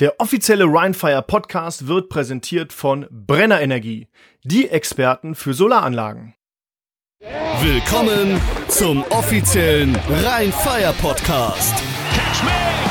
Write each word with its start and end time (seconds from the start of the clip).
Der 0.00 0.18
offizielle 0.18 0.64
Rhinefire 0.64 1.22
Podcast 1.22 1.86
wird 1.86 2.08
präsentiert 2.08 2.72
von 2.72 3.06
Brenner 3.12 3.60
Energie, 3.60 4.08
die 4.42 4.68
Experten 4.68 5.36
für 5.36 5.54
Solaranlagen. 5.54 6.34
Willkommen 7.62 8.40
zum 8.66 9.04
offiziellen 9.10 9.94
Rheinfire 9.94 10.92
Podcast. 11.00 11.76
Catch 12.12 12.42
me 12.42 12.83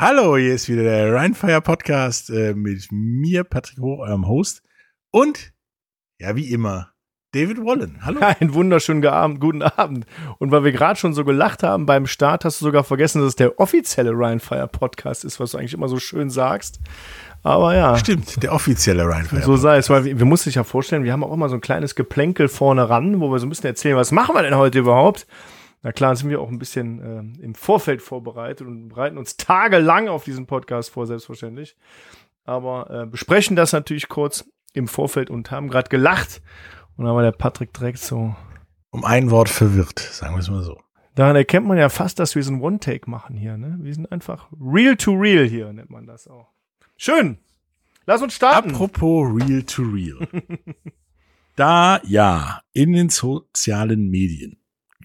Hallo, 0.00 0.36
hier 0.36 0.54
ist 0.54 0.68
wieder 0.68 0.84
der 0.84 1.12
Rheinfire 1.12 1.60
Podcast 1.60 2.30
äh, 2.30 2.54
mit 2.54 2.86
mir, 2.92 3.42
Patrick 3.42 3.80
Hoch, 3.80 3.98
eurem 3.98 4.28
Host. 4.28 4.62
Und, 5.10 5.52
ja, 6.20 6.36
wie 6.36 6.52
immer, 6.52 6.92
David 7.32 7.58
Wallen. 7.58 7.98
Hallo. 8.02 8.20
Einen 8.38 8.54
wunderschönen 8.54 9.04
Abend, 9.04 9.40
guten 9.40 9.62
Abend. 9.62 10.06
Und 10.38 10.52
weil 10.52 10.62
wir 10.62 10.70
gerade 10.70 11.00
schon 11.00 11.14
so 11.14 11.24
gelacht 11.24 11.64
haben 11.64 11.84
beim 11.84 12.06
Start, 12.06 12.44
hast 12.44 12.60
du 12.60 12.66
sogar 12.66 12.84
vergessen, 12.84 13.22
dass 13.22 13.30
es 13.30 13.34
der 13.34 13.58
offizielle 13.58 14.12
Rhinefire 14.12 14.68
Podcast 14.68 15.24
ist, 15.24 15.40
was 15.40 15.50
du 15.50 15.58
eigentlich 15.58 15.74
immer 15.74 15.88
so 15.88 15.98
schön 15.98 16.30
sagst. 16.30 16.78
Aber 17.42 17.74
ja, 17.74 17.96
Stimmt, 17.96 18.40
der 18.40 18.52
offizielle 18.52 19.04
Rheinfire 19.04 19.42
so 19.42 19.56
sei 19.56 19.78
es, 19.78 19.90
weil 19.90 20.04
wir, 20.04 20.16
wir 20.16 20.26
mussten 20.26 20.44
sich 20.44 20.54
ja 20.54 20.62
vorstellen, 20.62 21.02
wir 21.02 21.12
haben 21.12 21.24
auch 21.24 21.32
immer 21.32 21.48
so 21.48 21.56
ein 21.56 21.60
kleines 21.60 21.96
Geplänkel 21.96 22.46
vorne 22.46 22.88
ran, 22.88 23.20
wo 23.20 23.32
wir 23.32 23.40
so 23.40 23.46
ein 23.46 23.48
bisschen 23.48 23.66
erzählen, 23.66 23.96
was 23.96 24.12
machen 24.12 24.36
wir 24.36 24.42
denn 24.42 24.54
heute 24.54 24.78
überhaupt? 24.78 25.26
Na 25.82 25.92
klar, 25.92 26.16
sind 26.16 26.30
wir 26.30 26.40
auch 26.40 26.48
ein 26.48 26.58
bisschen 26.58 27.38
äh, 27.38 27.42
im 27.42 27.54
Vorfeld 27.54 28.02
vorbereitet 28.02 28.66
und 28.66 28.88
bereiten 28.88 29.16
uns 29.16 29.36
tagelang 29.36 30.08
auf 30.08 30.24
diesen 30.24 30.46
Podcast 30.46 30.90
vor, 30.90 31.06
selbstverständlich. 31.06 31.76
Aber 32.44 32.90
äh, 32.90 33.06
besprechen 33.06 33.56
das 33.56 33.72
natürlich 33.72 34.08
kurz 34.08 34.48
im 34.72 34.88
Vorfeld 34.88 35.30
und 35.30 35.50
haben 35.50 35.68
gerade 35.68 35.88
gelacht. 35.88 36.42
Und 36.96 37.04
dann 37.04 37.14
war 37.14 37.22
der 37.22 37.32
Patrick 37.32 37.72
direkt 37.72 37.98
so. 37.98 38.34
Um 38.90 39.04
ein 39.04 39.30
Wort 39.30 39.48
verwirrt, 39.48 39.98
sagen 39.98 40.34
wir 40.34 40.40
es 40.40 40.50
mal 40.50 40.62
so. 40.62 40.80
Daran 41.14 41.36
erkennt 41.36 41.66
man 41.66 41.78
ja 41.78 41.88
fast, 41.88 42.18
dass 42.18 42.34
wir 42.34 42.42
so 42.42 42.52
ein 42.52 42.60
One-Take 42.60 43.10
machen 43.10 43.36
hier. 43.36 43.56
Ne? 43.56 43.76
Wir 43.80 43.92
sind 43.92 44.10
einfach 44.10 44.48
real 44.60 44.96
to 44.96 45.12
real 45.12 45.44
hier, 45.44 45.72
nennt 45.72 45.90
man 45.90 46.06
das 46.06 46.26
auch. 46.26 46.48
Schön. 46.96 47.38
Lass 48.06 48.22
uns 48.22 48.34
starten. 48.34 48.70
Apropos 48.70 49.28
Real 49.34 49.62
to 49.64 49.82
Real. 49.82 50.26
da 51.56 52.00
ja 52.04 52.62
in 52.72 52.92
den 52.92 53.10
sozialen 53.10 54.08
Medien 54.08 54.58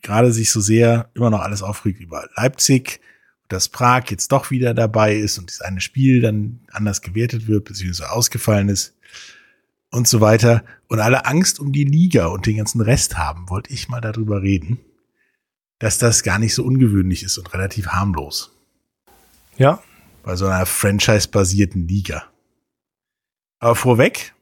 gerade 0.03 0.31
sich 0.31 0.51
so 0.51 0.61
sehr 0.61 1.09
immer 1.15 1.29
noch 1.29 1.41
alles 1.41 1.63
aufregt 1.63 1.99
über 1.99 2.29
Leipzig, 2.35 2.99
dass 3.47 3.69
Prag 3.69 4.03
jetzt 4.09 4.31
doch 4.31 4.51
wieder 4.51 4.73
dabei 4.73 5.15
ist 5.15 5.37
und 5.39 5.49
das 5.49 5.61
eine 5.61 5.81
Spiel 5.81 6.21
dann 6.21 6.59
anders 6.71 7.01
gewertet 7.01 7.47
wird, 7.47 7.65
beziehungsweise 7.65 8.11
ausgefallen 8.11 8.69
ist 8.69 8.95
und 9.89 10.07
so 10.07 10.21
weiter. 10.21 10.63
Und 10.87 10.99
alle 10.99 11.25
Angst 11.25 11.59
um 11.59 11.71
die 11.71 11.83
Liga 11.83 12.27
und 12.27 12.45
den 12.45 12.57
ganzen 12.57 12.81
Rest 12.81 13.17
haben, 13.17 13.49
wollte 13.49 13.73
ich 13.73 13.89
mal 13.89 14.01
darüber 14.01 14.41
reden, 14.41 14.79
dass 15.79 15.97
das 15.97 16.23
gar 16.23 16.39
nicht 16.39 16.53
so 16.53 16.63
ungewöhnlich 16.63 17.23
ist 17.23 17.37
und 17.37 17.53
relativ 17.53 17.87
harmlos. 17.87 18.51
Ja, 19.57 19.81
bei 20.23 20.35
so 20.35 20.47
einer 20.47 20.65
franchise-basierten 20.65 21.87
Liga. 21.87 22.23
Aber 23.59 23.75
vorweg, 23.75 24.33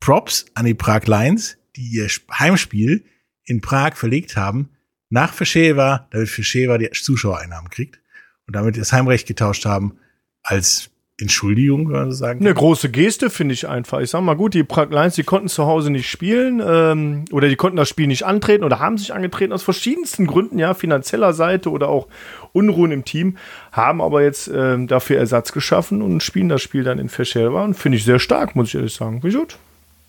Props 0.00 0.46
an 0.54 0.64
die 0.64 0.74
Prag 0.74 1.06
Lions, 1.06 1.58
die 1.76 1.88
ihr 1.88 2.08
Heimspiel 2.32 3.04
in 3.44 3.60
Prag 3.60 3.96
verlegt 3.96 4.36
haben, 4.36 4.70
nach 5.14 5.32
Fischewa, 5.32 6.08
damit 6.10 6.28
Fischewa 6.28 6.76
die 6.76 6.90
Zuschauereinnahmen 6.90 7.70
kriegt 7.70 8.00
und 8.46 8.56
damit 8.56 8.76
das 8.76 8.92
Heimrecht 8.92 9.28
getauscht 9.28 9.64
haben 9.64 9.96
als 10.42 10.90
Entschuldigung, 11.20 11.84
kann 11.84 11.92
man 11.92 12.10
so 12.10 12.16
sagen. 12.16 12.40
eine 12.40 12.52
große 12.52 12.90
Geste 12.90 13.30
finde 13.30 13.54
ich 13.54 13.68
einfach. 13.68 14.00
Ich 14.00 14.10
sag 14.10 14.22
mal 14.22 14.34
gut, 14.34 14.52
die 14.54 14.64
Prag 14.64 14.90
Lions, 14.90 15.14
die 15.14 15.22
konnten 15.22 15.46
zu 15.46 15.66
Hause 15.66 15.90
nicht 15.90 16.10
spielen 16.10 16.60
ähm, 16.66 17.24
oder 17.30 17.48
die 17.48 17.54
konnten 17.54 17.76
das 17.76 17.88
Spiel 17.88 18.08
nicht 18.08 18.24
antreten 18.24 18.64
oder 18.64 18.80
haben 18.80 18.98
sich 18.98 19.14
angetreten 19.14 19.52
aus 19.52 19.62
verschiedensten 19.62 20.26
Gründen, 20.26 20.58
ja, 20.58 20.74
finanzieller 20.74 21.32
Seite 21.32 21.70
oder 21.70 21.88
auch 21.88 22.08
Unruhen 22.52 22.90
im 22.90 23.04
Team, 23.04 23.36
haben 23.70 24.02
aber 24.02 24.24
jetzt 24.24 24.50
ähm, 24.52 24.88
dafür 24.88 25.18
Ersatz 25.18 25.52
geschaffen 25.52 26.02
und 26.02 26.24
spielen 26.24 26.48
das 26.48 26.60
Spiel 26.60 26.82
dann 26.82 26.98
in 26.98 27.08
Fischewa 27.08 27.62
und 27.62 27.74
finde 27.74 27.98
ich 27.98 28.04
sehr 28.04 28.18
stark, 28.18 28.56
muss 28.56 28.68
ich 28.68 28.74
ehrlich 28.74 28.94
sagen. 28.94 29.22
Wie 29.22 29.32
gut? 29.32 29.58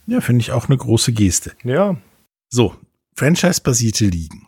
Ja, 0.08 0.20
finde 0.20 0.42
ich 0.42 0.52
auch 0.52 0.68
eine 0.68 0.78
große 0.78 1.14
Geste. 1.14 1.52
Ja, 1.64 1.96
So, 2.50 2.74
franchise-basierte 3.16 4.06
Ligen 4.06 4.48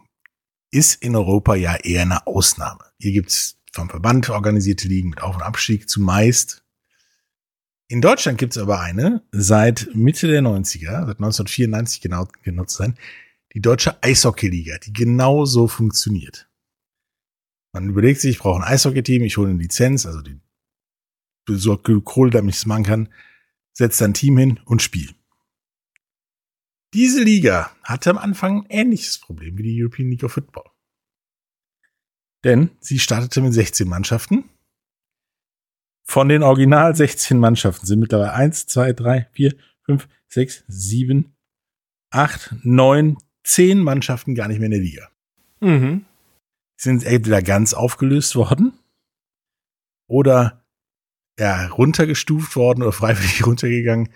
ist 0.72 1.02
in 1.02 1.16
Europa 1.16 1.56
ja 1.56 1.76
eher 1.76 2.02
eine 2.02 2.28
Ausnahme. 2.28 2.86
Hier 3.00 3.12
gibt's 3.12 3.58
vom 3.72 3.90
Verband 3.90 4.30
organisierte 4.30 4.88
Ligen 4.88 5.10
mit 5.10 5.22
Auf- 5.22 5.36
und 5.36 5.44
Abstieg 5.44 5.90
zumeist. 5.90 6.64
In 7.88 8.02
Deutschland 8.02 8.38
gibt's 8.38 8.58
aber 8.58 8.82
eine 8.82 9.22
seit 9.32 9.90
Mitte 9.94 10.28
der 10.28 10.42
90er, 10.42 11.06
seit 11.06 11.20
1994 11.20 12.02
genau 12.02 12.28
genutzt 12.44 12.76
sein, 12.76 12.98
die 13.54 13.62
Deutsche 13.62 14.02
Eishockeyliga, 14.04 14.78
die 14.80 14.94
genau 14.94 15.46
so 15.46 15.68
funktioniert. 15.68 16.50
Man 17.72 17.90
überlegt 17.90 18.20
sich, 18.20 18.32
ich 18.32 18.40
brauche 18.40 18.62
ein 18.62 18.68
Eishockey-Team, 18.68 19.24
ich 19.24 19.38
hole 19.38 19.50
eine 19.50 19.60
Lizenz, 19.60 20.06
also 20.06 20.22
die 20.22 20.40
besorgt 21.46 21.90
Kohle, 22.04 22.32
damit 22.32 22.56
ich 22.56 22.60
es 22.60 22.66
machen 22.66 22.84
kann, 22.84 23.10
setzt 23.74 24.02
ein 24.02 24.14
Team 24.14 24.38
hin 24.38 24.60
und 24.66 24.82
spiel. 24.82 25.12
Diese 26.94 27.22
Liga 27.22 27.76
hatte 27.84 28.10
am 28.10 28.18
Anfang 28.18 28.62
ein 28.62 28.70
ähnliches 28.70 29.20
Problem 29.20 29.58
wie 29.58 29.64
die 29.64 29.82
European 29.82 30.10
League 30.10 30.24
of 30.24 30.32
Football. 30.32 30.70
Denn 32.44 32.72
sie 32.80 33.00
startete 33.00 33.42
mit 33.42 33.54
16 33.54 33.88
Mannschaften. 33.88 34.50
Von 36.06 36.30
den 36.30 36.44
original 36.44 36.96
16 36.96 37.38
Mannschaften 37.38 37.86
sind 37.86 38.00
mittlerweile 38.00 38.34
1, 38.34 38.68
2, 38.68 38.94
3, 38.94 39.28
4, 39.34 39.56
5, 39.84 40.08
6, 40.30 40.64
7, 40.68 41.36
8, 42.12 42.56
9, 42.64 43.18
10 43.44 43.84
Mannschaften 43.84 44.34
gar 44.34 44.48
nicht 44.48 44.60
mehr 44.60 44.68
in 44.68 44.72
der 44.72 44.80
Liga. 44.80 45.12
mhm. 45.60 46.06
sind 46.78 47.04
entweder 47.04 47.42
ganz 47.42 47.74
aufgelöst 47.74 48.36
worden 48.36 48.74
oder 50.08 50.64
ja, 51.40 51.68
runtergestuft 51.68 52.56
worden 52.56 52.82
oder 52.82 52.92
freiwillig 52.92 53.46
runtergegangen. 53.46 54.10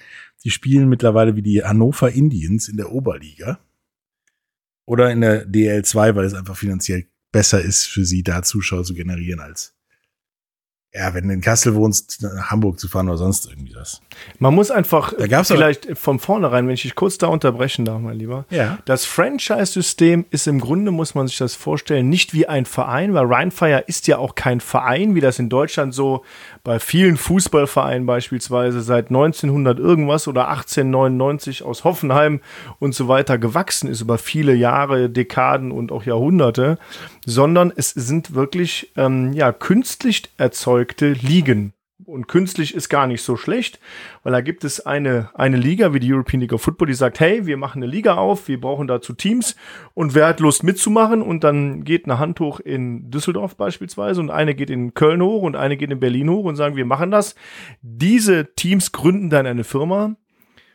Die 0.43 0.49
spielen 0.51 0.89
mittlerweile 0.89 1.35
wie 1.35 1.41
die 1.41 1.63
Hannover 1.63 2.11
Indians 2.11 2.67
in 2.67 2.77
der 2.77 2.91
Oberliga 2.91 3.59
oder 4.85 5.11
in 5.11 5.21
der 5.21 5.47
DL2, 5.47 6.15
weil 6.15 6.25
es 6.25 6.33
einfach 6.33 6.57
finanziell 6.57 7.05
besser 7.31 7.61
ist 7.61 7.85
für 7.85 8.03
sie, 8.05 8.23
da 8.23 8.41
Zuschauer 8.43 8.83
zu 8.83 8.93
generieren, 8.93 9.39
als 9.39 9.75
ja, 10.93 11.13
wenn 11.13 11.25
du 11.29 11.33
in 11.33 11.39
Kassel 11.39 11.73
wohnst, 11.75 12.21
nach 12.21 12.51
Hamburg 12.51 12.77
zu 12.77 12.89
fahren 12.89 13.07
oder 13.07 13.17
sonst 13.17 13.47
irgendwie 13.49 13.71
das. 13.71 14.01
Man 14.39 14.53
muss 14.53 14.71
einfach 14.71 15.13
Da 15.17 15.25
gab's 15.27 15.49
aber- 15.49 15.59
vielleicht 15.59 15.97
von 15.97 16.19
vornherein, 16.19 16.67
wenn 16.67 16.73
ich 16.73 16.81
dich 16.81 16.95
kurz 16.95 17.17
da 17.17 17.27
unterbrechen 17.27 17.85
darf, 17.85 18.01
mein 18.01 18.17
Lieber. 18.17 18.45
Ja. 18.49 18.77
Das 18.83 19.05
Franchise-System 19.05 20.25
ist 20.31 20.47
im 20.47 20.59
Grunde, 20.59 20.91
muss 20.91 21.15
man 21.15 21.29
sich 21.29 21.37
das 21.37 21.55
vorstellen, 21.55 22.09
nicht 22.09 22.33
wie 22.33 22.45
ein 22.47 22.65
Verein, 22.65 23.13
weil 23.13 23.25
Rheinfire 23.25 23.85
ist 23.87 24.07
ja 24.07 24.17
auch 24.17 24.35
kein 24.35 24.59
Verein, 24.59 25.15
wie 25.15 25.21
das 25.21 25.39
in 25.39 25.47
Deutschland 25.47 25.93
so 25.93 26.25
bei 26.63 26.79
vielen 26.79 27.17
Fußballvereinen 27.17 28.05
beispielsweise 28.05 28.81
seit 28.81 29.09
1900 29.09 29.79
irgendwas 29.79 30.27
oder 30.27 30.49
1899 30.49 31.63
aus 31.63 31.83
Hoffenheim 31.83 32.41
und 32.79 32.93
so 32.93 33.07
weiter 33.07 33.37
gewachsen 33.37 33.89
ist 33.89 34.01
über 34.01 34.17
viele 34.17 34.53
Jahre, 34.53 35.09
Dekaden 35.09 35.71
und 35.71 35.91
auch 35.91 36.03
Jahrhunderte, 36.03 36.77
sondern 37.25 37.73
es 37.75 37.89
sind 37.89 38.35
wirklich 38.35 38.91
ähm, 38.95 39.33
ja 39.33 39.51
künstlich 39.51 40.23
erzeugte 40.37 41.13
Ligen. 41.13 41.73
Und 42.11 42.27
künstlich 42.27 42.75
ist 42.75 42.89
gar 42.89 43.07
nicht 43.07 43.21
so 43.21 43.37
schlecht, 43.37 43.79
weil 44.23 44.33
da 44.33 44.41
gibt 44.41 44.65
es 44.65 44.85
eine, 44.85 45.29
eine 45.33 45.55
Liga 45.55 45.93
wie 45.93 46.01
die 46.01 46.11
European 46.11 46.41
League 46.41 46.51
of 46.51 46.61
Football, 46.61 46.89
die 46.89 46.93
sagt, 46.93 47.21
hey, 47.21 47.45
wir 47.45 47.55
machen 47.55 47.81
eine 47.81 47.89
Liga 47.89 48.15
auf, 48.15 48.49
wir 48.49 48.59
brauchen 48.59 48.85
dazu 48.85 49.13
Teams 49.13 49.55
und 49.93 50.13
wer 50.13 50.27
hat 50.27 50.41
Lust 50.41 50.61
mitzumachen 50.61 51.21
und 51.21 51.45
dann 51.45 51.85
geht 51.85 52.03
eine 52.03 52.19
Hand 52.19 52.41
hoch 52.41 52.59
in 52.59 53.09
Düsseldorf 53.09 53.55
beispielsweise 53.55 54.19
und 54.19 54.29
eine 54.29 54.55
geht 54.55 54.69
in 54.69 54.93
Köln 54.93 55.21
hoch 55.21 55.41
und 55.41 55.55
eine 55.55 55.77
geht 55.77 55.89
in 55.89 56.01
Berlin 56.01 56.29
hoch 56.29 56.43
und 56.43 56.57
sagen, 56.57 56.75
wir 56.75 56.85
machen 56.85 57.11
das. 57.11 57.33
Diese 57.81 58.55
Teams 58.55 58.91
gründen 58.91 59.29
dann 59.29 59.47
eine 59.47 59.63
Firma, 59.63 60.17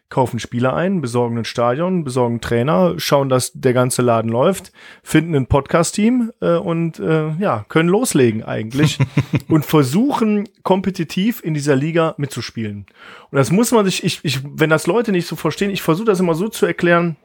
kaufen 0.09 0.39
Spieler 0.39 0.75
ein, 0.75 1.01
besorgen 1.01 1.39
ein 1.39 1.45
Stadion, 1.45 2.05
besorgen 2.05 2.41
Trainer, 2.41 2.95
schauen, 2.99 3.29
dass 3.29 3.53
der 3.53 3.73
ganze 3.73 4.03
Laden 4.03 4.31
läuft, 4.31 4.73
finden 5.03 5.35
ein 5.35 5.47
Podcast-Team 5.47 6.33
äh, 6.41 6.57
und 6.57 7.01
äh, 7.01 7.31
ja, 7.39 7.65
können 7.69 7.89
loslegen 7.89 8.45
eigentlich 8.45 8.99
und 9.49 9.65
versuchen 9.65 10.49
kompetitiv 10.63 11.43
in 11.43 11.55
dieser 11.55 11.75
Liga 11.75 12.15
mitzuspielen. 12.19 12.87
Und 13.31 13.37
das 13.37 13.51
muss 13.51 13.73
man 13.73 13.85
sich, 13.85 14.05
ich, 14.05 14.21
ich, 14.23 14.41
wenn 14.45 14.71
das 14.71 14.87
Leute 14.87 15.11
nicht 15.11 15.27
so 15.27 15.35
verstehen, 15.35 15.71
ich 15.71 15.83
versuche 15.83 16.07
das 16.07 16.21
immer 16.21 16.35
so 16.35 16.49
zu 16.49 16.67
erklären, 16.67 17.17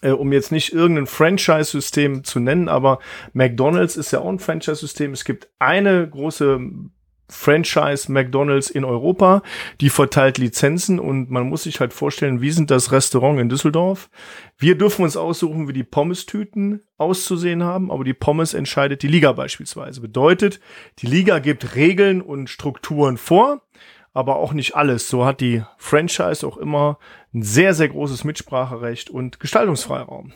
äh, 0.00 0.10
um 0.10 0.32
jetzt 0.32 0.50
nicht 0.50 0.72
irgendein 0.72 1.06
Franchise-System 1.06 2.24
zu 2.24 2.40
nennen, 2.40 2.68
aber 2.68 3.00
McDonald's 3.34 3.96
ist 3.96 4.12
ja 4.12 4.20
auch 4.20 4.28
ein 4.28 4.38
Franchise-System. 4.38 5.12
Es 5.12 5.24
gibt 5.24 5.48
eine 5.58 6.08
große 6.08 6.58
Franchise 7.30 8.10
McDonald's 8.10 8.70
in 8.70 8.84
Europa, 8.84 9.42
die 9.80 9.90
verteilt 9.90 10.38
Lizenzen 10.38 10.98
und 10.98 11.30
man 11.30 11.48
muss 11.48 11.64
sich 11.64 11.80
halt 11.80 11.92
vorstellen, 11.92 12.40
wie 12.40 12.50
sind 12.50 12.70
das 12.70 12.90
Restaurant 12.90 13.38
in 13.38 13.48
Düsseldorf? 13.48 14.10
Wir 14.56 14.76
dürfen 14.76 15.02
uns 15.02 15.16
aussuchen, 15.16 15.68
wie 15.68 15.72
die 15.72 15.84
Pommes-Tüten 15.84 16.82
auszusehen 16.96 17.62
haben, 17.62 17.90
aber 17.90 18.04
die 18.04 18.14
Pommes 18.14 18.54
entscheidet 18.54 19.02
die 19.02 19.08
Liga 19.08 19.32
beispielsweise. 19.32 20.00
Bedeutet, 20.00 20.60
die 21.00 21.06
Liga 21.06 21.38
gibt 21.38 21.74
Regeln 21.74 22.22
und 22.22 22.48
Strukturen 22.50 23.16
vor. 23.18 23.62
aber 24.14 24.36
auch 24.36 24.52
nicht 24.52 24.74
alles. 24.74 25.08
So 25.08 25.24
hat 25.24 25.40
die 25.40 25.62
Franchise 25.76 26.44
auch 26.44 26.56
immer 26.56 26.98
ein 27.32 27.42
sehr, 27.42 27.74
sehr 27.74 27.88
großes 27.88 28.24
Mitspracherecht 28.24 29.10
und 29.10 29.38
Gestaltungsfreiraum. 29.38 30.32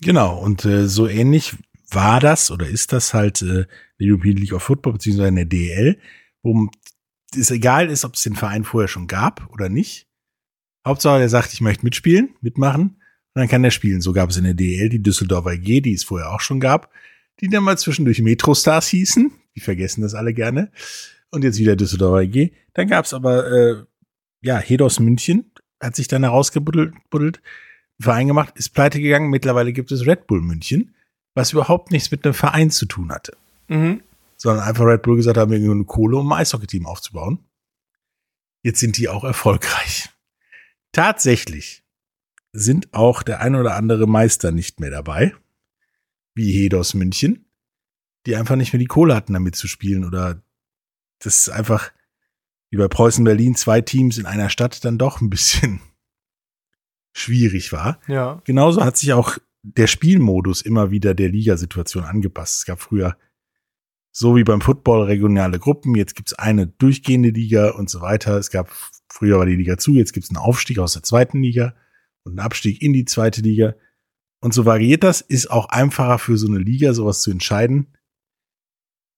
Genau, 0.00 0.38
und 0.38 0.64
äh, 0.64 0.86
so 0.86 1.06
ähnlich 1.06 1.56
war 1.90 2.20
das 2.20 2.50
oder 2.50 2.66
ist 2.66 2.92
das 2.92 3.12
halt 3.12 3.42
äh, 3.42 3.66
die 3.98 4.10
European 4.10 4.36
League 4.36 4.52
of 4.52 4.62
Football 4.62 4.94
beziehungsweise 4.94 5.28
eine 5.28 5.46
DL, 5.46 5.98
wo 6.42 6.68
es 7.36 7.50
egal 7.50 7.90
ist, 7.90 8.04
ob 8.04 8.14
es 8.14 8.22
den 8.22 8.36
Verein 8.36 8.64
vorher 8.64 8.88
schon 8.88 9.06
gab 9.06 9.48
oder 9.52 9.68
nicht. 9.68 10.06
Hauptsache, 10.86 11.18
der 11.18 11.28
sagt, 11.28 11.52
ich 11.52 11.60
möchte 11.60 11.84
mitspielen, 11.84 12.30
mitmachen, 12.40 12.96
und 13.34 13.40
dann 13.40 13.48
kann 13.48 13.62
er 13.62 13.70
spielen. 13.70 14.00
So 14.00 14.12
gab 14.12 14.30
es 14.30 14.36
in 14.36 14.44
der 14.44 14.54
DL 14.54 14.88
die 14.88 15.02
Düsseldorfer 15.02 15.56
G, 15.56 15.80
die 15.80 15.92
es 15.92 16.02
vorher 16.02 16.32
auch 16.32 16.40
schon 16.40 16.58
gab, 16.58 16.90
die 17.40 17.48
dann 17.48 17.62
mal 17.62 17.78
zwischendurch 17.78 18.20
Metrostars 18.20 18.88
hießen. 18.88 19.30
Die 19.54 19.60
vergessen 19.60 20.02
das 20.02 20.14
alle 20.14 20.34
gerne. 20.34 20.72
Und 21.30 21.44
jetzt 21.44 21.58
wieder 21.58 21.76
Düsseldorfer 21.76 22.26
G. 22.26 22.50
Dann 22.74 22.88
gab 22.88 23.04
es 23.04 23.14
aber, 23.14 23.46
äh, 23.52 23.84
ja, 24.42 24.58
Hedos 24.58 24.98
München 24.98 25.52
hat 25.80 25.96
sich 25.96 26.08
dann 26.08 26.24
herausgebuddelt, 26.24 26.94
buddelt, 27.08 27.40
Verein 28.00 28.26
gemacht, 28.26 28.54
ist 28.56 28.70
pleite 28.70 29.00
gegangen. 29.00 29.30
Mittlerweile 29.30 29.72
gibt 29.72 29.92
es 29.92 30.06
Red 30.06 30.26
Bull 30.26 30.40
München, 30.40 30.94
was 31.34 31.52
überhaupt 31.52 31.90
nichts 31.90 32.10
mit 32.10 32.24
einem 32.24 32.34
Verein 32.34 32.70
zu 32.70 32.86
tun 32.86 33.12
hatte. 33.12 33.36
Mhm. 33.68 34.02
Sondern 34.40 34.64
einfach 34.64 34.86
Red 34.86 35.02
Bull 35.02 35.16
gesagt 35.16 35.36
haben, 35.36 35.50
wir 35.50 35.58
eine 35.58 35.84
Kohle, 35.84 36.16
um 36.16 36.32
ein 36.32 36.40
Eishockey-Team 36.40 36.86
aufzubauen. 36.86 37.44
Jetzt 38.62 38.80
sind 38.80 38.96
die 38.96 39.10
auch 39.10 39.22
erfolgreich. 39.22 40.08
Tatsächlich 40.92 41.84
sind 42.52 42.94
auch 42.94 43.22
der 43.22 43.40
ein 43.40 43.54
oder 43.54 43.76
andere 43.76 44.06
Meister 44.06 44.50
nicht 44.50 44.80
mehr 44.80 44.90
dabei, 44.90 45.34
wie 46.34 46.52
Hedos 46.52 46.94
München, 46.94 47.44
die 48.26 48.34
einfach 48.34 48.56
nicht 48.56 48.72
mehr 48.72 48.80
die 48.80 48.86
Kohle 48.86 49.14
hatten, 49.14 49.34
damit 49.34 49.56
zu 49.56 49.68
spielen 49.68 50.06
oder 50.06 50.42
das 51.18 51.40
ist 51.40 51.48
einfach 51.50 51.92
wie 52.70 52.78
bei 52.78 52.88
Preußen 52.88 53.24
Berlin 53.24 53.56
zwei 53.56 53.82
Teams 53.82 54.16
in 54.16 54.24
einer 54.24 54.48
Stadt 54.48 54.84
dann 54.84 54.96
doch 54.96 55.20
ein 55.20 55.28
bisschen 55.28 55.80
schwierig 57.12 57.72
war. 57.72 58.00
Ja. 58.08 58.40
Genauso 58.44 58.84
hat 58.84 58.96
sich 58.96 59.12
auch 59.12 59.36
der 59.62 59.86
Spielmodus 59.86 60.62
immer 60.62 60.90
wieder 60.90 61.14
der 61.14 61.28
Ligasituation 61.28 62.04
angepasst. 62.04 62.60
Es 62.60 62.64
gab 62.64 62.80
früher 62.80 63.18
so 64.12 64.36
wie 64.36 64.44
beim 64.44 64.60
Football 64.60 65.04
regionale 65.04 65.58
Gruppen, 65.58 65.94
jetzt 65.94 66.16
gibt's 66.16 66.32
eine 66.32 66.66
durchgehende 66.66 67.30
Liga 67.30 67.70
und 67.70 67.88
so 67.88 68.00
weiter. 68.00 68.36
Es 68.36 68.50
gab 68.50 68.70
früher 69.08 69.38
war 69.38 69.46
die 69.46 69.56
Liga 69.56 69.76
zu, 69.76 69.92
jetzt 69.92 70.12
gibt's 70.12 70.30
einen 70.30 70.38
Aufstieg 70.38 70.78
aus 70.78 70.94
der 70.94 71.02
zweiten 71.02 71.42
Liga 71.42 71.74
und 72.24 72.32
einen 72.32 72.40
Abstieg 72.40 72.82
in 72.82 72.92
die 72.92 73.04
zweite 73.04 73.40
Liga. 73.40 73.74
Und 74.40 74.54
so 74.54 74.64
variiert 74.64 75.04
das, 75.04 75.20
ist 75.20 75.50
auch 75.50 75.68
einfacher 75.68 76.18
für 76.18 76.38
so 76.38 76.48
eine 76.48 76.58
Liga, 76.58 76.94
sowas 76.94 77.20
zu 77.20 77.30
entscheiden, 77.30 77.88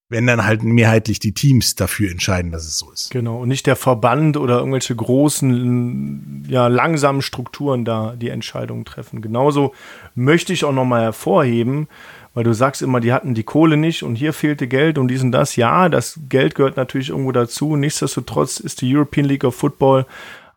wenn 0.09 0.27
dann 0.27 0.45
halt 0.45 0.63
mehrheitlich 0.63 1.21
die 1.21 1.33
Teams 1.33 1.75
dafür 1.75 2.11
entscheiden, 2.11 2.51
dass 2.51 2.67
es 2.67 2.77
so 2.77 2.91
ist. 2.91 3.11
Genau, 3.11 3.41
und 3.41 3.49
nicht 3.49 3.67
der 3.67 3.77
Verband 3.77 4.37
oder 4.37 4.59
irgendwelche 4.59 4.95
großen, 4.95 6.45
ja, 6.49 6.67
langsamen 6.67 7.23
Strukturen 7.23 7.85
da 7.85 8.15
die 8.17 8.29
Entscheidungen 8.29 8.85
treffen. 8.85 9.23
Genauso 9.23 9.73
möchte 10.15 10.53
ich 10.53 10.65
auch 10.65 10.73
nochmal 10.73 11.03
hervorheben, 11.03 11.89
weil 12.35 12.45
du 12.45 12.53
sagst 12.53 12.83
immer, 12.83 13.01
die 13.01 13.13
hatten 13.13 13.35
die 13.35 13.43
Kohle 13.43 13.77
nicht 13.77 14.03
und 14.03 14.17
hier 14.17 14.33
fehlte 14.33 14.67
Geld 14.69 14.99
und 14.99 15.09
dies 15.09 15.23
und 15.23 15.33
das. 15.33 15.57
Ja, 15.57 15.89
das 15.89 16.21
Geld 16.29 16.55
gehört 16.55 16.77
natürlich 16.77 17.11
irgendwo 17.11 17.33
dazu. 17.33 17.77
Nichtsdestotrotz 17.77 18.59
ist 18.59 18.81
die 18.81 18.95
European 18.95 19.27
League 19.27 19.45
of 19.45 19.55
Football 19.55 20.07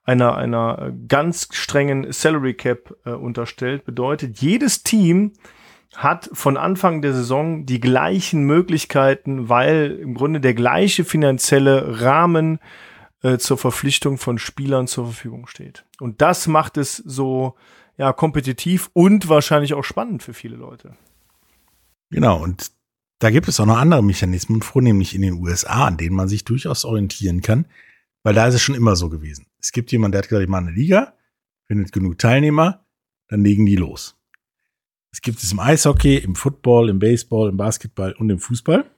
einer, 0.05 0.35
einer 0.35 0.91
ganz 1.07 1.49
strengen 1.51 2.11
Salary 2.11 2.53
Cap 2.53 2.95
äh, 3.05 3.09
unterstellt. 3.11 3.85
Bedeutet, 3.85 4.39
jedes 4.39 4.83
Team 4.83 5.33
hat 5.95 6.29
von 6.33 6.57
Anfang 6.57 7.01
der 7.01 7.13
Saison 7.13 7.65
die 7.65 7.79
gleichen 7.79 8.43
Möglichkeiten, 8.43 9.49
weil 9.49 9.97
im 10.01 10.13
Grunde 10.13 10.39
der 10.39 10.53
gleiche 10.53 11.05
finanzielle 11.05 12.01
Rahmen 12.01 12.59
äh, 13.23 13.37
zur 13.37 13.57
Verpflichtung 13.57 14.17
von 14.17 14.37
Spielern 14.37 14.87
zur 14.87 15.05
Verfügung 15.05 15.47
steht. 15.47 15.85
Und 15.99 16.21
das 16.21 16.47
macht 16.47 16.77
es 16.77 16.97
so 16.97 17.55
ja 17.97 18.13
kompetitiv 18.13 18.89
und 18.93 19.29
wahrscheinlich 19.29 19.73
auch 19.73 19.83
spannend 19.83 20.21
für 20.21 20.33
viele 20.33 20.57
Leute. 20.57 20.95
Genau, 22.09 22.41
und 22.41 22.71
da 23.19 23.29
gibt 23.29 23.47
es 23.47 23.59
auch 23.59 23.65
noch 23.65 23.77
andere 23.77 24.03
Mechanismen, 24.03 24.61
vornehmlich 24.61 25.15
in 25.15 25.21
den 25.21 25.33
USA, 25.33 25.85
an 25.85 25.97
denen 25.97 26.15
man 26.15 26.27
sich 26.27 26.43
durchaus 26.43 26.85
orientieren 26.85 27.41
kann, 27.41 27.65
weil 28.23 28.33
da 28.33 28.47
ist 28.47 28.55
es 28.55 28.61
schon 28.61 28.75
immer 28.75 28.95
so 28.95 29.09
gewesen. 29.09 29.47
Es 29.59 29.71
gibt 29.71 29.91
jemanden, 29.91 30.13
der 30.13 30.19
hat 30.19 30.29
gesagt, 30.29 30.43
ich 30.43 30.49
mache 30.49 30.67
eine 30.67 30.71
Liga, 30.71 31.13
findet 31.67 31.91
genug 31.91 32.19
Teilnehmer, 32.19 32.85
dann 33.27 33.43
legen 33.43 33.65
die 33.65 33.75
los. 33.75 34.17
Es 35.11 35.21
gibt 35.21 35.41
es 35.41 35.51
im 35.51 35.59
Eishockey, 35.59 36.17
im 36.17 36.35
Football, 36.35 36.89
im 36.89 36.99
Baseball, 36.99 37.49
im 37.49 37.57
Basketball 37.57 38.11
und 38.13 38.29
im 38.29 38.39
Fußball. 38.39 38.89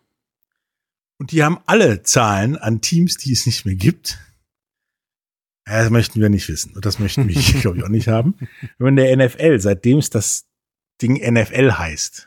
Und 1.19 1.31
die 1.31 1.44
haben 1.44 1.59
alle 1.65 2.04
Zahlen 2.04 2.57
an 2.57 2.81
Teams, 2.81 3.18
die 3.18 3.31
es 3.31 3.45
nicht 3.45 3.65
mehr 3.65 3.75
gibt. 3.75 4.19
Das 5.65 5.89
möchten 5.89 6.21
wir 6.21 6.30
nicht 6.30 6.48
wissen. 6.48 6.74
Und 6.74 6.86
das 6.86 6.98
möchten 6.98 7.27
wir, 7.27 7.36
glaube 7.62 7.77
ich, 7.77 7.83
auch 7.83 7.89
nicht 7.89 8.07
haben. 8.07 8.36
Wenn 8.77 8.95
der 8.95 9.15
NFL, 9.15 9.59
seitdem 9.59 10.00
es 10.00 10.09
das 10.09 10.48
Ding 11.01 11.15
NFL 11.15 11.74
heißt, 11.74 12.27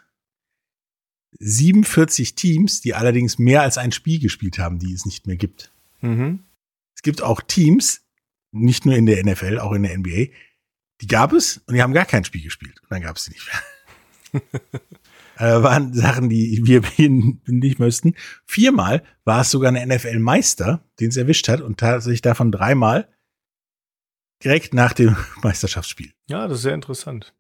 47 1.38 2.34
Teams, 2.34 2.80
die 2.80 2.94
allerdings 2.94 3.38
mehr 3.38 3.62
als 3.62 3.78
ein 3.78 3.92
Spiel 3.92 4.20
gespielt 4.20 4.58
haben, 4.58 4.78
die 4.78 4.92
es 4.92 5.06
nicht 5.06 5.26
mehr 5.26 5.36
gibt. 5.36 5.72
Mhm. 6.00 6.44
Es 6.94 7.02
gibt 7.02 7.22
auch 7.22 7.40
Teams, 7.40 8.02
nicht 8.52 8.84
nur 8.84 8.96
in 8.96 9.06
der 9.06 9.24
NFL, 9.24 9.58
auch 9.58 9.72
in 9.72 9.84
der 9.84 9.96
NBA, 9.96 10.32
die 11.00 11.06
gab 11.06 11.32
es 11.32 11.58
und 11.66 11.74
die 11.74 11.82
haben 11.82 11.94
gar 11.94 12.04
kein 12.04 12.24
Spiel 12.24 12.42
gespielt. 12.42 12.80
Und 12.82 12.90
dann 12.90 13.02
gab 13.02 13.16
es 13.16 13.24
sie 13.24 13.32
nicht 13.32 13.46
mehr 13.46 13.62
äh, 15.40 15.62
waren 15.62 15.94
Sachen, 15.94 16.28
die 16.28 16.60
wir 16.64 16.82
nicht 17.46 17.78
müssten. 17.78 18.14
Viermal 18.44 19.02
war 19.24 19.40
es 19.40 19.50
sogar 19.50 19.72
ein 19.72 19.88
NFL-Meister, 19.88 20.84
den 21.00 21.08
es 21.08 21.16
erwischt 21.16 21.48
hat 21.48 21.60
und 21.60 21.78
tatsächlich 21.78 22.22
davon 22.22 22.52
dreimal 22.52 23.08
direkt 24.44 24.74
nach 24.74 24.92
dem 24.92 25.16
Meisterschaftsspiel. 25.42 26.12
Ja, 26.28 26.46
das 26.46 26.58
ist 26.58 26.62
sehr 26.62 26.74
interessant. 26.74 27.34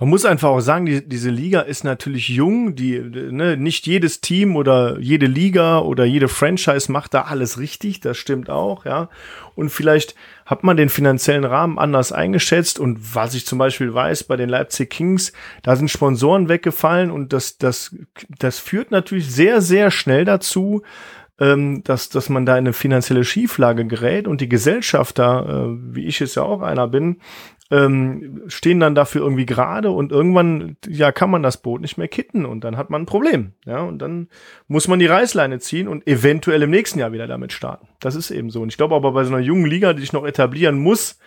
Man 0.00 0.10
muss 0.10 0.24
einfach 0.24 0.50
auch 0.50 0.60
sagen, 0.60 0.86
die, 0.86 1.06
diese 1.06 1.30
Liga 1.30 1.60
ist 1.60 1.82
natürlich 1.82 2.28
jung. 2.28 2.76
Die, 2.76 3.00
ne, 3.00 3.56
nicht 3.56 3.86
jedes 3.86 4.20
Team 4.20 4.54
oder 4.54 4.98
jede 5.00 5.26
Liga 5.26 5.80
oder 5.80 6.04
jede 6.04 6.28
Franchise 6.28 6.90
macht 6.90 7.14
da 7.14 7.22
alles 7.22 7.58
richtig. 7.58 8.00
Das 8.00 8.16
stimmt 8.16 8.48
auch, 8.48 8.84
ja. 8.84 9.08
Und 9.56 9.70
vielleicht 9.70 10.14
hat 10.46 10.62
man 10.62 10.76
den 10.76 10.88
finanziellen 10.88 11.44
Rahmen 11.44 11.80
anders 11.80 12.12
eingeschätzt. 12.12 12.78
Und 12.78 13.14
was 13.16 13.34
ich 13.34 13.44
zum 13.44 13.58
Beispiel 13.58 13.92
weiß, 13.92 14.24
bei 14.24 14.36
den 14.36 14.48
Leipzig 14.48 14.90
Kings, 14.90 15.32
da 15.62 15.74
sind 15.74 15.90
Sponsoren 15.90 16.48
weggefallen 16.48 17.10
und 17.10 17.32
das, 17.32 17.58
das, 17.58 17.96
das 18.38 18.60
führt 18.60 18.92
natürlich 18.92 19.28
sehr, 19.28 19.60
sehr 19.60 19.90
schnell 19.90 20.24
dazu, 20.24 20.82
ähm, 21.40 21.82
dass, 21.84 22.08
dass 22.08 22.28
man 22.28 22.46
da 22.46 22.54
in 22.54 22.66
eine 22.66 22.72
finanzielle 22.72 23.24
Schieflage 23.24 23.86
gerät 23.86 24.26
und 24.26 24.40
die 24.40 24.48
Gesellschafter, 24.48 25.46
äh, 25.72 25.94
wie 25.94 26.06
ich 26.06 26.20
es 26.20 26.34
ja 26.34 26.42
auch 26.42 26.62
einer 26.62 26.88
bin, 26.88 27.20
ähm, 27.70 28.42
stehen 28.46 28.80
dann 28.80 28.94
dafür 28.94 29.20
irgendwie 29.22 29.44
gerade 29.44 29.90
und 29.90 30.10
irgendwann 30.10 30.76
ja 30.88 31.12
kann 31.12 31.30
man 31.30 31.42
das 31.42 31.58
Boot 31.58 31.82
nicht 31.82 31.98
mehr 31.98 32.08
kitten 32.08 32.46
und 32.46 32.64
dann 32.64 32.78
hat 32.78 32.88
man 32.88 33.02
ein 33.02 33.06
Problem. 33.06 33.52
Ja, 33.66 33.82
und 33.82 33.98
dann 33.98 34.28
muss 34.68 34.88
man 34.88 34.98
die 34.98 35.06
Reißleine 35.06 35.58
ziehen 35.58 35.86
und 35.86 36.06
eventuell 36.06 36.62
im 36.62 36.70
nächsten 36.70 36.98
Jahr 36.98 37.12
wieder 37.12 37.26
damit 37.26 37.52
starten. 37.52 37.86
Das 38.00 38.14
ist 38.14 38.30
eben 38.30 38.50
so. 38.50 38.62
Und 38.62 38.70
ich 38.70 38.78
glaube 38.78 38.94
aber 38.94 39.12
bei 39.12 39.24
so 39.24 39.34
einer 39.34 39.44
jungen 39.44 39.66
Liga, 39.66 39.92
die 39.92 40.00
sich 40.00 40.14
noch 40.14 40.26
etablieren 40.26 40.78
muss, 40.78 41.18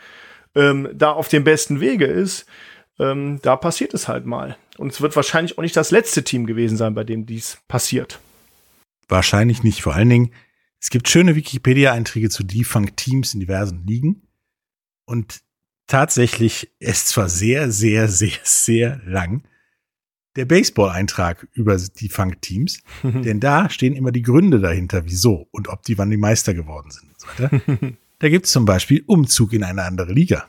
ähm, 0.55 0.89
da 0.93 1.11
auf 1.11 1.27
dem 1.27 1.43
besten 1.43 1.79
Wege 1.79 2.05
ist, 2.05 2.47
ähm, 2.99 3.39
da 3.43 3.55
passiert 3.55 3.93
es 3.93 4.07
halt 4.07 4.25
mal. 4.25 4.57
Und 4.77 4.91
es 4.91 5.01
wird 5.01 5.15
wahrscheinlich 5.15 5.57
auch 5.57 5.61
nicht 5.61 5.77
das 5.77 5.91
letzte 5.91 6.23
Team 6.23 6.47
gewesen 6.47 6.75
sein, 6.75 6.95
bei 6.95 7.03
dem 7.03 7.27
dies 7.27 7.59
passiert. 7.67 8.19
Wahrscheinlich 9.11 9.61
nicht. 9.63 9.81
Vor 9.81 9.93
allen 9.93 10.09
Dingen, 10.09 10.31
es 10.79 10.89
gibt 10.89 11.09
schöne 11.09 11.35
Wikipedia-Einträge 11.35 12.29
zu 12.29 12.43
Defunct-Teams 12.43 13.33
in 13.33 13.41
diversen 13.41 13.85
Ligen. 13.85 14.23
Und 15.05 15.41
tatsächlich 15.85 16.71
ist 16.79 17.09
zwar 17.09 17.27
sehr, 17.27 17.71
sehr, 17.71 18.07
sehr, 18.07 18.39
sehr 18.43 19.01
lang 19.05 19.43
der 20.37 20.45
Baseball-Eintrag 20.45 21.45
über 21.51 21.75
die 21.75 22.07
Funk-Teams, 22.07 22.81
denn 23.03 23.41
da 23.41 23.69
stehen 23.69 23.93
immer 23.93 24.13
die 24.13 24.21
Gründe 24.21 24.61
dahinter, 24.61 25.03
wieso 25.05 25.47
und 25.51 25.67
ob 25.67 25.83
die 25.83 25.97
wann 25.97 26.09
die 26.09 26.17
Meister 26.17 26.53
geworden 26.53 26.89
sind 26.89 27.09
und 27.09 27.19
so 27.19 27.27
weiter. 27.27 27.97
da 28.19 28.29
gibt 28.29 28.45
es 28.45 28.53
zum 28.53 28.63
Beispiel 28.63 29.03
Umzug 29.07 29.51
in 29.51 29.63
eine 29.65 29.83
andere 29.83 30.13
Liga. 30.13 30.47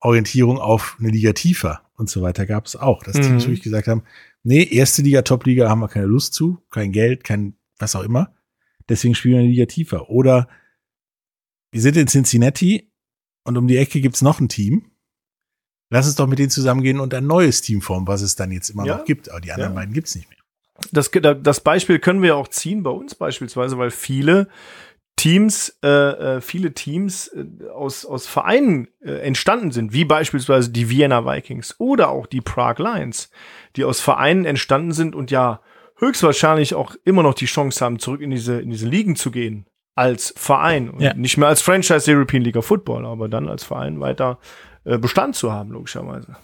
Orientierung 0.00 0.58
auf 0.58 0.96
eine 0.98 1.10
Liga 1.10 1.32
tiefer 1.32 1.82
und 1.94 2.10
so 2.10 2.22
weiter 2.22 2.46
gab 2.46 2.66
es 2.66 2.76
auch. 2.76 3.02
Dass 3.02 3.16
Mhm. 3.16 3.40
wirklich 3.40 3.62
gesagt 3.62 3.86
haben, 3.88 4.02
nee, 4.42 4.62
erste 4.64 5.02
Liga, 5.02 5.22
Top-Liga 5.22 5.68
haben 5.68 5.80
wir 5.80 5.88
keine 5.88 6.06
Lust 6.06 6.34
zu, 6.34 6.58
kein 6.70 6.92
Geld, 6.92 7.24
kein 7.24 7.56
was 7.78 7.94
auch 7.96 8.02
immer. 8.02 8.34
Deswegen 8.88 9.14
spielen 9.14 9.34
wir 9.34 9.40
eine 9.40 9.48
Liga 9.50 9.66
tiefer. 9.66 10.08
Oder 10.10 10.48
wir 11.70 11.80
sind 11.80 11.96
in 11.96 12.06
Cincinnati 12.08 12.90
und 13.44 13.56
um 13.56 13.66
die 13.68 13.76
Ecke 13.76 14.00
gibt's 14.00 14.22
noch 14.22 14.40
ein 14.40 14.48
Team. 14.48 14.90
Lass 15.90 16.06
uns 16.06 16.16
doch 16.16 16.26
mit 16.26 16.38
denen 16.38 16.50
zusammengehen 16.50 17.00
und 17.00 17.14
ein 17.14 17.26
neues 17.26 17.60
Team 17.62 17.80
formen, 17.82 18.06
was 18.06 18.22
es 18.22 18.34
dann 18.36 18.50
jetzt 18.50 18.68
immer 18.70 18.84
Ja. 18.84 18.98
noch 18.98 19.04
gibt. 19.04 19.30
Aber 19.30 19.40
die 19.40 19.52
anderen 19.52 19.72
Ja. 19.72 19.76
beiden 19.80 19.94
gibt's 19.94 20.14
nicht 20.14 20.28
mehr. 20.28 20.38
das, 20.92 21.10
das 21.42 21.60
Beispiel 21.60 21.98
können 21.98 22.22
wir 22.22 22.28
ja 22.28 22.34
auch 22.34 22.48
ziehen 22.48 22.82
bei 22.82 22.90
uns 22.90 23.14
beispielsweise, 23.14 23.78
weil 23.78 23.90
viele 23.90 24.48
Teams, 25.18 25.78
äh, 25.84 25.88
äh, 26.36 26.40
viele 26.40 26.72
Teams 26.72 27.28
äh, 27.28 27.44
aus, 27.70 28.06
aus 28.06 28.26
Vereinen 28.26 28.88
äh, 29.00 29.10
entstanden 29.20 29.70
sind, 29.72 29.92
wie 29.92 30.04
beispielsweise 30.06 30.70
die 30.70 30.88
Vienna 30.88 31.26
Vikings 31.26 31.74
oder 31.78 32.08
auch 32.08 32.26
die 32.26 32.40
Prague 32.40 32.82
Lions, 32.82 33.30
die 33.76 33.84
aus 33.84 34.00
Vereinen 34.00 34.46
entstanden 34.46 34.92
sind 34.92 35.14
und 35.14 35.30
ja 35.30 35.60
höchstwahrscheinlich 35.98 36.74
auch 36.74 36.94
immer 37.04 37.22
noch 37.22 37.34
die 37.34 37.46
Chance 37.46 37.84
haben, 37.84 37.98
zurück 37.98 38.20
in 38.20 38.30
diese, 38.30 38.60
in 38.60 38.70
diese 38.70 38.88
Ligen 38.88 39.14
zu 39.16 39.30
gehen. 39.30 39.66
als 39.94 40.32
Verein 40.36 40.90
und 40.90 41.00
Ja. 41.00 41.12
nicht 41.14 41.38
mehr 41.38 41.48
als 41.48 41.60
Franchise 41.60 42.06
der 42.06 42.14
European 42.14 42.42
League 42.44 42.54
of 42.56 42.64
Football, 42.66 43.04
aber 43.04 43.28
dann 43.28 43.48
als 43.48 43.64
Verein 43.64 43.98
weiter 43.98 44.38
äh, 44.84 44.96
Bestand 44.96 45.34
zu 45.34 45.52
haben, 45.52 45.72
logischerweise. 45.72 46.36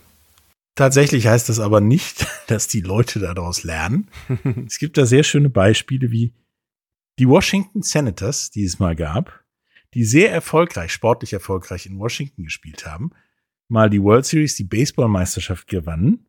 Tatsächlich 0.75 1.28
heißt 1.28 1.49
das 1.49 1.61
aber 1.61 1.81
nicht, 1.81 2.26
dass 2.49 2.66
die 2.66 2.81
Leute 2.81 3.21
daraus 3.21 3.62
lernen. 3.62 4.11
es 4.66 4.78
gibt 4.78 4.99
da 4.99 5.07
sehr 5.07 5.23
schöne 5.23 5.50
Beispiele 5.50 6.11
wie 6.11 6.33
die 7.18 7.28
Washington 7.28 7.83
Senators, 7.83 8.50
die 8.50 8.64
es 8.64 8.78
mal 8.78 8.97
gab, 8.97 9.44
die 9.94 10.04
sehr 10.04 10.33
erfolgreich, 10.33 10.92
sportlich 10.92 11.33
erfolgreich 11.33 11.87
in 11.87 11.99
Washington 11.99 12.44
gespielt 12.44 12.87
haben, 12.87 13.12
mal 13.68 13.88
die 13.88 14.02
World 14.02 14.26
Series, 14.26 14.56
die 14.56 14.64
Baseballmeisterschaft 14.64 15.68
gewannen 15.68 16.26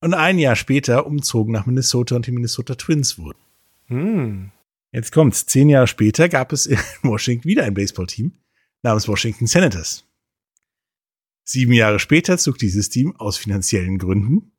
und 0.00 0.14
ein 0.14 0.38
Jahr 0.38 0.56
später 0.56 1.06
umzogen 1.06 1.52
nach 1.52 1.66
Minnesota 1.66 2.16
und 2.16 2.26
die 2.26 2.32
Minnesota 2.32 2.74
Twins 2.74 3.18
wurden. 3.18 3.38
Hm. 3.86 4.52
Jetzt 4.92 5.12
kommt's. 5.12 5.46
Zehn 5.46 5.68
Jahre 5.68 5.86
später 5.86 6.28
gab 6.28 6.52
es 6.52 6.66
in 6.66 6.78
Washington 7.02 7.48
wieder 7.48 7.64
ein 7.64 7.74
Baseballteam 7.74 8.32
namens 8.82 9.08
Washington 9.08 9.46
Senators. 9.46 10.04
Sieben 11.44 11.72
Jahre 11.72 11.98
später 11.98 12.38
zog 12.38 12.58
dieses 12.58 12.88
Team 12.88 13.16
aus 13.16 13.36
finanziellen 13.36 13.98
Gründen 13.98 14.52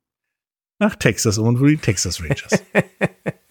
nach 0.78 0.96
Texas 0.96 1.38
um 1.38 1.46
und 1.46 1.60
wurde 1.60 1.72
die 1.72 1.78
Texas 1.78 2.20
Rangers. 2.20 2.62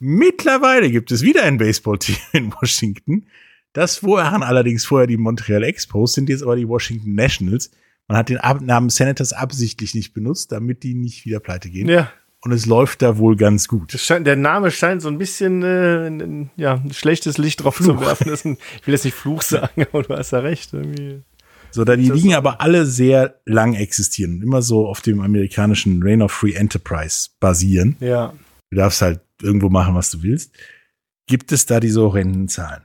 Mittlerweile 0.00 0.90
gibt 0.90 1.12
es 1.12 1.22
wieder 1.22 1.44
ein 1.44 1.58
Baseballteam 1.58 2.16
in 2.32 2.52
Washington. 2.60 3.26
Das 3.72 4.02
waren 4.02 4.42
allerdings 4.42 4.84
vorher 4.84 5.06
die 5.06 5.16
Montreal 5.18 5.62
Expos, 5.62 6.14
sind 6.14 6.28
jetzt 6.28 6.42
aber 6.42 6.56
die 6.56 6.66
Washington 6.66 7.14
Nationals. 7.14 7.70
Man 8.08 8.16
hat 8.18 8.28
den 8.28 8.38
Namen 8.66 8.88
Senators 8.90 9.32
absichtlich 9.32 9.94
nicht 9.94 10.12
benutzt, 10.12 10.50
damit 10.50 10.82
die 10.82 10.94
nicht 10.94 11.24
wieder 11.26 11.38
pleite 11.38 11.70
gehen. 11.70 11.88
Ja, 11.88 12.10
Und 12.40 12.50
es 12.50 12.66
läuft 12.66 13.02
da 13.02 13.18
wohl 13.18 13.36
ganz 13.36 13.68
gut. 13.68 13.92
scheint, 13.92 14.26
der 14.26 14.34
Name 14.34 14.72
scheint 14.72 15.02
so 15.02 15.08
ein 15.08 15.18
bisschen 15.18 15.62
äh, 15.62 16.08
ein, 16.08 16.50
ja, 16.56 16.74
ein 16.74 16.92
schlechtes 16.92 17.38
Licht 17.38 17.62
drauf 17.62 17.76
zu 17.76 17.84
Fluch. 17.84 18.00
werfen. 18.00 18.28
Ist 18.32 18.44
ein, 18.46 18.56
ich 18.80 18.86
will 18.88 18.94
jetzt 18.94 19.04
nicht 19.04 19.14
Fluch 19.14 19.42
sagen, 19.42 19.82
aber 19.92 20.02
du 20.02 20.16
hast 20.16 20.32
ja 20.32 20.40
recht. 20.40 20.72
Irgendwie. 20.72 21.20
So, 21.70 21.84
da 21.84 21.94
die 21.94 22.10
Ligen 22.10 22.34
aber 22.34 22.60
alle 22.60 22.86
sehr 22.86 23.38
lang 23.44 23.74
existieren 23.74 24.36
und 24.38 24.42
immer 24.42 24.62
so 24.62 24.88
auf 24.88 25.02
dem 25.02 25.20
amerikanischen 25.20 26.02
Reign 26.02 26.22
of 26.22 26.32
Free 26.32 26.54
Enterprise 26.54 27.28
basieren. 27.38 27.94
Ja. 28.00 28.32
Du 28.70 28.76
darfst 28.76 29.02
halt 29.02 29.20
irgendwo 29.42 29.68
machen, 29.68 29.94
was 29.94 30.10
du 30.10 30.22
willst. 30.22 30.56
Gibt 31.26 31.52
es 31.52 31.66
da 31.66 31.80
diese 31.80 32.02
horrenden 32.02 32.48
Zahlen? 32.48 32.84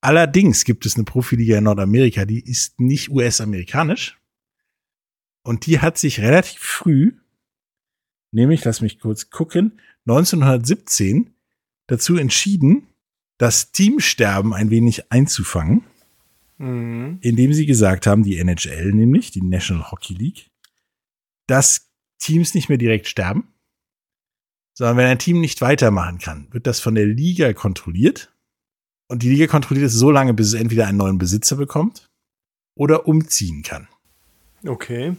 Allerdings 0.00 0.64
gibt 0.64 0.86
es 0.86 0.96
eine 0.96 1.04
Profiliga 1.04 1.58
in 1.58 1.64
Nordamerika, 1.64 2.24
die 2.24 2.40
ist 2.40 2.80
nicht 2.80 3.10
US-amerikanisch. 3.10 4.18
Und 5.42 5.66
die 5.66 5.80
hat 5.80 5.98
sich 5.98 6.20
relativ 6.20 6.60
früh, 6.60 7.12
nämlich, 8.32 8.64
lass 8.64 8.80
mich 8.80 8.98
kurz 8.98 9.30
gucken, 9.30 9.80
1917 10.06 11.34
dazu 11.86 12.16
entschieden, 12.16 12.86
das 13.38 13.72
Teamsterben 13.72 14.54
ein 14.54 14.70
wenig 14.70 15.10
einzufangen 15.10 15.84
Mhm. 16.58 17.18
indem 17.20 17.52
sie 17.52 17.66
gesagt 17.66 18.06
haben, 18.06 18.22
die 18.22 18.38
NHL 18.38 18.92
nämlich, 18.92 19.32
die 19.32 19.42
National 19.42 19.90
Hockey 19.90 20.14
League, 20.14 20.50
dass 21.46 21.90
Teams 22.18 22.54
nicht 22.54 22.68
mehr 22.68 22.78
direkt 22.78 23.08
sterben, 23.08 23.48
sondern 24.74 24.96
wenn 24.96 25.06
ein 25.06 25.18
Team 25.18 25.40
nicht 25.40 25.60
weitermachen 25.60 26.18
kann, 26.18 26.48
wird 26.50 26.66
das 26.66 26.80
von 26.80 26.94
der 26.94 27.06
Liga 27.06 27.52
kontrolliert. 27.52 28.32
Und 29.06 29.22
die 29.22 29.30
Liga 29.30 29.46
kontrolliert 29.46 29.86
es 29.86 29.94
so 29.94 30.10
lange, 30.10 30.34
bis 30.34 30.48
es 30.48 30.54
entweder 30.54 30.86
einen 30.86 30.98
neuen 30.98 31.18
Besitzer 31.18 31.56
bekommt 31.56 32.10
oder 32.74 33.06
umziehen 33.06 33.62
kann. 33.62 33.88
Okay. 34.66 35.16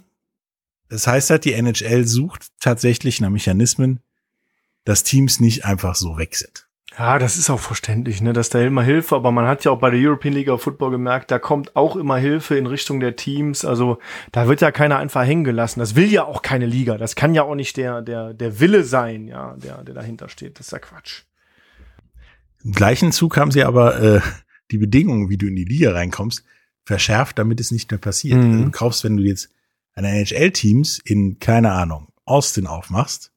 Das 0.89 1.07
heißt 1.07 1.29
halt, 1.29 1.45
die 1.45 1.53
NHL 1.53 2.05
sucht 2.05 2.51
tatsächlich 2.59 3.21
nach 3.21 3.29
Mechanismen, 3.29 4.01
dass 4.83 5.03
Teams 5.03 5.39
nicht 5.39 5.65
einfach 5.65 5.95
so 5.95 6.17
weg 6.17 6.35
sind. 6.35 6.64
Ja, 6.97 7.19
das 7.19 7.35
ist 7.37 7.49
auch 7.49 7.59
verständlich, 7.59 8.21
ne, 8.21 8.31
dass 8.31 8.49
da 8.49 8.61
immer 8.61 8.81
Hilfe, 8.81 9.15
aber 9.15 9.31
man 9.31 9.47
hat 9.47 9.65
ja 9.65 9.71
auch 9.71 9.79
bei 9.79 9.89
der 9.89 9.99
European 9.99 10.33
League 10.33 10.47
of 10.47 10.61
Football 10.61 10.91
gemerkt, 10.91 11.29
da 11.29 11.39
kommt 11.39 11.75
auch 11.75 11.97
immer 11.97 12.17
Hilfe 12.17 12.57
in 12.57 12.67
Richtung 12.67 13.01
der 13.01 13.17
Teams. 13.17 13.65
Also 13.65 13.99
da 14.31 14.47
wird 14.47 14.61
ja 14.61 14.71
keiner 14.71 14.97
einfach 14.97 15.25
hängen 15.25 15.43
gelassen. 15.43 15.81
Das 15.81 15.95
will 15.95 16.09
ja 16.09 16.23
auch 16.23 16.41
keine 16.41 16.65
Liga. 16.65 16.97
Das 16.97 17.15
kann 17.15 17.35
ja 17.35 17.43
auch 17.43 17.55
nicht 17.55 17.75
der, 17.75 18.01
der, 18.01 18.33
der 18.33 18.59
Wille 18.61 18.85
sein, 18.85 19.27
ja, 19.27 19.55
der, 19.57 19.83
der 19.83 19.93
dahinter 19.93 20.29
steht. 20.29 20.57
Das 20.57 20.67
ist 20.67 20.71
ja 20.71 20.79
Quatsch. 20.79 21.23
Im 22.63 22.71
gleichen 22.71 23.11
Zug 23.11 23.35
haben 23.35 23.51
sie 23.51 23.63
aber 23.63 24.01
äh, 24.01 24.21
die 24.71 24.77
Bedingungen, 24.77 25.29
wie 25.29 25.37
du 25.37 25.47
in 25.47 25.55
die 25.55 25.65
Liga 25.65 25.91
reinkommst, 25.91 26.45
verschärft, 26.85 27.37
damit 27.37 27.59
es 27.59 27.71
nicht 27.71 27.91
mehr 27.91 27.99
passiert. 27.99 28.39
Mhm. 28.39 28.51
Also 28.51 28.63
du 28.65 28.71
kaufst, 28.71 29.03
wenn 29.03 29.17
du 29.17 29.23
jetzt 29.23 29.49
eine 29.93 30.09
NHL-Teams 30.09 30.99
in, 31.03 31.39
keine 31.39 31.73
Ahnung, 31.73 32.07
Austin 32.23 32.67
aufmachst, 32.67 33.33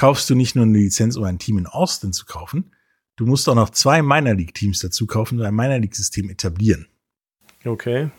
kaufst 0.00 0.30
du 0.30 0.34
nicht 0.34 0.56
nur 0.56 0.64
eine 0.64 0.78
Lizenz, 0.78 1.16
um 1.16 1.24
ein 1.24 1.38
Team 1.38 1.58
in 1.58 1.66
Austin 1.66 2.14
zu 2.14 2.24
kaufen, 2.24 2.72
du 3.16 3.26
musst 3.26 3.46
auch 3.50 3.54
noch 3.54 3.68
zwei 3.68 4.00
Minor 4.00 4.32
League-Teams 4.32 4.78
dazu 4.78 5.06
kaufen 5.06 5.38
und 5.38 5.44
ein 5.44 5.54
Minor 5.54 5.78
League-System 5.78 6.30
etablieren. 6.30 6.86
Okay. 7.66 8.10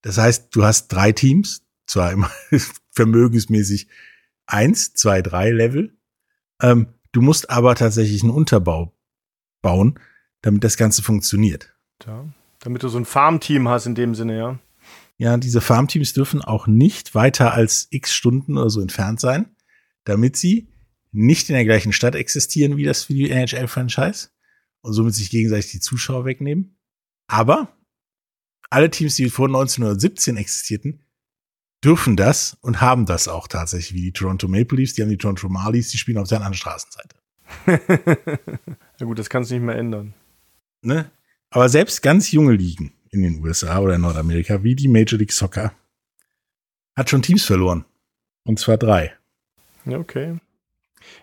Das 0.00 0.16
heißt, 0.16 0.56
du 0.56 0.64
hast 0.64 0.88
drei 0.88 1.12
Teams, 1.12 1.62
zwar 1.86 2.12
immer 2.12 2.30
vermögensmäßig 2.90 3.88
eins, 4.46 4.94
zwei, 4.94 5.20
drei 5.20 5.50
Level. 5.50 5.94
Ähm, 6.62 6.86
du 7.12 7.20
musst 7.20 7.50
aber 7.50 7.74
tatsächlich 7.74 8.22
einen 8.22 8.32
Unterbau 8.32 8.96
bauen, 9.60 10.00
damit 10.40 10.64
das 10.64 10.78
Ganze 10.78 11.02
funktioniert. 11.02 11.74
Ja. 12.06 12.32
Damit 12.60 12.82
du 12.82 12.88
so 12.88 12.96
ein 12.96 13.04
Farmteam 13.04 13.68
hast 13.68 13.84
in 13.84 13.94
dem 13.94 14.14
Sinne, 14.14 14.38
ja. 14.38 14.58
Ja, 15.18 15.36
diese 15.36 15.60
Farmteams 15.60 16.14
dürfen 16.14 16.40
auch 16.40 16.66
nicht 16.66 17.14
weiter 17.14 17.52
als 17.52 17.88
x 17.90 18.14
Stunden 18.14 18.56
oder 18.56 18.70
so 18.70 18.80
entfernt 18.80 19.20
sein, 19.20 19.54
damit 20.04 20.38
sie 20.38 20.70
nicht 21.12 21.48
in 21.48 21.54
der 21.54 21.64
gleichen 21.64 21.92
Stadt 21.92 22.14
existieren 22.14 22.76
wie 22.76 22.84
das 22.84 23.04
für 23.04 23.14
die 23.14 23.30
NHL-Franchise 23.30 24.28
und 24.82 24.92
somit 24.92 25.14
sich 25.14 25.30
gegenseitig 25.30 25.72
die 25.72 25.80
Zuschauer 25.80 26.24
wegnehmen. 26.24 26.76
Aber 27.26 27.76
alle 28.70 28.90
Teams, 28.90 29.16
die 29.16 29.30
vor 29.30 29.46
1917 29.46 30.36
existierten, 30.36 31.04
dürfen 31.82 32.16
das 32.16 32.56
und 32.60 32.80
haben 32.80 33.06
das 33.06 33.28
auch 33.28 33.48
tatsächlich, 33.48 33.94
wie 33.94 34.02
die 34.02 34.12
Toronto 34.12 34.48
Maple 34.48 34.78
Leafs, 34.78 34.94
die 34.94 35.02
haben 35.02 35.08
die 35.08 35.18
Toronto 35.18 35.48
Marlies, 35.48 35.90
die 35.90 35.98
spielen 35.98 36.18
auf 36.18 36.28
der 36.28 36.38
anderen 36.38 36.54
Straßenseite. 36.54 37.16
ja 38.98 39.06
gut, 39.06 39.18
das 39.18 39.30
kannst 39.30 39.50
du 39.50 39.54
nicht 39.54 39.64
mehr 39.64 39.76
ändern. 39.76 40.14
Ne? 40.82 41.10
Aber 41.50 41.68
selbst 41.68 42.02
ganz 42.02 42.30
junge 42.30 42.52
Ligen 42.52 42.92
in 43.10 43.22
den 43.22 43.42
USA 43.42 43.78
oder 43.80 43.96
in 43.96 44.02
Nordamerika, 44.02 44.62
wie 44.62 44.76
die 44.76 44.88
Major 44.88 45.18
League 45.18 45.32
Soccer, 45.32 45.72
hat 46.96 47.10
schon 47.10 47.22
Teams 47.22 47.44
verloren. 47.44 47.84
Und 48.44 48.58
zwar 48.58 48.76
drei. 48.76 49.12
Ja, 49.84 49.98
okay. 49.98 50.38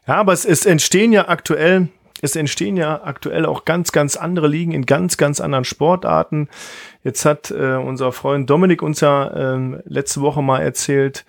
Ja, 0.07 0.15
aber 0.15 0.33
es, 0.33 0.45
es 0.45 0.65
entstehen 0.65 1.11
ja 1.11 1.27
aktuell, 1.27 1.89
es 2.21 2.35
entstehen 2.35 2.77
ja 2.77 3.03
aktuell 3.03 3.45
auch 3.45 3.65
ganz, 3.65 3.91
ganz 3.91 4.15
andere 4.15 4.47
Ligen 4.47 4.71
in 4.71 4.85
ganz, 4.85 5.17
ganz 5.17 5.39
anderen 5.39 5.65
Sportarten. 5.65 6.49
Jetzt 7.03 7.25
hat 7.25 7.51
äh, 7.51 7.75
unser 7.75 8.11
Freund 8.11 8.49
Dominik 8.49 8.81
uns 8.81 9.01
ja 9.01 9.55
ähm, 9.55 9.81
letzte 9.85 10.21
Woche 10.21 10.41
mal 10.41 10.61
erzählt, 10.61 11.25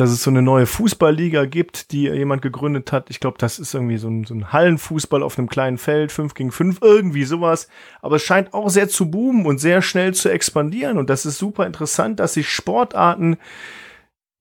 dass 0.00 0.10
es 0.10 0.22
so 0.22 0.30
eine 0.30 0.40
neue 0.40 0.66
Fußballliga 0.66 1.44
gibt, 1.44 1.92
die 1.92 2.04
jemand 2.04 2.40
gegründet 2.40 2.90
hat. 2.90 3.10
Ich 3.10 3.20
glaube, 3.20 3.36
das 3.38 3.58
ist 3.58 3.74
irgendwie 3.74 3.98
so 3.98 4.08
ein, 4.08 4.24
so 4.24 4.34
ein 4.34 4.50
Hallenfußball 4.50 5.22
auf 5.22 5.36
einem 5.36 5.48
kleinen 5.48 5.76
Feld, 5.76 6.10
5 6.10 6.32
gegen 6.32 6.52
5, 6.52 6.78
irgendwie 6.80 7.24
sowas. 7.24 7.68
Aber 8.00 8.16
es 8.16 8.22
scheint 8.22 8.54
auch 8.54 8.70
sehr 8.70 8.88
zu 8.88 9.10
boomen 9.10 9.44
und 9.44 9.58
sehr 9.58 9.82
schnell 9.82 10.14
zu 10.14 10.30
expandieren. 10.30 10.96
Und 10.96 11.10
das 11.10 11.26
ist 11.26 11.38
super 11.38 11.66
interessant, 11.66 12.18
dass 12.18 12.34
sich 12.34 12.48
Sportarten 12.48 13.36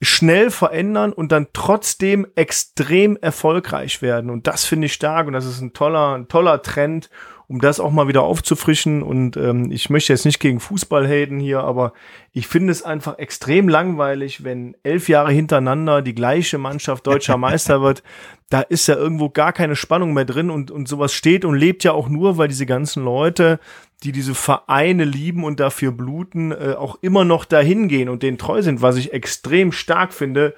schnell 0.01 0.49
verändern 0.49 1.11
und 1.11 1.31
dann 1.31 1.47
trotzdem 1.51 2.25
extrem 2.35 3.17
erfolgreich 3.17 4.01
werden. 4.01 4.29
Und 4.29 4.47
das 4.47 4.65
finde 4.65 4.85
ich 4.85 4.93
stark 4.93 5.27
und 5.27 5.33
das 5.33 5.45
ist 5.45 5.61
ein 5.61 5.73
toller, 5.73 6.15
ein 6.15 6.29
toller 6.29 6.61
Trend, 6.61 7.09
um 7.49 7.59
das 7.59 7.79
auch 7.79 7.91
mal 7.91 8.07
wieder 8.07 8.21
aufzufrischen. 8.21 9.03
Und 9.03 9.35
ähm, 9.35 9.71
ich 9.71 9.89
möchte 9.89 10.13
jetzt 10.13 10.25
nicht 10.25 10.39
gegen 10.39 10.61
Fußball 10.61 11.05
haten 11.05 11.39
hier, 11.39 11.61
aber 11.61 11.93
ich 12.31 12.47
finde 12.47 12.71
es 12.71 12.83
einfach 12.83 13.17
extrem 13.17 13.67
langweilig, 13.67 14.43
wenn 14.43 14.77
elf 14.83 15.09
Jahre 15.09 15.33
hintereinander 15.33 16.01
die 16.01 16.15
gleiche 16.15 16.59
Mannschaft 16.59 17.05
deutscher 17.05 17.37
Meister 17.37 17.81
wird. 17.81 18.03
Da 18.49 18.61
ist 18.61 18.87
ja 18.87 18.95
irgendwo 18.95 19.29
gar 19.29 19.51
keine 19.51 19.75
Spannung 19.75 20.13
mehr 20.13 20.25
drin 20.25 20.49
und, 20.49 20.71
und 20.71 20.87
sowas 20.87 21.13
steht 21.13 21.43
und 21.43 21.55
lebt 21.55 21.83
ja 21.83 21.91
auch 21.91 22.07
nur, 22.07 22.37
weil 22.37 22.47
diese 22.47 22.65
ganzen 22.65 23.03
Leute, 23.03 23.59
die 24.03 24.11
diese 24.11 24.35
Vereine 24.35 25.03
lieben 25.03 25.43
und 25.43 25.59
dafür 25.59 25.91
bluten, 25.91 26.51
äh, 26.51 26.75
auch 26.77 26.97
immer 27.01 27.25
noch 27.25 27.45
dahin 27.45 27.87
gehen 27.87 28.09
und 28.09 28.23
denen 28.23 28.37
treu 28.37 28.61
sind, 28.61 28.81
was 28.81 28.95
ich 28.95 29.13
extrem 29.13 29.71
stark 29.71 30.13
finde. 30.13 30.55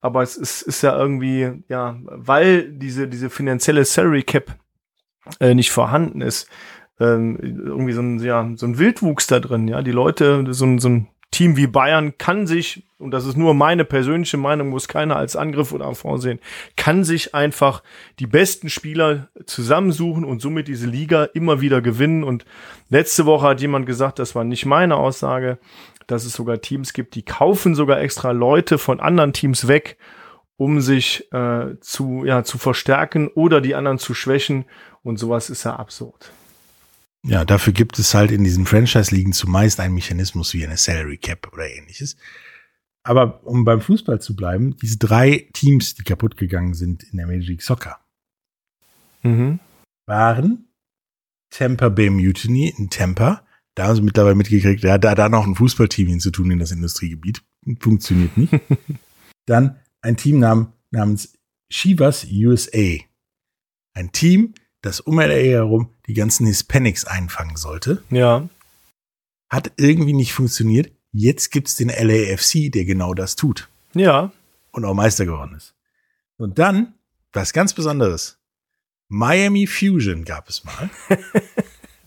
Aber 0.00 0.22
es 0.22 0.36
ist, 0.36 0.62
ist 0.62 0.82
ja 0.82 0.96
irgendwie, 0.96 1.64
ja, 1.68 1.98
weil 2.04 2.70
diese, 2.70 3.08
diese 3.08 3.30
finanzielle 3.30 3.84
Salary 3.84 4.22
Cap 4.22 4.56
äh, 5.40 5.54
nicht 5.54 5.72
vorhanden 5.72 6.20
ist, 6.20 6.48
ähm, 7.00 7.38
irgendwie 7.40 7.92
so 7.92 8.02
ein, 8.02 8.20
ja, 8.20 8.48
so 8.54 8.66
ein 8.66 8.78
Wildwuchs 8.78 9.26
da 9.26 9.40
drin, 9.40 9.66
ja. 9.68 9.82
Die 9.82 9.90
Leute, 9.90 10.44
so 10.54 10.64
ein, 10.64 10.78
so 10.78 10.88
ein 10.88 11.08
Team 11.36 11.58
wie 11.58 11.66
Bayern 11.66 12.16
kann 12.16 12.46
sich, 12.46 12.82
und 12.98 13.10
das 13.10 13.26
ist 13.26 13.36
nur 13.36 13.52
meine 13.52 13.84
persönliche 13.84 14.38
Meinung, 14.38 14.70
muss 14.70 14.88
keiner 14.88 15.16
als 15.16 15.36
Angriff 15.36 15.70
oder 15.72 15.84
Affront 15.84 16.22
sehen, 16.22 16.38
kann 16.76 17.04
sich 17.04 17.34
einfach 17.34 17.82
die 18.20 18.26
besten 18.26 18.70
Spieler 18.70 19.28
zusammensuchen 19.44 20.24
und 20.24 20.40
somit 20.40 20.66
diese 20.66 20.86
Liga 20.86 21.24
immer 21.24 21.60
wieder 21.60 21.82
gewinnen. 21.82 22.24
Und 22.24 22.46
letzte 22.88 23.26
Woche 23.26 23.48
hat 23.48 23.60
jemand 23.60 23.84
gesagt, 23.84 24.18
das 24.18 24.34
war 24.34 24.44
nicht 24.44 24.64
meine 24.64 24.96
Aussage, 24.96 25.58
dass 26.06 26.24
es 26.24 26.32
sogar 26.32 26.62
Teams 26.62 26.94
gibt, 26.94 27.14
die 27.16 27.22
kaufen 27.22 27.74
sogar 27.74 28.00
extra 28.00 28.30
Leute 28.30 28.78
von 28.78 28.98
anderen 28.98 29.34
Teams 29.34 29.68
weg, 29.68 29.98
um 30.56 30.80
sich 30.80 31.30
äh, 31.34 31.78
zu, 31.82 32.24
ja, 32.24 32.44
zu 32.44 32.56
verstärken 32.56 33.28
oder 33.28 33.60
die 33.60 33.74
anderen 33.74 33.98
zu 33.98 34.14
schwächen. 34.14 34.64
Und 35.02 35.18
sowas 35.18 35.50
ist 35.50 35.64
ja 35.64 35.76
absurd. 35.76 36.30
Ja, 37.24 37.44
dafür 37.44 37.72
gibt 37.72 37.98
es 37.98 38.14
halt 38.14 38.30
in 38.30 38.44
diesen 38.44 38.66
Franchise-Ligen 38.66 39.32
zumeist 39.32 39.80
einen 39.80 39.94
Mechanismus 39.94 40.54
wie 40.54 40.64
eine 40.64 40.76
Salary 40.76 41.16
Cap 41.18 41.52
oder 41.52 41.68
ähnliches. 41.68 42.16
Aber 43.02 43.44
um 43.46 43.64
beim 43.64 43.80
Fußball 43.80 44.20
zu 44.20 44.34
bleiben, 44.36 44.76
diese 44.76 44.98
drei 44.98 45.48
Teams, 45.52 45.94
die 45.94 46.02
kaputt 46.02 46.36
gegangen 46.36 46.74
sind 46.74 47.02
in 47.04 47.18
der 47.18 47.26
Major 47.26 47.46
League 47.46 47.62
Soccer, 47.62 47.98
Mhm. 49.22 49.58
waren 50.06 50.68
Tampa 51.50 51.88
Bay 51.88 52.10
Mutiny 52.10 52.72
in 52.76 52.90
Tampa. 52.90 53.44
Da 53.74 53.86
haben 53.88 53.96
sie 53.96 54.02
mittlerweile 54.02 54.34
mitgekriegt, 54.36 54.82
ja, 54.84 54.98
da 54.98 55.14
da 55.14 55.28
noch 55.28 55.46
ein 55.46 55.54
Fußballteam 55.56 56.08
hinzutun 56.08 56.50
in 56.52 56.58
das 56.58 56.70
Industriegebiet. 56.70 57.42
Funktioniert 57.80 58.36
nicht. 58.36 58.52
Dann 59.46 59.80
ein 60.00 60.16
Team 60.16 60.38
nam, 60.38 60.72
namens 60.90 61.36
Chivas 61.72 62.24
USA. 62.30 62.98
Ein 63.94 64.12
Team, 64.12 64.54
das 64.82 65.00
um 65.00 65.18
LA 65.18 65.34
herum 65.34 65.92
die 66.06 66.14
ganzen 66.14 66.46
Hispanics 66.46 67.04
einfangen 67.04 67.56
sollte. 67.56 68.02
Ja. 68.10 68.48
Hat 69.50 69.72
irgendwie 69.76 70.12
nicht 70.12 70.32
funktioniert. 70.32 70.90
Jetzt 71.12 71.50
gibt's 71.50 71.76
den 71.76 71.88
LAFC, 71.88 72.70
der 72.70 72.84
genau 72.84 73.14
das 73.14 73.36
tut 73.36 73.68
Ja. 73.94 74.32
und 74.72 74.84
auch 74.84 74.94
Meister 74.94 75.24
geworden 75.24 75.54
ist. 75.56 75.74
Und 76.36 76.58
dann, 76.58 76.94
was 77.32 77.52
ganz 77.52 77.72
Besonderes, 77.72 78.38
Miami 79.08 79.66
Fusion 79.66 80.24
gab 80.24 80.48
es 80.48 80.64
mal. 80.64 80.90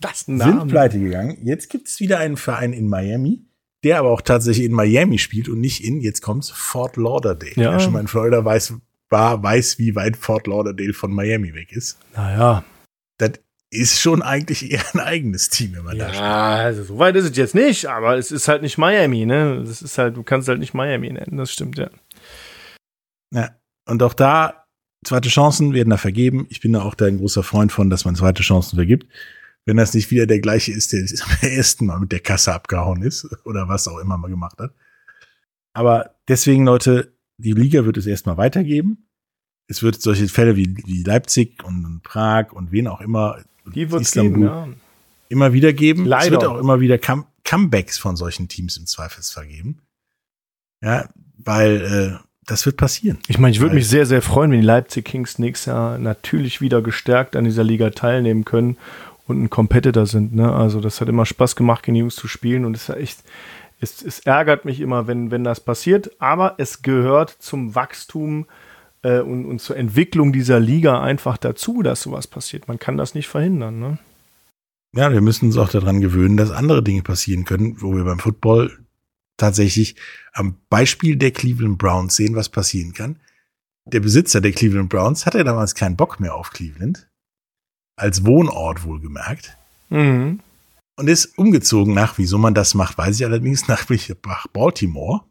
Das 0.02 0.20
sind 0.20 0.38
pleite 0.68 0.98
gegangen. 0.98 1.36
Jetzt 1.44 1.68
gibt 1.68 1.86
es 1.88 2.00
wieder 2.00 2.18
einen 2.20 2.38
Verein 2.38 2.72
in 2.72 2.88
Miami, 2.88 3.44
der 3.84 3.98
aber 3.98 4.08
auch 4.10 4.22
tatsächlich 4.22 4.64
in 4.64 4.72
Miami 4.72 5.18
spielt 5.18 5.46
und 5.50 5.60
nicht 5.60 5.84
in, 5.84 6.00
jetzt 6.00 6.22
kommt's, 6.22 6.48
Fort 6.48 6.96
Lauderdale. 6.96 7.52
Ja. 7.56 7.72
Wer 7.72 7.80
schon 7.80 7.92
mal 7.92 8.00
in 8.00 8.08
Florida 8.08 8.42
weiß, 8.42 8.72
war, 9.10 9.42
weiß, 9.42 9.78
wie 9.78 9.94
weit 9.96 10.16
Fort 10.16 10.46
Lauderdale 10.46 10.94
von 10.94 11.12
Miami 11.12 11.52
weg 11.54 11.72
ist. 11.72 11.98
Naja. 12.16 12.64
Das 13.18 13.32
ist 13.70 14.00
schon 14.00 14.20
eigentlich 14.22 14.70
eher 14.70 14.84
ein 14.94 15.00
eigenes 15.00 15.48
Team, 15.48 15.74
wenn 15.74 15.84
man 15.84 15.96
da 15.96 16.08
spielt. 16.08 16.20
Ja, 16.20 16.54
also 16.56 16.82
so 16.82 16.98
weit 16.98 17.14
ist 17.16 17.30
es 17.30 17.36
jetzt 17.36 17.54
nicht, 17.54 17.86
aber 17.86 18.16
es 18.16 18.32
ist 18.32 18.48
halt 18.48 18.62
nicht 18.62 18.78
Miami, 18.78 19.26
ne? 19.26 19.62
Das 19.64 19.80
ist 19.80 19.96
halt, 19.96 20.16
du 20.16 20.22
kannst 20.24 20.48
halt 20.48 20.58
nicht 20.58 20.74
Miami 20.74 21.12
nennen, 21.12 21.36
das 21.36 21.52
stimmt, 21.52 21.78
ja. 21.78 21.88
Ja. 23.32 23.50
Und 23.86 24.02
auch 24.02 24.14
da, 24.14 24.66
zweite 25.04 25.28
Chancen 25.28 25.72
werden 25.72 25.90
da 25.90 25.96
vergeben. 25.96 26.46
Ich 26.50 26.60
bin 26.60 26.72
da 26.72 26.82
auch 26.82 26.94
da 26.94 27.06
ein 27.06 27.18
großer 27.18 27.42
Freund 27.42 27.72
von, 27.72 27.90
dass 27.90 28.04
man 28.04 28.16
zweite 28.16 28.42
Chancen 28.42 28.76
vergibt. 28.76 29.06
Wenn 29.66 29.76
das 29.76 29.94
nicht 29.94 30.10
wieder 30.10 30.26
der 30.26 30.40
gleiche 30.40 30.72
ist, 30.72 30.92
der 30.92 31.00
am 31.00 31.48
ersten 31.48 31.86
Mal 31.86 32.00
mit 32.00 32.12
der 32.12 32.20
Kasse 32.20 32.52
abgehauen 32.52 33.02
ist 33.02 33.28
oder 33.44 33.68
was 33.68 33.88
auch 33.88 33.98
immer 33.98 34.16
mal 34.16 34.28
gemacht 34.28 34.58
hat. 34.58 34.74
Aber 35.72 36.16
deswegen, 36.28 36.64
Leute, 36.64 37.14
die 37.36 37.52
Liga 37.52 37.84
wird 37.84 37.96
es 37.96 38.06
erstmal 38.06 38.36
weitergeben. 38.36 39.08
Es 39.68 39.82
wird 39.82 40.00
solche 40.00 40.28
Fälle 40.28 40.56
wie, 40.56 40.76
wie 40.84 41.04
Leipzig 41.04 41.62
und 41.62 42.02
Prag 42.02 42.52
und 42.52 42.72
wen 42.72 42.88
auch 42.88 43.00
immer, 43.00 43.44
Die 43.72 43.90
wird 43.90 44.02
es 44.02 44.08
Istanbul, 44.08 44.32
geben, 44.32 44.44
ja. 44.44 44.68
immer 45.28 45.52
wieder 45.52 45.72
geben. 45.72 46.04
Leider. 46.04 46.24
Es 46.24 46.30
wird 46.30 46.44
auch 46.44 46.58
immer 46.58 46.80
wieder 46.80 46.98
Come 46.98 47.24
Comebacks 47.44 47.98
von 47.98 48.16
solchen 48.16 48.48
Teams 48.48 48.76
im 48.76 48.86
Zweifelsfall 48.86 49.46
geben. 49.46 49.78
Ja, 50.82 51.08
weil 51.38 52.20
äh, 52.20 52.24
das 52.46 52.66
wird 52.66 52.76
passieren. 52.76 53.18
Ich 53.28 53.38
meine, 53.38 53.52
ich 53.52 53.60
würde 53.60 53.74
mich 53.74 53.88
sehr, 53.88 54.06
sehr 54.06 54.22
freuen, 54.22 54.50
wenn 54.52 54.60
die 54.60 54.66
Leipzig 54.66 55.04
Kings 55.04 55.38
nächstes 55.38 55.66
Jahr 55.66 55.98
natürlich 55.98 56.60
wieder 56.60 56.82
gestärkt 56.82 57.34
an 57.34 57.44
dieser 57.44 57.64
Liga 57.64 57.90
teilnehmen 57.90 58.44
können 58.44 58.76
und 59.26 59.42
ein 59.42 59.50
Competitor 59.50 60.06
sind. 60.06 60.34
Ne? 60.34 60.52
Also 60.52 60.80
das 60.80 61.00
hat 61.00 61.08
immer 61.08 61.26
Spaß 61.26 61.56
gemacht, 61.56 61.82
gegen 61.82 61.94
die 61.94 62.00
Jungs 62.00 62.16
zu 62.16 62.28
spielen 62.28 62.64
und 62.64 62.76
es 62.76 62.88
ist 62.88 62.96
echt, 62.96 63.18
es, 63.80 64.02
es 64.02 64.20
ärgert 64.20 64.64
mich 64.64 64.80
immer, 64.80 65.06
wenn, 65.06 65.30
wenn 65.30 65.44
das 65.44 65.60
passiert, 65.60 66.10
aber 66.20 66.54
es 66.58 66.82
gehört 66.82 67.30
zum 67.30 67.74
Wachstum 67.74 68.42
äh, 68.42 68.69
und, 69.02 69.46
und 69.46 69.60
zur 69.60 69.76
Entwicklung 69.76 70.32
dieser 70.32 70.60
Liga 70.60 71.00
einfach 71.00 71.38
dazu, 71.38 71.82
dass 71.82 72.02
sowas 72.02 72.26
passiert. 72.26 72.68
Man 72.68 72.78
kann 72.78 72.96
das 72.96 73.14
nicht 73.14 73.28
verhindern. 73.28 73.78
Ne? 73.80 73.98
Ja, 74.94 75.12
wir 75.12 75.20
müssen 75.20 75.46
uns 75.46 75.56
auch 75.56 75.70
daran 75.70 76.00
gewöhnen, 76.00 76.36
dass 76.36 76.50
andere 76.50 76.82
Dinge 76.82 77.02
passieren 77.02 77.44
können, 77.44 77.80
wo 77.80 77.94
wir 77.94 78.04
beim 78.04 78.18
Football 78.18 78.78
tatsächlich 79.36 79.96
am 80.32 80.56
Beispiel 80.68 81.16
der 81.16 81.30
Cleveland 81.30 81.78
Browns 81.78 82.16
sehen, 82.16 82.34
was 82.34 82.48
passieren 82.48 82.92
kann. 82.92 83.16
Der 83.86 84.00
Besitzer 84.00 84.40
der 84.40 84.52
Cleveland 84.52 84.90
Browns 84.90 85.24
hatte 85.24 85.42
damals 85.44 85.74
keinen 85.74 85.96
Bock 85.96 86.20
mehr 86.20 86.34
auf 86.34 86.50
Cleveland, 86.50 87.08
als 87.96 88.26
Wohnort 88.26 88.84
wohlgemerkt, 88.84 89.56
Mhm. 89.88 90.40
und 90.96 91.08
ist 91.08 91.38
umgezogen 91.38 91.94
nach, 91.94 92.18
wieso 92.18 92.36
man 92.38 92.54
das 92.54 92.74
macht, 92.74 92.98
weiß 92.98 93.18
ich 93.18 93.24
allerdings, 93.24 93.66
nach 93.66 93.86
Baltimore 94.52 95.22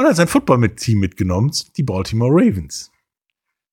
und 0.00 0.06
hat 0.06 0.16
sein 0.16 0.28
Football-Team 0.28 0.98
mitgenommen, 0.98 1.52
die 1.76 1.82
Baltimore 1.82 2.32
Ravens. 2.32 2.90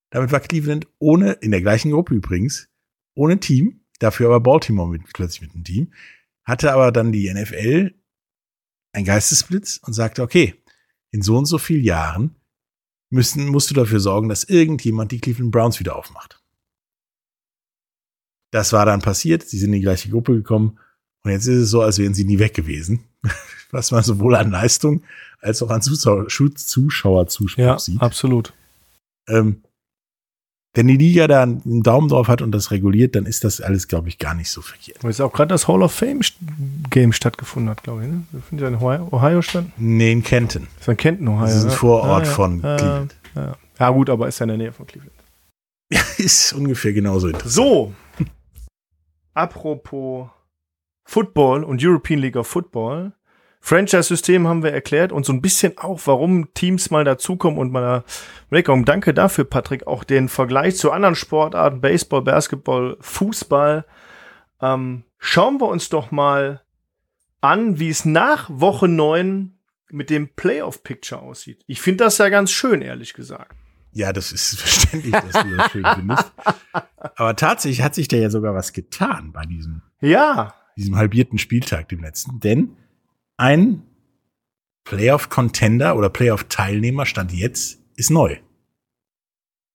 Damit 0.10 0.32
war 0.32 0.42
Cleveland 0.42 0.86
ohne, 1.00 1.34
in 1.34 1.52
der 1.52 1.62
gleichen 1.62 1.92
Gruppe 1.92 2.16
übrigens, 2.16 2.70
ohne 3.16 3.40
Team, 3.40 3.86
dafür 4.00 4.28
aber 4.28 4.42
Baltimore 4.42 4.90
mit, 4.90 5.04
plötzlich 5.14 5.42
mit 5.42 5.54
einem 5.54 5.64
Team, 5.64 5.94
hatte 6.44 6.74
aber 6.74 6.92
dann 6.92 7.14
die 7.14 7.34
NFL 7.34 7.94
ein 8.94 9.06
Geistesblitz 9.06 9.80
und 9.84 9.94
sagte, 9.94 10.22
okay, 10.22 10.56
in 11.12 11.22
so 11.22 11.38
und 11.38 11.46
so 11.46 11.58
vielen 11.58 11.84
Jahren 11.84 12.36
müssen, 13.10 13.48
musst 13.48 13.70
du 13.70 13.74
dafür 13.74 14.02
sorgen, 14.02 14.28
dass 14.28 14.44
irgendjemand 14.44 15.14
die 15.14 15.20
Cleveland 15.20 15.52
Browns 15.52 15.80
wieder 15.80 15.96
aufmacht. 15.96 16.44
Das 18.52 18.74
war 18.74 18.86
dann 18.86 19.02
passiert, 19.02 19.44
sie 19.44 19.60
sind 19.60 19.70
in 19.70 19.80
die 19.80 19.82
gleiche 19.82 20.10
Gruppe 20.10 20.34
gekommen 20.34 20.78
und 21.24 21.32
jetzt 21.32 21.48
ist 21.48 21.58
es 21.58 21.70
so, 21.70 21.82
als 21.82 22.00
wären 22.00 22.14
sie 22.14 22.26
nie 22.26 22.40
weg 22.40 22.54
gewesen. 22.54 23.06
Was 23.78 23.92
man 23.92 24.02
sowohl 24.04 24.36
an 24.36 24.50
Leistung 24.52 25.04
als 25.40 25.62
auch 25.62 25.70
an 25.70 25.82
Zuschauer, 25.84 26.28
Zuschauerzuspruch 26.28 27.58
Ja, 27.64 27.78
sieht. 27.78 28.02
absolut. 28.02 28.54
Ähm, 29.30 29.62
wenn 30.74 30.88
die 30.88 30.98
Liga 30.98 31.28
da 31.28 31.44
einen 31.44 31.84
Daumen 31.84 32.08
drauf 32.08 32.28
hat 32.28 32.42
und 32.42 32.52
das 32.52 32.72
reguliert, 32.72 33.16
dann 33.16 33.26
ist 33.28 33.44
das 33.44 33.62
alles, 33.62 33.88
glaube 33.88 34.10
ich, 34.10 34.18
gar 34.20 34.34
nicht 34.34 34.50
so 34.50 34.62
verkehrt. 34.62 35.04
Weil 35.04 35.12
es 35.12 35.22
auch 35.22 35.32
gerade 35.34 35.50
das 35.50 35.68
Hall 35.68 35.82
of 35.84 35.92
Fame 35.92 36.22
Game 36.90 37.14
stattgefunden 37.14 37.70
hat, 37.70 37.84
glaube 37.84 38.04
ich. 38.06 38.12
Ne? 38.12 38.24
Findet 38.50 38.64
ja 38.64 38.68
in 38.76 39.10
Ohio, 39.12 39.42
statt. 39.42 39.66
Nee, 39.78 40.12
in 40.12 40.24
Kenton. 40.24 40.68
Das 40.76 40.82
ist 40.84 40.90
ein 40.90 40.98
Kenton, 40.98 41.28
Ohio. 41.28 41.46
Das 41.46 41.56
ist 41.56 41.64
ein 41.66 41.70
ja. 41.72 41.76
Vorort 41.76 42.24
Ah, 42.24 42.26
ja. 42.28 42.32
von 42.32 42.62
Ja, 42.62 42.76
Cleveland. 42.78 43.16
Ja. 43.36 43.56
ja, 43.80 43.90
gut, 43.92 44.10
aber 44.10 44.28
ist 44.28 44.40
ja 44.40 44.44
in 44.46 44.48
der 44.50 44.58
Nähe 44.58 44.72
von 44.72 44.86
Cleveland. 44.88 45.14
Ist 46.18 46.52
ungefähr 46.54 46.92
genauso 46.94 47.28
interessant. 47.28 47.54
So, 47.56 47.94
apropos 49.34 50.28
Football 51.06 51.64
und 51.64 51.84
European 51.84 52.20
League 52.20 52.36
of 52.36 52.48
Football. 52.48 53.14
Franchise-System 53.68 54.48
haben 54.48 54.64
wir 54.64 54.72
erklärt 54.72 55.12
und 55.12 55.26
so 55.26 55.34
ein 55.34 55.42
bisschen 55.42 55.78
auch, 55.78 56.00
warum 56.06 56.54
Teams 56.54 56.90
mal 56.90 57.04
dazukommen 57.04 57.60
und 57.60 57.70
mal 57.70 58.06
wegkommen. 58.50 58.86
Danke 58.86 59.14
dafür, 59.14 59.44
Patrick. 59.44 59.88
Auch 59.88 60.06
den 60.06 60.30
Vergleich 60.30 60.78
zu 60.78 60.90
anderen 60.90 61.16
Sportarten, 61.16 61.82
Baseball, 61.82 62.22
Basketball, 62.22 62.96
Fußball. 63.02 63.86
Ähm, 64.62 65.04
schauen 65.18 65.60
wir 65.60 65.68
uns 65.68 65.90
doch 65.90 66.12
mal 66.12 66.62
an, 67.42 67.78
wie 67.78 67.90
es 67.90 68.06
nach 68.06 68.50
Woche 68.50 68.88
9 68.88 69.52
mit 69.90 70.10
dem 70.12 70.34
Playoff-Picture 70.34 71.22
aussieht. 71.22 71.66
Ich 71.68 71.82
finde 71.82 72.06
das 72.06 72.20
ja 72.20 72.30
ganz 72.30 72.52
schön, 72.52 72.82
ehrlich 72.82 73.14
gesagt. 73.14 73.58
Ja, 73.92 74.14
das 74.14 74.32
ist 74.32 74.60
verständlich, 74.62 75.12
dass 75.12 75.44
du 75.44 75.58
das 75.58 75.72
schön 75.72 75.86
findest. 75.94 76.32
Aber 77.18 77.36
tatsächlich 77.36 77.82
hat 77.82 77.96
sich 77.96 78.08
da 78.08 78.16
ja 78.16 78.30
sogar 78.30 78.56
was 78.56 78.72
getan 78.72 79.34
bei 79.34 79.44
diesem, 79.44 79.82
Ja, 80.00 80.54
diesem 80.78 80.96
halbierten 80.96 81.38
Spieltag, 81.38 81.90
dem 81.90 82.00
letzten. 82.00 82.40
Denn 82.40 82.78
ein 83.38 83.84
Playoff-Contender 84.84 85.96
oder 85.96 86.10
Playoff-Teilnehmer 86.10 87.06
stand 87.06 87.34
jetzt, 87.34 87.80
ist 87.96 88.10
neu. 88.10 88.38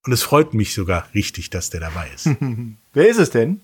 Und 0.05 0.12
es 0.12 0.22
freut 0.22 0.53
mich 0.53 0.75
sogar 0.75 1.07
richtig, 1.14 1.51
dass 1.51 1.70
der 1.70 1.81
dabei 1.81 2.09
ist. 2.14 2.29
wer 2.92 3.09
ist 3.09 3.18
es 3.18 3.31
denn? 3.31 3.61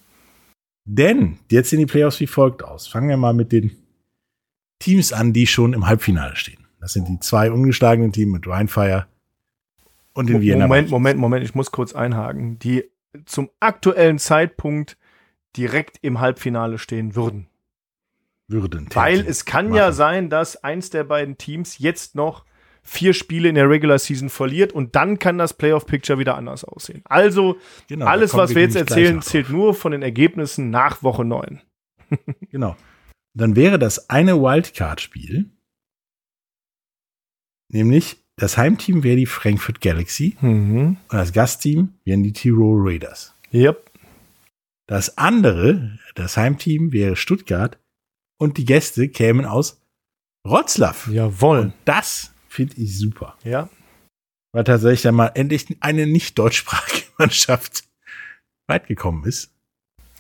Denn 0.85 1.39
jetzt 1.51 1.71
sehen 1.71 1.81
die 1.81 1.87
Playoffs 1.87 2.21
wie 2.21 2.27
folgt 2.27 2.63
aus. 2.63 2.87
Fangen 2.87 3.09
wir 3.09 3.17
mal 3.17 3.35
mit 3.35 3.53
den 3.53 3.77
Teams 4.79 5.13
an, 5.13 5.33
die 5.33 5.47
schon 5.47 5.73
im 5.73 5.87
Halbfinale 5.87 6.37
stehen. 6.37 6.67
Das 6.81 6.93
sind 6.93 7.09
die 7.09 7.19
zwei 7.19 7.51
ungeschlagenen 7.51 8.13
Teams 8.13 8.33
mit 8.33 8.47
Rheinfire 8.47 9.07
und 10.15 10.29
den 10.29 10.41
Vienna. 10.41 10.67
Moment. 10.67 10.91
Moment, 10.91 11.19
Moment, 11.19 11.45
ich 11.45 11.55
muss 11.55 11.73
kurz 11.73 11.95
einhaken. 11.95 12.59
Die 12.61 12.85
zum 13.25 13.51
aktuellen 13.59 14.19
Zeitpunkt 14.19 14.97
direkt 15.57 15.99
im 16.03 16.21
Halbfinale 16.21 16.79
stehen 16.79 17.17
würden. 17.17 17.48
Würden. 18.49 18.89
Weil 18.95 19.21
es 19.21 19.45
kann 19.45 19.75
ja 19.75 19.93
sein, 19.93 20.31
dass 20.31 20.63
eins 20.65 20.89
der 20.91 21.05
beiden 21.05 21.37
Teams 21.37 21.79
jetzt 21.79 22.15
noch 22.15 22.45
vier 22.83 23.13
Spiele 23.13 23.51
in 23.51 23.55
der 23.55 23.69
Regular 23.69 23.99
Season 23.99 24.31
verliert 24.31 24.73
und 24.73 24.97
dann 24.97 25.19
kann 25.19 25.37
das 25.37 25.53
Playoff 25.53 25.85
Picture 25.85 26.19
wieder 26.19 26.37
anders 26.37 26.65
aussehen. 26.65 27.03
Also 27.05 27.59
Genau, 27.89 28.07
alles, 28.07 28.33
was 28.33 28.55
wir 28.55 28.63
jetzt 28.63 28.77
erzählen, 28.77 29.21
zählt 29.21 29.51
nur 29.51 29.75
von 29.75 29.93
den 29.93 30.01
Ergebnissen 30.03 30.71
nach 30.71 31.03
Woche 31.03 31.25
9. 31.25 31.61
Genau. 32.51 32.75
Dann 33.35 33.55
wäre 33.57 33.79
das 33.79 34.09
eine 34.09 34.41
Wildcard-Spiel, 34.41 35.51
nämlich 37.71 38.17
das 38.37 38.57
Heimteam 38.57 39.03
wäre 39.03 39.17
die 39.17 39.27
Frankfurt 39.27 39.81
Galaxy 39.81 40.37
Mhm. 40.41 40.97
und 41.09 41.13
das 41.13 41.33
Gastteam 41.33 41.95
wären 42.05 42.23
die 42.23 42.33
Tirol 42.33 42.89
Raiders. 42.89 43.35
Yep. 43.53 43.91
Das 44.87 45.19
andere, 45.19 45.99
das 46.15 46.37
Heimteam 46.37 46.93
wäre 46.93 47.17
Stuttgart 47.17 47.79
und 48.39 48.57
die 48.57 48.65
Gäste 48.65 49.09
kämen 49.09 49.45
aus 49.45 49.81
Wroclaw. 50.45 51.11
Jawohl. 51.11 51.59
Und 51.59 51.75
das 51.85 52.33
finde 52.49 52.77
ich 52.77 52.99
super. 52.99 53.37
Ja. 53.45 53.69
Weil 54.53 54.65
tatsächlich 54.65 55.03
dann 55.03 55.15
mal 55.15 55.33
endlich 55.35 55.67
eine 55.81 56.07
nicht 56.07 56.39
deutschsprachige 56.39 57.07
Mannschaft 57.19 57.85
weit 58.67 58.87
gekommen 58.87 59.25
ist. 59.25 59.53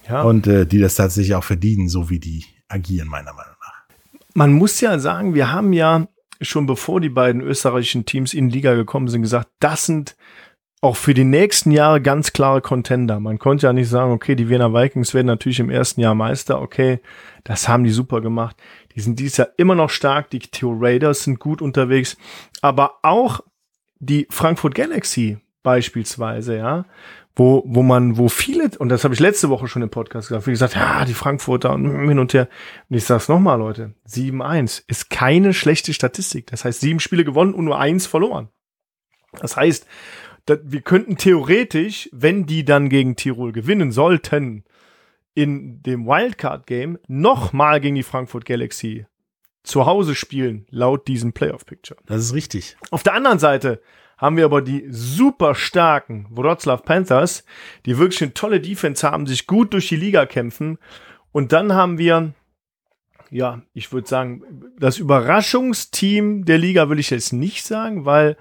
Ja. 0.09 0.23
Und 0.23 0.47
äh, 0.47 0.67
die 0.67 0.79
das 0.79 0.97
tatsächlich 0.97 1.35
auch 1.35 1.45
verdienen, 1.45 1.89
so 1.89 2.11
wie 2.11 2.19
die 2.19 2.45
agieren, 2.69 3.09
meiner 3.09 3.33
Meinung 3.33 3.55
nach. 3.61 3.87
Man 4.35 4.53
muss 4.53 4.81
ja 4.81 4.99
sagen, 4.99 5.35
wir 5.35 5.53
haben 5.53 5.73
ja 5.73 6.09
schon 6.41 6.67
bevor 6.67 7.01
die 7.01 7.09
beiden 7.09 7.41
österreichischen 7.41 8.07
Teams 8.07 8.35
in 8.35 8.49
die 8.49 8.57
Liga 8.57 8.75
gekommen 8.75 9.09
sind, 9.09 9.23
gesagt, 9.23 9.49
das 9.59 9.87
sind 9.87 10.17
auch 10.81 10.97
für 10.97 11.15
die 11.15 11.25
nächsten 11.25 11.71
Jahre 11.73 12.01
ganz 12.01 12.33
klare 12.33 12.61
Contender. 12.61 13.19
Man 13.19 13.39
konnte 13.39 13.67
ja 13.67 13.73
nicht 13.73 13.89
sagen, 13.89 14.13
okay, 14.13 14.37
die 14.37 14.49
Wiener 14.49 14.73
Vikings 14.73 15.13
werden 15.13 15.27
natürlich 15.27 15.61
im 15.61 15.71
ersten 15.71 16.01
Jahr 16.01 16.15
Meister. 16.15 16.61
Okay, 16.63 17.01
das 17.45 17.69
haben 17.69 17.85
die 17.85 17.91
super 17.91 18.21
gemacht. 18.21 18.57
Die 18.95 19.01
sind 19.01 19.19
dieses 19.19 19.39
Jahr 19.39 19.49
immer 19.57 19.75
noch 19.75 19.91
stark. 19.91 20.31
Die 20.31 20.39
Theo 20.39 20.77
Raiders 20.79 21.25
sind 21.25 21.41
gut 21.41 21.63
unterwegs. 21.63 22.17
Aber 22.63 22.99
auch 23.03 23.41
die 23.99 24.29
Frankfurt 24.31 24.75
Galaxy 24.75 25.39
beispielsweise, 25.65 26.57
ja, 26.57 26.85
wo, 27.35 27.63
wo 27.67 27.83
man, 27.83 28.17
wo 28.17 28.29
viele, 28.29 28.71
und 28.79 28.89
das 28.89 29.05
habe 29.05 29.15
ich 29.15 29.21
letzte 29.21 29.49
Woche 29.49 29.69
schon 29.69 29.83
im 29.83 29.91
Podcast 29.91 30.29
gesagt, 30.29 30.47
wie 30.47 30.53
gesagt, 30.53 30.75
ja, 30.75 31.05
die 31.05 31.15
Frankfurter 31.15 31.73
und 31.73 32.09
hin 32.09 32.19
und 32.19 32.35
her. 32.35 32.49
Und 32.89 32.97
ich 32.97 33.05
sag's 33.05 33.29
nochmal, 33.29 33.59
Leute, 33.59 33.95
7-1 34.09 34.83
ist 34.87 35.11
keine 35.11 35.55
schlechte 35.55 35.93
Statistik. 35.93 36.47
Das 36.49 36.65
heißt, 36.65 36.81
sieben 36.81 37.01
Spiele 37.01 37.25
gewonnen 37.25 37.55
und 37.55 37.65
nur 37.65 37.79
eins 37.79 38.07
verloren. 38.07 38.49
Das 39.41 39.57
heißt, 39.57 39.87
wir 40.63 40.81
könnten 40.81 41.17
theoretisch, 41.17 42.09
wenn 42.13 42.47
die 42.47 42.65
dann 42.65 42.89
gegen 42.89 43.17
Tirol 43.17 43.53
gewinnen 43.53 43.93
sollten, 43.93 44.65
in 45.35 45.83
dem 45.83 46.07
Wildcard-Game 46.07 46.99
nochmal 47.07 47.81
gegen 47.81 47.95
die 47.95 48.03
Frankfurt 48.03 48.45
Galaxy 48.45 49.07
zu 49.63 49.87
Hause 49.87 50.15
spielen, 50.15 50.67
laut 50.71 51.07
diesem 51.07 51.33
Playoff-Picture. 51.33 52.01
Das 52.07 52.23
ist 52.23 52.35
richtig. 52.35 52.77
Auf 52.91 53.03
der 53.03 53.15
anderen 53.15 53.39
Seite 53.39 53.81
haben 54.17 54.37
wir 54.37 54.45
aber 54.45 54.63
die 54.63 54.87
super 54.91 55.55
starken 55.55 56.27
Wroclaw 56.31 56.83
Panthers, 56.83 57.45
die 57.87 57.99
wirklich 57.99 58.21
eine 58.23 58.35
tolle 58.35 58.61
Defense 58.61 59.09
haben, 59.09 59.27
sich 59.27 59.47
gut 59.47 59.73
durch 59.73 59.89
die 59.89 59.97
Liga 59.97 60.27
kämpfen. 60.27 60.79
Und 61.31 61.53
dann 61.53 61.73
haben 61.73 61.99
wir, 61.99 62.35
ja, 63.31 63.63
ich 63.75 63.93
würde 63.93 64.09
sagen, 64.09 64.43
das 64.79 64.99
Überraschungsteam 64.99 66.45
der 66.45 66.59
Liga 66.59 66.89
will 66.89 66.99
ich 66.99 67.11
jetzt 67.11 67.33
nicht 67.33 67.65
sagen, 67.65 68.05
weil 68.05 68.37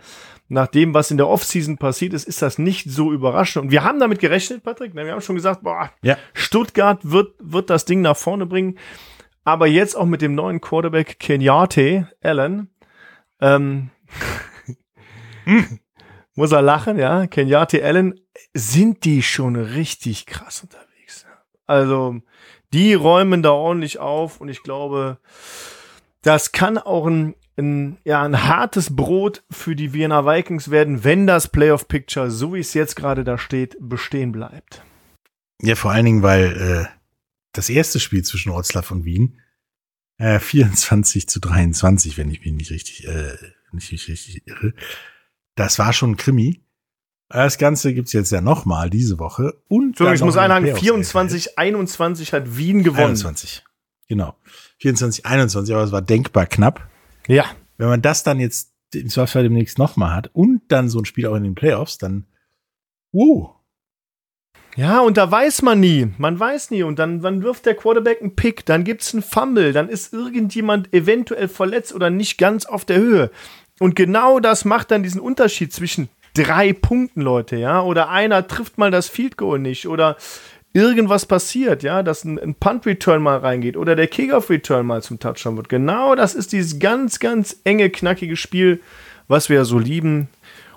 nach 0.49 0.67
dem, 0.67 0.93
was 0.93 1.11
in 1.11 1.17
der 1.17 1.27
Offseason 1.27 1.77
passiert 1.77 2.13
ist, 2.13 2.27
ist 2.27 2.41
das 2.41 2.57
nicht 2.57 2.89
so 2.89 3.11
überraschend. 3.11 3.65
Und 3.65 3.71
wir 3.71 3.83
haben 3.83 3.99
damit 3.99 4.19
gerechnet, 4.19 4.63
Patrick. 4.63 4.93
Ne? 4.93 5.05
Wir 5.05 5.11
haben 5.11 5.21
schon 5.21 5.35
gesagt, 5.35 5.63
boah, 5.63 5.91
Ja. 6.01 6.17
Stuttgart 6.33 6.99
wird, 7.03 7.35
wird 7.39 7.69
das 7.69 7.85
Ding 7.85 8.01
nach 8.01 8.15
vorne 8.17 8.45
bringen. 8.45 8.77
Aber 9.43 9.67
jetzt 9.67 9.95
auch 9.95 10.05
mit 10.05 10.21
dem 10.21 10.35
neuen 10.35 10.61
Quarterback 10.61 11.19
Kenyatte 11.19 12.09
Allen, 12.21 12.69
ähm, 13.39 13.91
muss 16.35 16.51
er 16.51 16.61
lachen, 16.61 16.97
ja. 16.97 17.27
Kenyatte 17.27 17.83
Allen, 17.83 18.19
sind 18.53 19.05
die 19.05 19.23
schon 19.23 19.55
richtig 19.55 20.25
krass 20.25 20.63
unterwegs. 20.63 21.25
Also, 21.65 22.17
die 22.73 22.93
räumen 22.93 23.41
da 23.41 23.51
ordentlich 23.51 23.99
auf 23.99 24.41
und 24.41 24.49
ich 24.49 24.63
glaube, 24.63 25.17
das 26.21 26.51
kann 26.51 26.77
auch 26.77 27.07
ein, 27.07 27.35
ein, 27.57 27.97
ja, 28.03 28.23
ein 28.23 28.43
hartes 28.43 28.95
Brot 28.95 29.43
für 29.49 29.75
die 29.75 29.93
Vienna 29.93 30.25
Vikings 30.25 30.69
werden, 30.69 31.03
wenn 31.03 31.27
das 31.27 31.47
Playoff 31.47 31.87
Picture, 31.87 32.29
so 32.29 32.53
wie 32.53 32.59
es 32.59 32.73
jetzt 32.73 32.95
gerade 32.95 33.23
da 33.23 33.37
steht, 33.37 33.77
bestehen 33.79 34.31
bleibt. 34.31 34.83
Ja, 35.61 35.75
vor 35.75 35.91
allen 35.91 36.05
Dingen, 36.05 36.23
weil 36.23 36.87
äh, 36.89 36.97
das 37.53 37.69
erste 37.69 37.99
Spiel 37.99 38.23
zwischen 38.23 38.51
Wroclaw 38.51 38.93
und 38.93 39.05
Wien 39.05 39.39
äh, 40.17 40.39
24 40.39 41.27
zu 41.27 41.39
23, 41.39 42.17
wenn 42.17 42.29
ich 42.29 42.41
mich 42.41 42.53
nicht 42.53 42.71
richtig, 42.71 43.07
äh, 43.07 43.35
nicht, 43.71 43.91
nicht 43.91 44.07
richtig 44.07 44.47
irre, 44.47 44.73
das 45.55 45.79
war 45.79 45.93
schon 45.93 46.11
ein 46.11 46.17
Krimi. 46.17 46.63
Das 47.29 47.57
Ganze 47.57 47.93
gibt's 47.93 48.13
jetzt 48.13 48.31
ja 48.31 48.39
nochmal 48.39 48.89
diese 48.89 49.19
Woche. 49.19 49.61
Und 49.67 49.97
So, 49.97 50.09
ich 50.09 50.21
muss 50.21 50.37
einhaken, 50.37 50.63
Playoffs 50.63 50.79
24, 50.79 51.59
21 51.59 52.33
hat 52.33 52.57
Wien 52.57 52.83
gewonnen. 52.83 53.07
21. 53.07 53.63
Genau. 54.07 54.35
24, 54.77 55.25
21, 55.25 55.75
aber 55.75 55.83
es 55.83 55.91
war 55.91 56.01
denkbar 56.01 56.45
knapp. 56.45 56.89
Ja. 57.27 57.45
Wenn 57.77 57.89
man 57.89 58.01
das 58.01 58.23
dann 58.23 58.39
jetzt 58.39 58.73
im 58.93 59.09
Zweifelsfall 59.09 59.43
demnächst 59.43 59.77
nochmal 59.77 60.15
hat 60.15 60.29
und 60.33 60.61
dann 60.69 60.89
so 60.89 60.99
ein 60.99 61.05
Spiel 61.05 61.27
auch 61.27 61.35
in 61.35 61.43
den 61.43 61.55
Playoffs, 61.55 61.97
dann, 61.97 62.25
uh, 63.13 63.49
Ja, 64.75 64.99
und 65.01 65.17
da 65.17 65.29
weiß 65.29 65.63
man 65.63 65.79
nie. 65.79 66.07
Man 66.17 66.39
weiß 66.39 66.71
nie. 66.71 66.83
Und 66.83 66.99
dann, 66.99 67.21
dann 67.21 67.43
wirft 67.43 67.65
der 67.65 67.75
Quarterback 67.75 68.21
einen 68.21 68.35
Pick, 68.35 68.65
dann 68.65 68.83
gibt's 68.83 69.13
einen 69.13 69.23
Fumble, 69.23 69.73
dann 69.73 69.89
ist 69.89 70.13
irgendjemand 70.13 70.93
eventuell 70.93 71.47
verletzt 71.47 71.93
oder 71.93 72.09
nicht 72.09 72.37
ganz 72.37 72.65
auf 72.65 72.85
der 72.85 72.97
Höhe. 72.97 73.31
Und 73.79 73.95
genau 73.95 74.39
das 74.39 74.65
macht 74.65 74.91
dann 74.91 75.03
diesen 75.03 75.21
Unterschied 75.21 75.73
zwischen 75.73 76.09
drei 76.33 76.73
Punkten, 76.73 77.21
Leute, 77.21 77.57
ja. 77.57 77.81
Oder 77.81 78.09
einer 78.09 78.47
trifft 78.47 78.77
mal 78.77 78.91
das 78.91 79.09
Field 79.09 79.37
Goal 79.37 79.59
nicht 79.59 79.87
oder 79.87 80.17
irgendwas 80.77 81.25
passiert, 81.25 81.81
ja, 81.83 82.03
dass 82.03 82.23
ein, 82.23 82.39
ein 82.39 82.55
Punt-Return 82.55 83.21
mal 83.21 83.39
reingeht 83.39 83.75
oder 83.75 83.95
der 83.95 84.07
Kickoff-Return 84.07 84.85
mal 84.85 85.01
zum 85.01 85.19
Touchdown 85.19 85.57
wird. 85.57 85.69
Genau 85.69 86.15
das 86.15 86.35
ist 86.35 86.53
dieses 86.53 86.79
ganz, 86.79 87.19
ganz 87.19 87.57
enge, 87.63 87.89
knackige 87.89 88.35
Spiel, 88.35 88.81
was 89.27 89.49
wir 89.49 89.57
ja 89.57 89.65
so 89.65 89.79
lieben 89.79 90.29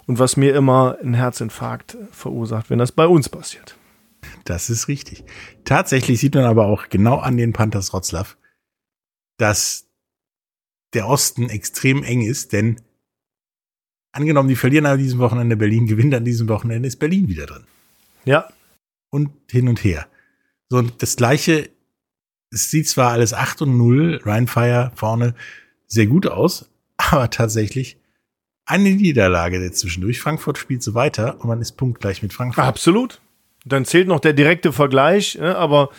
und 0.06 0.18
was 0.18 0.36
mir 0.36 0.54
immer 0.54 0.96
einen 1.00 1.14
Herzinfarkt 1.14 1.96
verursacht, 2.12 2.70
wenn 2.70 2.78
das 2.78 2.92
bei 2.92 3.06
uns 3.06 3.28
passiert. 3.28 3.76
Das 4.44 4.70
ist 4.70 4.88
richtig. 4.88 5.24
Tatsächlich 5.64 6.18
sieht 6.18 6.34
man 6.34 6.44
aber 6.44 6.66
auch 6.66 6.88
genau 6.88 7.18
an 7.18 7.36
den 7.36 7.52
Panthers 7.52 7.92
Wroclaw, 7.92 8.34
dass 9.38 9.86
der 10.94 11.06
Osten 11.06 11.48
extrem 11.48 12.02
eng 12.02 12.22
ist, 12.22 12.52
denn 12.52 12.80
angenommen, 14.12 14.48
die 14.48 14.56
verlieren 14.56 14.86
an 14.86 14.98
diesem 14.98 15.20
Wochenende 15.20 15.56
Berlin, 15.56 15.86
gewinnt 15.86 16.14
an 16.14 16.24
diesem 16.24 16.48
Wochenende, 16.48 16.88
ist 16.88 16.96
Berlin 16.96 17.28
wieder 17.28 17.46
drin. 17.46 17.64
Ja, 18.24 18.48
Und 19.10 19.30
hin 19.50 19.68
und 19.68 19.82
her. 19.82 20.06
So, 20.68 20.78
und 20.78 21.02
das 21.02 21.16
gleiche, 21.16 21.70
es 22.50 22.70
sieht 22.70 22.88
zwar 22.88 23.10
alles 23.10 23.34
8 23.34 23.62
und 23.62 23.76
0, 23.76 24.20
Rheinfire 24.24 24.92
vorne 24.94 25.34
sehr 25.86 26.06
gut 26.06 26.26
aus, 26.26 26.70
aber 26.96 27.30
tatsächlich 27.30 27.98
eine 28.66 28.90
Niederlage 28.90 29.60
dazwischendurch. 29.60 30.20
Frankfurt 30.20 30.58
spielt 30.58 30.82
so 30.82 30.94
weiter 30.94 31.40
und 31.40 31.48
man 31.48 31.60
ist 31.60 31.72
punktgleich 31.72 32.22
mit 32.22 32.32
Frankfurt. 32.32 32.64
Absolut. 32.64 33.20
Dann 33.64 33.84
zählt 33.84 34.06
noch 34.06 34.20
der 34.20 34.32
direkte 34.32 34.72
Vergleich, 34.72 35.36
ne, 35.36 35.56
aber 35.56 35.90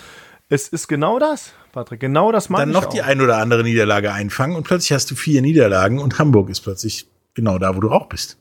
es 0.47 0.69
ist 0.69 0.87
genau 0.87 1.19
das, 1.19 1.53
Patrick. 1.71 1.99
Genau 1.99 2.31
das 2.31 2.49
meine 2.49 2.71
dann 2.71 2.81
noch 2.81 2.87
auch. 2.87 2.93
die 2.93 3.01
ein 3.01 3.21
oder 3.21 3.37
andere 3.37 3.63
Niederlage 3.63 4.11
einfangen 4.11 4.55
und 4.55 4.63
plötzlich 4.63 4.93
hast 4.93 5.11
du 5.11 5.15
vier 5.15 5.41
Niederlagen 5.41 5.99
und 5.99 6.17
Hamburg 6.17 6.49
ist 6.49 6.61
plötzlich 6.61 7.07
genau 7.33 7.57
da, 7.57 7.75
wo 7.75 7.81
du 7.81 7.91
auch 7.91 8.07
bist. 8.07 8.37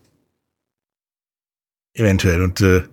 Eventuell. 1.92 2.42
Und 2.42 2.61
äh, 2.61 2.85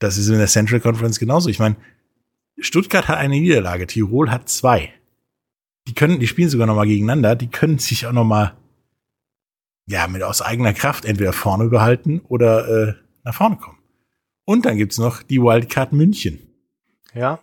das 0.00 0.18
ist 0.18 0.28
in 0.28 0.38
der 0.38 0.48
Central 0.48 0.80
Conference 0.80 1.20
genauso. 1.20 1.48
Ich 1.48 1.60
meine, 1.60 1.76
Stuttgart 2.58 3.06
hat 3.06 3.18
eine 3.18 3.38
Niederlage, 3.38 3.86
Tirol 3.86 4.30
hat 4.30 4.48
zwei. 4.48 4.92
Die 5.86 5.94
können, 5.94 6.18
die 6.18 6.26
spielen 6.26 6.48
sogar 6.48 6.66
noch 6.66 6.74
mal 6.74 6.86
gegeneinander. 6.86 7.36
Die 7.36 7.48
können 7.48 7.78
sich 7.78 8.06
auch 8.06 8.12
noch 8.12 8.24
mal 8.24 8.56
ja 9.86 10.06
mit 10.08 10.22
aus 10.22 10.42
eigener 10.42 10.72
Kraft 10.72 11.04
entweder 11.04 11.32
vorne 11.32 11.68
behalten 11.68 12.20
oder 12.28 12.88
äh, 12.88 12.94
nach 13.24 13.34
vorne 13.34 13.56
kommen. 13.56 13.78
Und 14.44 14.66
dann 14.66 14.76
gibt's 14.76 14.98
noch 14.98 15.22
die 15.22 15.40
Wildcard 15.40 15.92
München. 15.92 16.38
Ja. 17.14 17.40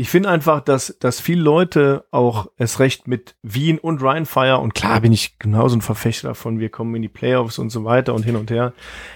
Ich 0.00 0.08
finde 0.08 0.30
einfach, 0.30 0.62
dass, 0.62 0.96
dass 0.98 1.20
viele 1.20 1.42
Leute 1.42 2.06
auch 2.10 2.50
es 2.56 2.80
recht 2.80 3.06
mit 3.06 3.36
Wien 3.42 3.78
und 3.78 4.02
Rheinfire 4.02 4.56
und 4.56 4.74
klar 4.74 5.02
bin 5.02 5.12
ich 5.12 5.38
genauso 5.38 5.76
ein 5.76 5.82
Verfechter 5.82 6.28
davon, 6.28 6.58
wir 6.58 6.70
kommen 6.70 6.94
in 6.94 7.02
die 7.02 7.10
Playoffs 7.10 7.58
und 7.58 7.68
so 7.68 7.84
weiter 7.84 8.14
und 8.14 8.22
hin 8.22 8.36
und 8.36 8.50
her. 8.50 8.72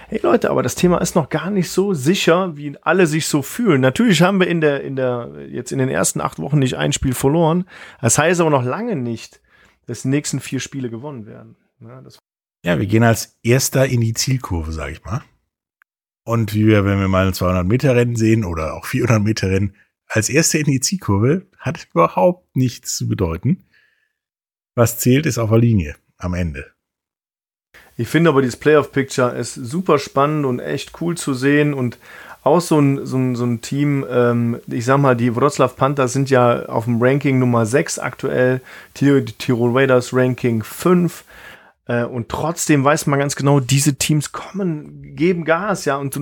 Hey 0.09 0.19
Leute, 0.21 0.51
aber 0.51 0.61
das 0.61 0.75
Thema 0.75 0.99
ist 0.99 1.15
noch 1.15 1.29
gar 1.29 1.49
nicht 1.49 1.71
so 1.71 1.95
sicher, 1.95 2.55
wie 2.55 2.77
alle 2.83 3.07
sich 3.07 3.25
so 3.25 3.41
fühlen. 3.41 3.81
Natürlich 3.81 4.21
haben 4.21 4.39
wir 4.39 4.45
in 4.45 4.61
der, 4.61 4.83
in 4.83 4.95
der, 4.95 5.47
jetzt 5.49 5.71
in 5.71 5.79
den 5.79 5.89
ersten 5.89 6.21
acht 6.21 6.37
Wochen 6.37 6.59
nicht 6.59 6.77
ein 6.77 6.93
Spiel 6.93 7.15
verloren. 7.15 7.65
Das 7.99 8.19
heißt 8.19 8.39
aber 8.39 8.51
noch 8.51 8.63
lange 8.63 8.95
nicht, 8.95 9.41
dass 9.87 10.03
die 10.03 10.09
nächsten 10.09 10.39
vier 10.39 10.59
Spiele 10.59 10.91
gewonnen 10.91 11.25
werden. 11.25 11.55
Ja, 11.79 12.03
Ja, 12.63 12.77
wir 12.77 12.85
gehen 12.85 13.01
als 13.01 13.39
Erster 13.41 13.87
in 13.87 14.01
die 14.01 14.13
Zielkurve, 14.13 14.71
sag 14.71 14.91
ich 14.91 15.03
mal. 15.03 15.23
Und 16.25 16.53
wie 16.53 16.67
wir, 16.67 16.85
wenn 16.85 16.99
wir 16.99 17.07
mal 17.07 17.25
ein 17.25 17.33
200 17.33 17.65
Meter 17.65 17.95
Rennen 17.95 18.15
sehen 18.15 18.45
oder 18.45 18.75
auch 18.75 18.85
400 18.85 19.23
Meter 19.23 19.49
Rennen, 19.49 19.75
als 20.07 20.29
Erster 20.29 20.59
in 20.59 20.65
die 20.65 20.79
Zielkurve 20.79 21.45
hat 21.57 21.87
überhaupt 21.91 22.55
nichts 22.55 22.95
zu 22.95 23.07
bedeuten. 23.07 23.63
Was 24.75 24.99
zählt, 24.99 25.25
ist 25.25 25.37
auf 25.37 25.49
der 25.49 25.59
Linie 25.59 25.95
am 26.17 26.33
Ende. 26.33 26.71
Ich 27.97 28.07
finde 28.07 28.29
aber 28.29 28.41
dieses 28.41 28.57
Playoff-Picture 28.57 29.37
ist 29.37 29.55
super 29.55 29.99
spannend 29.99 30.45
und 30.45 30.59
echt 30.59 31.01
cool 31.01 31.15
zu 31.15 31.33
sehen 31.33 31.73
und 31.73 31.97
auch 32.43 32.61
so 32.61 32.79
ein, 32.79 33.05
so 33.05 33.17
ein, 33.17 33.35
so 33.35 33.45
ein 33.45 33.61
Team, 33.61 34.05
ähm, 34.09 34.59
ich 34.67 34.85
sag 34.85 34.99
mal, 34.99 35.15
die 35.15 35.35
Wroclaw 35.35 35.73
Panthers 35.73 36.13
sind 36.13 36.29
ja 36.29 36.65
auf 36.67 36.85
dem 36.85 37.01
Ranking 37.01 37.39
Nummer 37.39 37.65
6 37.65 37.97
aktuell, 37.99 38.61
die 38.99 39.23
Tirol 39.25 39.75
Raiders 39.75 40.13
Ranking 40.13 40.61
5 40.61 41.21
äh, 41.21 41.23
und 41.87 42.29
trotzdem 42.29 42.83
weiß 42.83 43.05
man 43.05 43.19
ganz 43.19 43.35
genau, 43.35 43.59
diese 43.59 43.95
Teams 43.95 44.31
kommen, 44.31 45.15
geben 45.15 45.45
Gas, 45.45 45.85
ja, 45.85 45.97
und, 45.97 46.17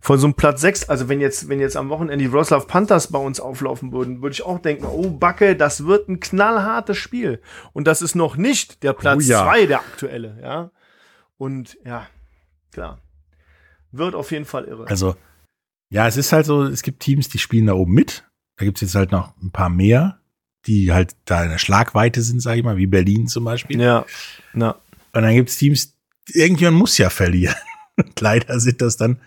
von 0.00 0.18
so 0.18 0.26
einem 0.26 0.34
Platz 0.34 0.62
6, 0.62 0.88
also 0.88 1.10
wenn 1.10 1.20
jetzt, 1.20 1.50
wenn 1.50 1.60
jetzt 1.60 1.76
am 1.76 1.90
Wochenende 1.90 2.24
die 2.24 2.32
Wroclaw 2.32 2.64
Panthers 2.66 3.08
bei 3.08 3.18
uns 3.18 3.38
auflaufen 3.38 3.92
würden, 3.92 4.22
würde 4.22 4.32
ich 4.32 4.42
auch 4.42 4.58
denken, 4.58 4.86
oh 4.86 5.10
Backe, 5.10 5.54
das 5.54 5.84
wird 5.84 6.08
ein 6.08 6.18
knallhartes 6.20 6.96
Spiel 6.96 7.42
und 7.74 7.86
das 7.86 8.00
ist 8.00 8.14
noch 8.14 8.36
nicht 8.36 8.82
der 8.82 8.94
Platz 8.94 9.28
ja. 9.28 9.44
2, 9.44 9.66
der 9.66 9.80
aktuelle, 9.80 10.38
ja. 10.40 10.70
Und 11.36 11.76
ja, 11.84 12.06
klar. 12.70 12.98
Wird 13.90 14.14
auf 14.14 14.30
jeden 14.30 14.46
Fall 14.46 14.64
irre. 14.64 14.86
Also, 14.86 15.16
ja, 15.90 16.06
es 16.06 16.16
ist 16.16 16.32
halt 16.32 16.46
so, 16.46 16.62
es 16.62 16.82
gibt 16.82 17.00
Teams, 17.00 17.28
die 17.28 17.38
spielen 17.38 17.66
da 17.66 17.74
oben 17.74 17.92
mit 17.92 18.24
Da 18.56 18.64
gibt's 18.64 18.80
jetzt 18.80 18.94
halt 18.94 19.12
noch 19.12 19.36
ein 19.42 19.50
paar 19.50 19.68
mehr, 19.68 20.20
die 20.66 20.92
halt 20.92 21.16
da 21.26 21.44
in 21.44 21.50
der 21.50 21.58
Schlagweite 21.58 22.22
sind, 22.22 22.40
sage 22.40 22.60
ich 22.60 22.64
mal, 22.64 22.78
wie 22.78 22.86
Berlin 22.86 23.26
zum 23.26 23.44
Beispiel. 23.44 23.78
Ja, 23.78 24.06
na. 24.54 24.76
Und 25.14 25.22
dann 25.22 25.34
gibt's 25.34 25.58
Teams, 25.58 25.96
irgendjemand 26.28 26.78
muss 26.78 26.98
ja 26.98 27.10
verlieren. 27.10 27.56
Und 27.96 28.20
leider 28.20 28.58
sind 28.60 28.80
das 28.80 28.96
dann 28.96 29.18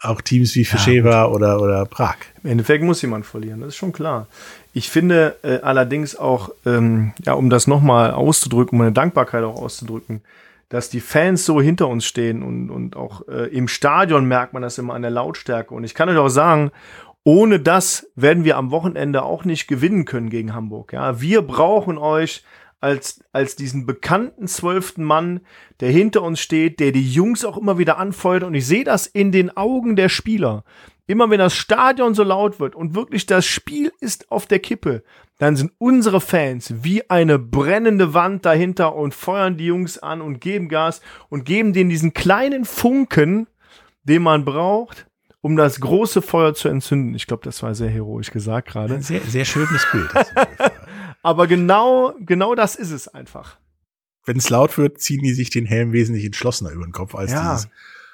auch 0.00 0.20
Teams 0.20 0.54
wie 0.54 0.64
Fischewa 0.64 1.26
oder, 1.26 1.60
oder 1.60 1.86
Prag. 1.86 2.16
Im 2.42 2.50
Endeffekt 2.50 2.84
muss 2.84 3.02
jemand 3.02 3.24
verlieren, 3.24 3.60
das 3.60 3.70
ist 3.70 3.76
schon 3.76 3.92
klar. 3.92 4.26
Ich 4.74 4.90
finde 4.90 5.36
äh, 5.42 5.60
allerdings 5.62 6.16
auch, 6.16 6.50
ähm, 6.66 7.12
ja, 7.24 7.32
um 7.32 7.48
das 7.48 7.66
nochmal 7.66 8.10
auszudrücken, 8.10 8.76
um 8.76 8.78
meine 8.80 8.92
Dankbarkeit 8.92 9.42
auch 9.42 9.60
auszudrücken, 9.60 10.20
dass 10.68 10.90
die 10.90 11.00
Fans 11.00 11.46
so 11.46 11.62
hinter 11.62 11.88
uns 11.88 12.04
stehen 12.04 12.42
und, 12.42 12.70
und 12.70 12.96
auch 12.96 13.26
äh, 13.28 13.46
im 13.46 13.68
Stadion 13.68 14.26
merkt 14.26 14.52
man 14.52 14.62
das 14.62 14.78
immer 14.78 14.94
an 14.94 15.02
der 15.02 15.10
Lautstärke. 15.10 15.72
Und 15.74 15.84
ich 15.84 15.94
kann 15.94 16.08
euch 16.08 16.18
auch 16.18 16.28
sagen, 16.28 16.72
ohne 17.24 17.58
das 17.58 18.06
werden 18.16 18.44
wir 18.44 18.56
am 18.56 18.70
Wochenende 18.70 19.22
auch 19.22 19.44
nicht 19.44 19.66
gewinnen 19.66 20.04
können 20.04 20.28
gegen 20.28 20.54
Hamburg. 20.54 20.92
Ja, 20.92 21.20
wir 21.20 21.42
brauchen 21.42 21.98
euch 21.98 22.44
als, 22.80 23.20
als 23.32 23.56
diesen 23.56 23.86
bekannten 23.86 24.46
zwölften 24.48 25.04
Mann, 25.04 25.40
der 25.80 25.90
hinter 25.90 26.22
uns 26.22 26.40
steht, 26.40 26.80
der 26.80 26.92
die 26.92 27.10
Jungs 27.10 27.44
auch 27.44 27.56
immer 27.56 27.78
wieder 27.78 27.98
anfeuert. 27.98 28.42
Und 28.42 28.54
ich 28.54 28.66
sehe 28.66 28.84
das 28.84 29.06
in 29.06 29.32
den 29.32 29.56
Augen 29.56 29.96
der 29.96 30.08
Spieler. 30.08 30.64
Immer 31.06 31.30
wenn 31.30 31.38
das 31.38 31.54
Stadion 31.54 32.14
so 32.14 32.24
laut 32.24 32.58
wird 32.58 32.74
und 32.74 32.94
wirklich 32.94 33.26
das 33.26 33.46
Spiel 33.46 33.92
ist 34.00 34.30
auf 34.30 34.46
der 34.46 34.58
Kippe, 34.58 35.04
dann 35.38 35.54
sind 35.54 35.72
unsere 35.78 36.20
Fans 36.20 36.74
wie 36.82 37.08
eine 37.10 37.38
brennende 37.38 38.12
Wand 38.12 38.44
dahinter 38.44 38.94
und 38.94 39.14
feuern 39.14 39.56
die 39.56 39.66
Jungs 39.66 39.98
an 39.98 40.20
und 40.20 40.40
geben 40.40 40.68
Gas 40.68 41.00
und 41.28 41.44
geben 41.44 41.72
denen 41.72 41.90
diesen 41.90 42.12
kleinen 42.12 42.64
Funken, 42.64 43.46
den 44.02 44.22
man 44.22 44.44
braucht, 44.44 45.06
um 45.40 45.56
das 45.56 45.80
große 45.80 46.22
Feuer 46.22 46.54
zu 46.54 46.68
entzünden. 46.68 47.14
Ich 47.14 47.26
glaube, 47.26 47.44
das 47.44 47.62
war 47.62 47.74
sehr 47.74 47.90
heroisch 47.90 48.32
gesagt 48.32 48.68
gerade. 48.68 49.00
Sehr, 49.00 49.20
sehr 49.20 49.44
schönes 49.44 49.86
Bild. 49.92 50.10
Aber 51.26 51.48
genau, 51.48 52.14
genau 52.20 52.54
das 52.54 52.76
ist 52.76 52.92
es 52.92 53.08
einfach. 53.08 53.58
Wenn 54.26 54.36
es 54.36 54.48
laut 54.48 54.78
wird, 54.78 55.00
ziehen 55.00 55.22
die 55.24 55.34
sich 55.34 55.50
den 55.50 55.66
Helm 55.66 55.92
wesentlich 55.92 56.24
entschlossener 56.24 56.70
über 56.70 56.84
den 56.84 56.92
Kopf 56.92 57.16
als 57.16 57.32
Ja. 57.32 57.54
dieses, 57.54 57.68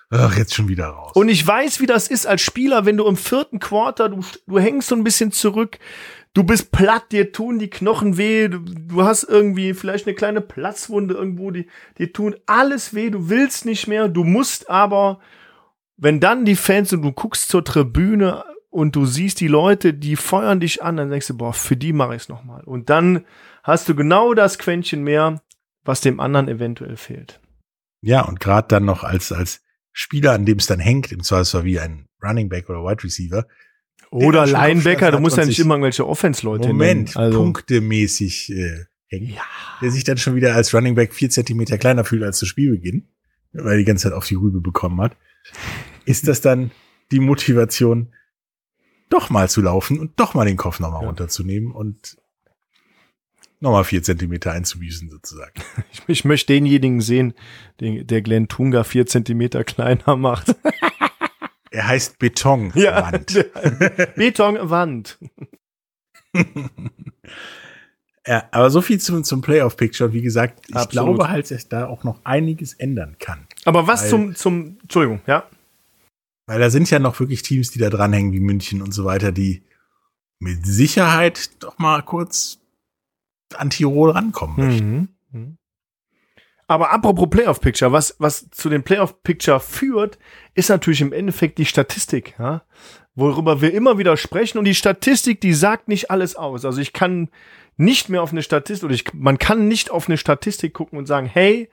ach, 0.08 0.34
jetzt 0.38 0.54
schon 0.54 0.68
wieder 0.68 0.86
raus. 0.86 1.12
Und 1.14 1.28
ich 1.28 1.46
weiß, 1.46 1.80
wie 1.80 1.86
das 1.86 2.08
ist 2.08 2.26
als 2.26 2.40
Spieler, 2.40 2.86
wenn 2.86 2.96
du 2.96 3.06
im 3.06 3.18
vierten 3.18 3.58
Quarter, 3.58 4.08
du, 4.08 4.24
du 4.46 4.58
hängst 4.58 4.88
so 4.88 4.94
ein 4.94 5.04
bisschen 5.04 5.30
zurück, 5.30 5.78
du 6.32 6.42
bist 6.42 6.72
platt, 6.72 7.12
dir 7.12 7.32
tun 7.32 7.58
die 7.58 7.68
Knochen 7.68 8.16
weh, 8.16 8.48
du, 8.48 8.60
du 8.60 9.02
hast 9.02 9.24
irgendwie 9.24 9.74
vielleicht 9.74 10.06
eine 10.06 10.16
kleine 10.16 10.40
Platzwunde 10.40 11.12
irgendwo, 11.12 11.50
die, 11.50 11.68
dir 11.98 12.14
tun 12.14 12.34
alles 12.46 12.94
weh, 12.94 13.10
du 13.10 13.28
willst 13.28 13.66
nicht 13.66 13.88
mehr, 13.88 14.08
du 14.08 14.24
musst 14.24 14.70
aber, 14.70 15.20
wenn 15.98 16.18
dann 16.18 16.46
die 16.46 16.56
Fans 16.56 16.94
und 16.94 17.02
du 17.02 17.12
guckst 17.12 17.50
zur 17.50 17.62
Tribüne 17.62 18.42
und 18.72 18.96
du 18.96 19.04
siehst 19.04 19.40
die 19.40 19.48
Leute, 19.48 19.92
die 19.92 20.16
feuern 20.16 20.58
dich 20.58 20.82
an, 20.82 20.96
dann 20.96 21.10
denkst 21.10 21.26
du, 21.26 21.36
boah, 21.36 21.52
für 21.52 21.76
die 21.76 21.92
mache 21.92 22.16
ich 22.16 22.22
es 22.22 22.28
nochmal. 22.30 22.64
Und 22.64 22.88
dann 22.88 23.26
hast 23.62 23.86
du 23.86 23.94
genau 23.94 24.32
das 24.32 24.58
Quäntchen 24.58 25.04
mehr, 25.04 25.42
was 25.84 26.00
dem 26.00 26.20
anderen 26.20 26.48
eventuell 26.48 26.96
fehlt. 26.96 27.38
Ja, 28.00 28.22
und 28.22 28.40
gerade 28.40 28.68
dann 28.68 28.86
noch 28.86 29.04
als, 29.04 29.30
als 29.30 29.60
Spieler, 29.92 30.32
an 30.32 30.46
dem 30.46 30.56
es 30.56 30.66
dann 30.66 30.80
hängt, 30.80 31.12
im 31.12 31.22
Zweifelsfall 31.22 31.64
wie 31.64 31.78
ein 31.80 32.06
Running 32.22 32.48
Back 32.48 32.70
oder 32.70 32.82
Wide 32.82 33.04
Receiver. 33.04 33.46
Oder 34.10 34.46
Linebacker, 34.46 35.10
du 35.10 35.16
hat 35.18 35.22
musst 35.22 35.36
ja 35.36 35.44
nicht 35.44 35.58
immer 35.58 35.74
irgendwelche 35.74 36.06
Offense-Leute 36.06 36.68
Moment, 36.68 37.14
nennen. 37.14 37.26
Also, 37.26 37.42
punktemäßig 37.42 38.52
äh, 38.52 38.86
hängt. 39.06 39.38
Der 39.82 39.90
sich 39.90 40.04
dann 40.04 40.16
schon 40.16 40.34
wieder 40.34 40.54
als 40.54 40.72
Running 40.72 40.94
Back 40.94 41.12
vier 41.12 41.28
Zentimeter 41.28 41.76
kleiner 41.76 42.04
fühlt 42.04 42.22
als 42.22 42.38
zu 42.38 42.46
Spielbeginn, 42.46 43.06
weil 43.52 43.72
er 43.72 43.78
die 43.78 43.84
ganze 43.84 44.04
Zeit 44.04 44.14
auf 44.14 44.26
die 44.26 44.34
Rübe 44.34 44.62
bekommen 44.62 45.00
hat. 45.02 45.14
Ist 46.06 46.26
das 46.26 46.40
dann 46.40 46.70
die 47.10 47.20
Motivation, 47.20 48.14
doch 49.12 49.30
mal 49.30 49.48
zu 49.48 49.60
laufen 49.62 49.98
und 50.00 50.18
doch 50.18 50.34
mal 50.34 50.44
den 50.46 50.56
Kopf 50.56 50.80
nochmal 50.80 51.02
Ja. 51.02 51.06
runterzunehmen 51.08 51.72
und 51.72 52.16
nochmal 53.60 53.84
vier 53.84 54.02
Zentimeter 54.02 54.52
einzubüßen 54.52 55.10
sozusagen. 55.10 55.52
ich, 55.92 56.02
ich 56.06 56.24
möchte 56.24 56.52
denjenigen 56.52 57.00
sehen, 57.00 57.34
den, 57.80 58.06
der 58.06 58.22
Glenn 58.22 58.48
Tunga 58.48 58.84
vier 58.84 59.06
Zentimeter 59.06 59.64
kleiner 59.64 60.16
macht. 60.16 60.54
Er 61.70 61.88
heißt 61.88 62.18
Betonwand. 62.18 63.46
Betonwand. 64.16 65.18
Ja, 68.24 68.44
aber 68.52 68.70
so 68.70 68.80
viel 68.82 69.00
zum, 69.00 69.24
zum 69.24 69.40
Playoff-Picture. 69.40 70.12
Wie 70.12 70.22
gesagt, 70.22 70.66
ich 70.68 70.76
Absolut. 70.76 71.16
glaube 71.16 71.28
halt, 71.28 71.50
dass 71.50 71.68
da 71.68 71.86
auch 71.88 72.04
noch 72.04 72.20
einiges 72.24 72.72
ändern 72.74 73.16
kann. 73.18 73.48
Aber 73.64 73.88
was 73.88 74.02
Weil- 74.04 74.10
zum, 74.10 74.34
zum, 74.36 74.78
Entschuldigung, 74.82 75.20
ja? 75.26 75.44
Weil 76.46 76.60
da 76.60 76.70
sind 76.70 76.90
ja 76.90 76.98
noch 76.98 77.20
wirklich 77.20 77.42
Teams, 77.42 77.70
die 77.70 77.78
da 77.78 77.90
dranhängen, 77.90 78.32
wie 78.32 78.40
München 78.40 78.82
und 78.82 78.92
so 78.92 79.04
weiter, 79.04 79.32
die 79.32 79.62
mit 80.38 80.66
Sicherheit 80.66 81.50
doch 81.62 81.78
mal 81.78 82.02
kurz 82.02 82.58
an 83.54 83.70
Tirol 83.70 84.10
rankommen 84.10 84.56
möchten. 84.56 84.90
Mhm. 84.90 85.08
Mhm. 85.30 85.58
Aber 86.66 86.90
apropos 86.90 87.28
Playoff-Picture, 87.28 87.92
was, 87.92 88.16
was 88.18 88.48
zu 88.50 88.68
dem 88.68 88.82
Playoff-Picture 88.82 89.60
führt, 89.60 90.18
ist 90.54 90.70
natürlich 90.70 91.00
im 91.00 91.12
Endeffekt 91.12 91.58
die 91.58 91.66
Statistik, 91.66 92.34
ja? 92.38 92.62
worüber 93.14 93.60
wir 93.60 93.74
immer 93.74 93.98
wieder 93.98 94.16
sprechen. 94.16 94.58
Und 94.58 94.64
die 94.64 94.74
Statistik, 94.74 95.40
die 95.40 95.52
sagt 95.52 95.88
nicht 95.88 96.10
alles 96.10 96.34
aus. 96.34 96.64
Also 96.64 96.80
ich 96.80 96.92
kann 96.92 97.28
nicht 97.76 98.08
mehr 98.08 98.22
auf 98.22 98.32
eine 98.32 98.42
Statistik, 98.42 98.84
oder 98.84 98.94
ich, 98.94 99.12
man 99.12 99.38
kann 99.38 99.68
nicht 99.68 99.90
auf 99.90 100.08
eine 100.08 100.16
Statistik 100.16 100.74
gucken 100.74 100.98
und 100.98 101.06
sagen, 101.06 101.26
hey, 101.26 101.68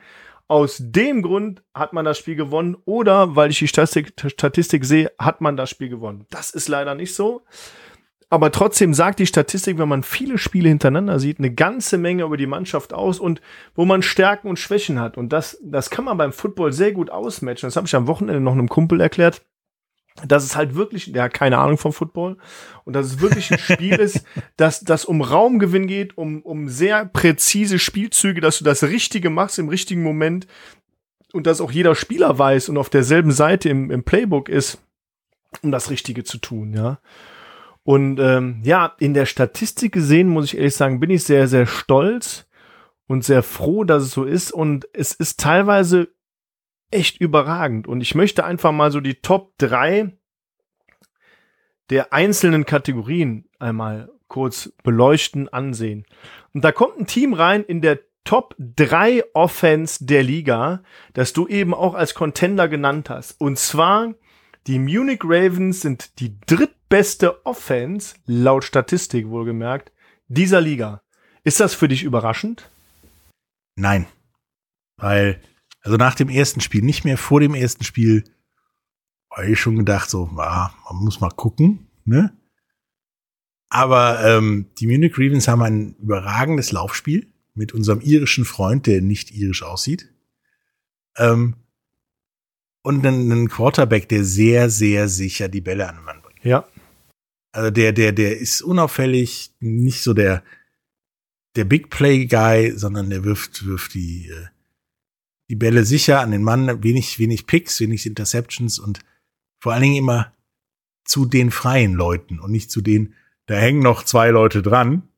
aus 0.50 0.78
dem 0.80 1.22
Grund 1.22 1.62
hat 1.76 1.94
man 1.94 2.06
das 2.06 2.18
Spiel 2.18 2.36
gewonnen 2.36 2.76
oder 2.86 3.36
weil 3.36 3.52
ich 3.52 3.60
die 3.60 3.68
Statistik, 3.68 4.14
Statistik 4.26 4.84
sehe, 4.84 5.12
hat 5.20 5.42
man 5.42 5.56
das 5.56 5.70
Spiel 5.70 5.90
gewonnen. 5.90 6.26
Das 6.32 6.52
ist 6.52 6.68
leider 6.68 6.96
nicht 6.96 7.14
so. 7.14 7.44
Aber 8.32 8.52
trotzdem 8.52 8.94
sagt 8.94 9.20
die 9.20 9.28
Statistik, 9.28 9.78
wenn 9.78 9.88
man 9.88 10.04
viele 10.04 10.38
Spiele 10.38 10.70
hintereinander 10.70 11.20
sieht, 11.20 11.40
eine 11.40 11.54
ganze 11.54 11.98
Menge 11.98 12.24
über 12.24 12.38
die 12.38 12.48
Mannschaft 12.48 12.94
aus 12.94 13.20
und 13.20 13.42
wo 13.76 13.86
man 13.86 14.02
Stärken 14.02 14.48
und 14.48 14.60
Schwächen 14.60 15.00
hat. 15.00 15.18
Und 15.18 15.34
das, 15.34 15.60
das 15.64 15.90
kann 15.92 16.06
man 16.06 16.18
beim 16.18 16.34
Football 16.34 16.74
sehr 16.74 16.92
gut 16.92 17.12
ausmatchen. 17.12 17.68
Das 17.68 17.76
habe 17.76 17.88
ich 17.88 17.96
am 17.96 18.08
Wochenende 18.08 18.42
noch 18.42 18.54
einem 18.54 18.70
Kumpel 18.70 19.02
erklärt. 19.02 19.44
Dass 20.28 20.44
es 20.44 20.56
halt 20.56 20.76
wirklich, 20.76 21.12
der 21.12 21.24
hat 21.24 21.34
keine 21.34 21.58
Ahnung 21.58 21.78
vom 21.78 21.94
Football, 21.94 22.38
und 22.86 22.94
dass 22.94 23.06
es 23.06 23.22
wirklich 23.22 23.52
ein 23.52 23.60
Spiel 23.60 23.96
ist, 24.00 24.26
dass 24.58 24.82
das 24.82 25.06
um 25.06 25.22
Raumgewinn 25.22 25.88
geht, 25.88 26.18
um, 26.18 26.42
um 26.42 26.70
sehr 26.70 27.06
präzise 27.06 27.80
Spielzüge, 27.80 28.42
dass 28.42 28.58
du 28.58 28.64
das 28.64 28.84
Richtige 28.84 29.30
machst 29.30 29.60
im 29.60 29.70
richtigen 29.70 30.04
Moment 30.04 30.48
und 31.34 31.48
dass 31.48 31.62
auch 31.62 31.72
jeder 31.72 31.96
Spieler 31.96 32.38
weiß 32.38 32.70
und 32.70 32.78
auf 32.78 32.90
derselben 32.90 33.32
Seite 33.32 33.70
im, 33.70 33.92
im 33.92 34.04
Playbook 34.04 34.50
ist, 34.50 34.82
um 35.62 35.72
das 35.72 35.90
Richtige 35.90 36.24
zu 36.24 36.38
tun, 36.38 36.74
ja. 36.74 37.00
Und 37.84 38.20
ähm, 38.20 38.62
ja, 38.64 38.94
in 39.00 39.16
der 39.16 39.26
Statistik 39.26 39.94
gesehen, 39.94 40.28
muss 40.28 40.46
ich 40.46 40.58
ehrlich 40.58 40.76
sagen, 40.76 41.00
bin 41.00 41.10
ich 41.10 41.24
sehr, 41.24 41.48
sehr 41.48 41.66
stolz 41.66 42.46
und 43.08 43.24
sehr 43.24 43.42
froh, 43.42 43.84
dass 43.84 44.04
es 44.04 44.12
so 44.12 44.26
ist. 44.26 44.52
Und 44.52 44.88
es 44.94 45.14
ist 45.14 45.40
teilweise 45.40 46.10
echt 46.92 47.20
überragend. 47.20 47.88
Und 47.88 48.02
ich 48.02 48.16
möchte 48.16 48.46
einfach 48.46 48.72
mal 48.72 48.92
so 48.92 49.00
die 49.00 49.16
Top 49.16 49.58
drei 49.58 50.14
der 51.90 52.14
einzelnen 52.14 52.66
Kategorien 52.66 53.46
einmal 53.58 54.10
kurz 54.28 54.72
beleuchten, 54.84 55.50
ansehen. 55.50 56.06
Und 56.54 56.64
da 56.64 56.72
kommt 56.72 57.00
ein 57.00 57.08
Team 57.08 57.34
rein 57.34 57.64
in 57.64 57.82
der 57.82 58.00
Top 58.24 58.56
3 58.60 59.24
Offense 59.34 60.06
der 60.06 60.22
Liga, 60.22 60.84
das 61.14 61.34
du 61.34 61.48
eben 61.48 61.74
auch 61.74 61.96
als 61.96 62.14
Contender 62.14 62.68
genannt 62.68 63.10
hast. 63.10 63.40
Und 63.42 63.58
zwar 63.58 64.14
die 64.68 64.78
Munich 64.78 65.22
Ravens 65.24 65.82
sind 65.82 66.20
die 66.20 66.40
drittbeste 66.46 67.44
Offense, 67.46 68.16
laut 68.28 68.64
Statistik 68.64 69.30
wohlgemerkt, 69.30 69.92
dieser 70.28 70.62
Liga. 70.62 71.02
Ist 71.44 71.60
das 71.60 71.74
für 71.74 71.88
dich 71.88 72.04
überraschend? 72.04 72.70
Nein. 73.76 74.06
Weil, 74.98 75.42
also 75.82 75.98
nach 75.98 76.16
dem 76.16 76.30
ersten 76.30 76.62
Spiel, 76.62 76.82
nicht 76.84 77.06
mehr 77.06 77.18
vor 77.18 77.40
dem 77.40 77.54
ersten 77.54 77.84
Spiel, 77.84 78.24
habe 79.32 79.52
ich 79.52 79.60
schon 79.60 79.78
gedacht, 79.78 80.10
so, 80.10 80.30
ah, 80.38 80.74
man 80.92 81.04
muss 81.04 81.22
mal 81.22 81.30
gucken, 81.30 81.88
ne? 82.06 82.36
Aber 83.70 84.26
ähm, 84.26 84.66
die 84.80 84.88
Munich 84.88 85.14
Ravens 85.18 85.48
haben 85.48 85.62
ein 85.62 85.96
überragendes 85.96 86.72
Laufspiel 86.72 87.32
mit 87.54 87.72
unserem 87.72 88.02
irischen 88.02 88.46
Freund, 88.46 88.88
der 88.88 89.02
nicht 89.02 89.32
irisch 89.32 89.62
aussieht. 89.62 90.12
Ähm, 91.18 91.56
und 92.82 93.06
einen, 93.06 93.32
einen 93.32 93.50
Quarterback, 93.50 94.10
der 94.10 94.24
sehr, 94.24 94.70
sehr 94.72 95.08
sicher 95.08 95.50
die 95.50 95.62
Bälle 95.62 95.88
an 95.88 95.98
den 95.98 96.06
Mann 96.06 96.22
bringt. 96.22 96.44
Ja. 96.44 96.68
Also 97.52 97.70
der, 97.70 97.92
der, 97.94 98.12
der 98.12 98.40
ist 98.40 98.62
unauffällig, 98.62 99.54
nicht 99.60 100.02
so 100.02 100.14
der, 100.14 100.44
der 101.56 101.66
Big 101.66 101.90
Play 101.90 102.26
Guy, 102.26 102.74
sondern 102.76 103.10
der 103.12 103.24
wirft, 103.24 103.66
wirft 103.66 103.94
die, 103.94 104.30
äh, 104.30 104.48
die 105.50 105.56
Bälle 105.56 105.84
sicher 105.84 106.22
an 106.22 106.32
den 106.32 106.44
Mann, 106.44 106.84
wenig, 106.84 107.20
wenig 107.20 107.48
Picks, 107.48 107.80
wenig 107.80 108.06
Interceptions 108.06 108.80
und 108.80 109.00
vor 109.60 109.74
allen 109.74 109.84
Dingen 109.84 109.96
immer 109.96 110.34
zu 111.04 111.26
den 111.26 111.52
freien 111.52 111.94
Leuten 111.94 112.40
und 112.40 112.52
nicht 112.52 112.72
zu 112.72 112.82
den, 112.82 113.16
da 113.48 113.56
hängen 113.56 113.82
noch 113.82 114.04
zwei 114.04 114.30
Leute 114.30 114.62
dran. 114.62 115.10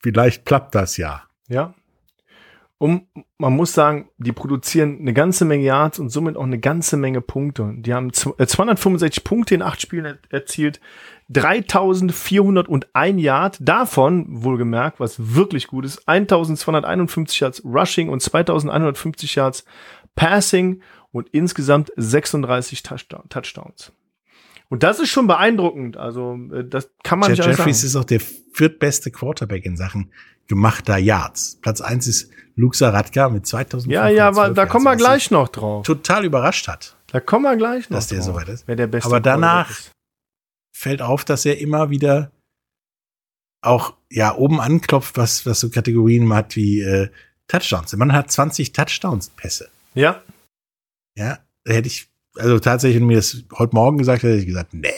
Vielleicht 0.00 0.44
klappt 0.44 0.74
das 0.74 0.96
ja. 0.96 1.24
Ja. 1.48 1.74
Um, 2.78 3.06
man 3.38 3.54
muss 3.56 3.72
sagen, 3.72 4.10
die 4.18 4.32
produzieren 4.32 4.98
eine 5.00 5.14
ganze 5.14 5.46
Menge 5.46 5.64
Yards 5.64 5.98
und 5.98 6.10
somit 6.10 6.36
auch 6.36 6.42
eine 6.44 6.58
ganze 6.58 6.98
Menge 6.98 7.22
Punkte. 7.22 7.72
Die 7.78 7.94
haben 7.94 8.10
zw- 8.10 8.38
äh, 8.38 8.46
265 8.46 9.24
Punkte 9.24 9.54
in 9.54 9.62
acht 9.62 9.80
Spielen 9.80 10.04
er 10.04 10.18
erzielt, 10.28 10.78
3401 11.30 13.18
Yard, 13.20 13.56
davon 13.60 14.26
wohlgemerkt, 14.28 15.00
was 15.00 15.34
wirklich 15.34 15.66
gut 15.68 15.84
ist, 15.84 16.06
1251 16.06 17.40
Yards 17.40 17.64
Rushing 17.64 18.08
und 18.08 18.20
2150 18.20 19.34
Yards 19.34 19.64
Passing 20.14 20.82
und 21.12 21.28
insgesamt 21.30 21.92
36 21.96 22.82
Touchdown 22.82 23.28
Touchdowns. 23.28 23.92
Und 24.68 24.82
das 24.82 24.98
ist 24.98 25.10
schon 25.10 25.26
beeindruckend. 25.26 25.96
Also, 25.96 26.38
äh, 26.52 26.64
das 26.68 26.90
kann 27.04 27.18
man 27.20 27.30
Jeff 27.30 27.46
nicht 27.46 27.56
Jeffries 27.58 27.80
sagen. 27.80 27.86
ist 27.86 27.96
auch 27.96 28.04
der 28.04 28.20
viertbeste 28.52 29.10
Quarterback 29.10 29.64
in 29.64 29.76
Sachen 29.76 30.10
gemachter 30.48 30.96
Yards. 30.96 31.58
Platz 31.60 31.80
eins 31.80 32.06
ist 32.06 32.30
Luke 32.54 32.76
Saratka 32.76 33.28
mit 33.28 33.46
2000. 33.46 33.92
Ja, 33.92 34.08
ja, 34.08 34.28
aber 34.28 34.50
da 34.50 34.66
kommen 34.66 34.84
wir 34.84 34.96
gleich 34.96 35.30
noch 35.30 35.48
drauf. 35.48 35.84
Total 35.86 36.24
überrascht 36.24 36.68
hat. 36.68 36.96
Da 37.08 37.20
kommen 37.20 37.44
wir 37.44 37.56
gleich 37.56 37.90
noch 37.90 37.98
Dass 37.98 38.08
der 38.08 38.18
drauf, 38.18 38.26
soweit 38.26 38.48
ist. 38.48 38.66
Wer 38.66 38.76
der 38.76 38.86
beste 38.86 39.06
Aber 39.08 39.20
danach-. 39.20 39.90
Fällt 40.72 41.00
auf, 41.00 41.24
dass 41.24 41.46
er 41.46 41.58
immer 41.58 41.88
wieder 41.90 42.30
auch 43.62 43.94
ja 44.10 44.34
oben 44.34 44.60
anklopft, 44.60 45.16
was 45.16 45.46
was 45.46 45.60
so 45.60 45.70
Kategorien 45.70 46.32
hat 46.32 46.54
wie 46.54 46.80
äh, 46.82 47.08
Touchdowns. 47.48 47.90
Der 47.90 47.98
Mann 47.98 48.12
hat 48.12 48.30
20 48.30 48.72
Touchdowns-Pässe. 48.72 49.68
Ja, 49.94 50.22
Ja, 51.16 51.38
da 51.64 51.72
hätte 51.72 51.88
ich 51.88 52.08
also 52.36 52.58
tatsächlich, 52.58 53.00
wenn 53.00 53.06
mir 53.06 53.16
das 53.16 53.44
heute 53.54 53.74
Morgen 53.74 53.98
gesagt 53.98 54.22
hätte, 54.22 54.34
hätte 54.34 54.40
ich 54.40 54.46
gesagt, 54.46 54.74
nee, 54.74 54.90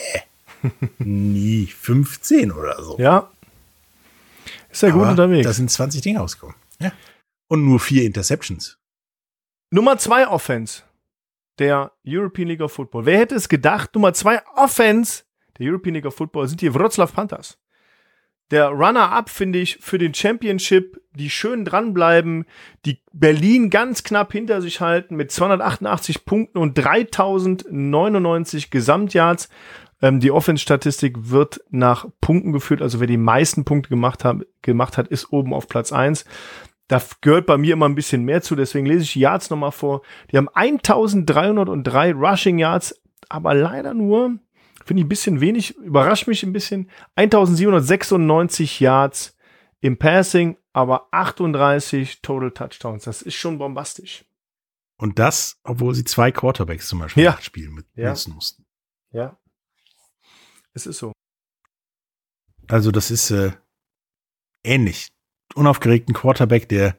nie 0.99 1.65
15 1.67 2.51
oder 2.51 2.83
so. 2.83 2.97
ja. 2.99 3.29
Ist 4.69 4.83
ja 4.83 4.91
gut 4.91 5.07
unterwegs. 5.07 5.45
Da 5.45 5.53
sind 5.53 5.69
20 5.69 6.01
Dinge 6.01 6.19
rausgekommen. 6.19 6.55
Ja. 6.79 6.91
Und 7.47 7.65
nur 7.65 7.79
vier 7.79 8.03
Interceptions. 8.03 8.77
Nummer 9.71 9.97
zwei 9.97 10.27
Offense 10.27 10.83
der 11.57 11.91
European 12.05 12.47
League 12.47 12.61
of 12.61 12.71
Football. 12.71 13.05
Wer 13.05 13.19
hätte 13.19 13.35
es 13.35 13.49
gedacht? 13.49 13.93
Nummer 13.93 14.13
zwei 14.13 14.41
Offense 14.55 15.23
der 15.57 15.67
European 15.67 15.95
League 15.95 16.05
of 16.05 16.15
Football 16.15 16.47
sind 16.47 16.61
die 16.61 16.73
Wroclaw 16.73 17.11
Panthers. 17.11 17.57
Der 18.51 18.69
Runner-up 18.69 19.29
finde 19.29 19.59
ich 19.59 19.77
für 19.77 19.99
den 19.99 20.13
Championship, 20.13 20.99
die 21.13 21.29
schön 21.29 21.65
dranbleiben, 21.65 22.45
die 22.83 22.99
Berlin 23.13 23.69
ganz 23.69 24.01
knapp 24.01 24.31
hinter 24.31 24.61
sich 24.61 24.81
halten 24.81 25.15
mit 25.15 25.31
288 25.31 26.25
Punkten 26.25 26.57
und 26.57 26.73
3099 26.75 28.71
Gesamtyards. 28.71 29.49
Ähm, 30.01 30.19
die 30.19 30.31
Offense-Statistik 30.31 31.29
wird 31.29 31.59
nach 31.69 32.07
Punkten 32.21 32.53
geführt, 32.53 32.81
also 32.81 32.99
wer 32.99 33.07
die 33.07 33.17
meisten 33.17 33.65
Punkte 33.65 33.89
gemacht, 33.89 34.23
haben, 34.23 34.43
gemacht 34.61 34.97
hat, 34.97 35.07
ist 35.09 35.31
oben 35.33 35.53
auf 35.53 35.67
Platz 35.67 35.91
eins. 35.91 36.25
Da 36.87 37.01
gehört 37.21 37.45
bei 37.45 37.57
mir 37.57 37.73
immer 37.73 37.87
ein 37.87 37.95
bisschen 37.95 38.23
mehr 38.23 38.41
zu, 38.41 38.55
deswegen 38.55 38.85
lese 38.85 39.03
ich 39.03 39.13
die 39.13 39.19
Yards 39.19 39.49
nochmal 39.49 39.71
vor. 39.71 40.01
Die 40.31 40.37
haben 40.37 40.49
1303 40.53 42.13
Rushing 42.13 42.57
Yards, 42.57 42.99
aber 43.27 43.53
leider 43.53 43.93
nur, 43.93 44.39
finde 44.85 45.01
ich 45.01 45.05
ein 45.05 45.09
bisschen 45.09 45.41
wenig, 45.41 45.75
überrascht 45.77 46.27
mich 46.27 46.41
ein 46.43 46.53
bisschen, 46.53 46.89
1796 47.15 48.79
Yards 48.79 49.37
im 49.81 49.97
Passing, 49.97 50.57
aber 50.73 51.07
38 51.11 52.21
Total 52.21 52.51
Touchdowns. 52.51 53.03
Das 53.03 53.21
ist 53.21 53.35
schon 53.35 53.57
bombastisch. 53.57 54.25
Und 54.97 55.19
das, 55.19 55.59
obwohl 55.63 55.93
sie 55.93 56.03
zwei 56.03 56.31
Quarterbacks 56.31 56.87
zum 56.87 56.99
Beispiel 56.99 57.23
Ja. 57.23 57.37
spielen 57.41 57.73
mit 57.73 57.85
Ja. 57.95 58.13
mussten. 58.33 58.65
Ja. 59.11 59.37
Es 60.79 60.87
ist 60.87 60.99
so. 60.99 61.11
Also 62.69 62.91
das 62.91 63.11
ist 63.11 63.31
äh, 63.31 63.51
ähnlich. 64.63 65.09
Unaufgeregten 65.55 66.13
Quarterback, 66.13 66.69
der 66.69 66.95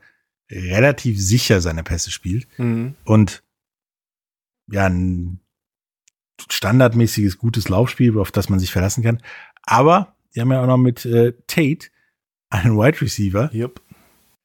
relativ 0.51 1.19
sicher 1.21 1.61
seine 1.63 1.83
Pässe 1.83 2.11
spielt 2.11 2.47
Mhm. 2.59 2.95
und 3.05 3.43
ja, 4.71 4.87
ein 4.87 5.41
standardmäßiges, 6.51 7.39
gutes 7.39 7.69
Laufspiel, 7.69 8.19
auf 8.19 8.33
das 8.33 8.49
man 8.49 8.59
sich 8.59 8.71
verlassen 8.73 9.03
kann. 9.03 9.23
Aber 9.63 10.15
die 10.35 10.41
haben 10.41 10.51
ja 10.53 10.63
auch 10.63 10.67
noch 10.67 10.77
mit 10.77 11.05
äh, 11.07 11.33
Tate 11.47 11.89
einen 12.51 12.77
Wide 12.77 13.01
Receiver. 13.01 13.51
Yep. 13.55 13.81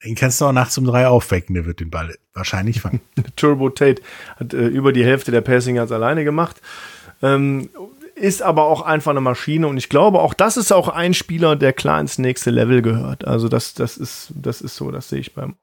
Den 0.03 0.15
kannst 0.15 0.39
du 0.39 0.45
auch 0.45 0.51
nachts 0.51 0.77
um 0.77 0.85
drei 0.85 1.07
aufwecken, 1.07 1.55
der 1.55 1.65
wird 1.65 1.79
den 1.79 1.89
Ball 1.89 2.15
wahrscheinlich 2.33 2.81
fangen. 2.81 3.01
Turbo 3.35 3.69
Tate 3.69 4.01
hat 4.37 4.53
äh, 4.53 4.67
über 4.67 4.93
die 4.93 5.03
Hälfte 5.03 5.31
der 5.31 5.41
Passing 5.41 5.75
Yards 5.77 5.91
alleine 5.91 6.23
gemacht. 6.23 6.61
Ähm, 7.21 7.69
ist 8.15 8.41
aber 8.41 8.63
auch 8.63 8.81
einfach 8.81 9.11
eine 9.11 9.21
Maschine 9.21 9.67
und 9.67 9.77
ich 9.77 9.89
glaube 9.89 10.19
auch, 10.19 10.33
das 10.33 10.57
ist 10.57 10.71
auch 10.71 10.87
ein 10.87 11.13
Spieler, 11.13 11.55
der 11.55 11.73
klar 11.73 11.99
ins 11.99 12.17
nächste 12.17 12.49
Level 12.49 12.81
gehört. 12.81 13.25
Also 13.25 13.49
das, 13.49 13.73
das 13.73 13.97
ist, 13.97 14.33
das 14.35 14.61
ist 14.61 14.75
so, 14.75 14.89
das 14.89 15.09
sehe 15.09 15.19
ich 15.19 15.33
beim. 15.33 15.55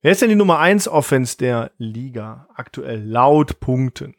Wer 0.00 0.12
ist 0.12 0.22
denn 0.22 0.30
die 0.30 0.36
Nummer 0.36 0.58
1 0.60 0.88
Offense 0.88 1.36
der 1.36 1.72
Liga 1.76 2.48
aktuell 2.54 3.02
laut 3.04 3.60
Punkten? 3.60 4.14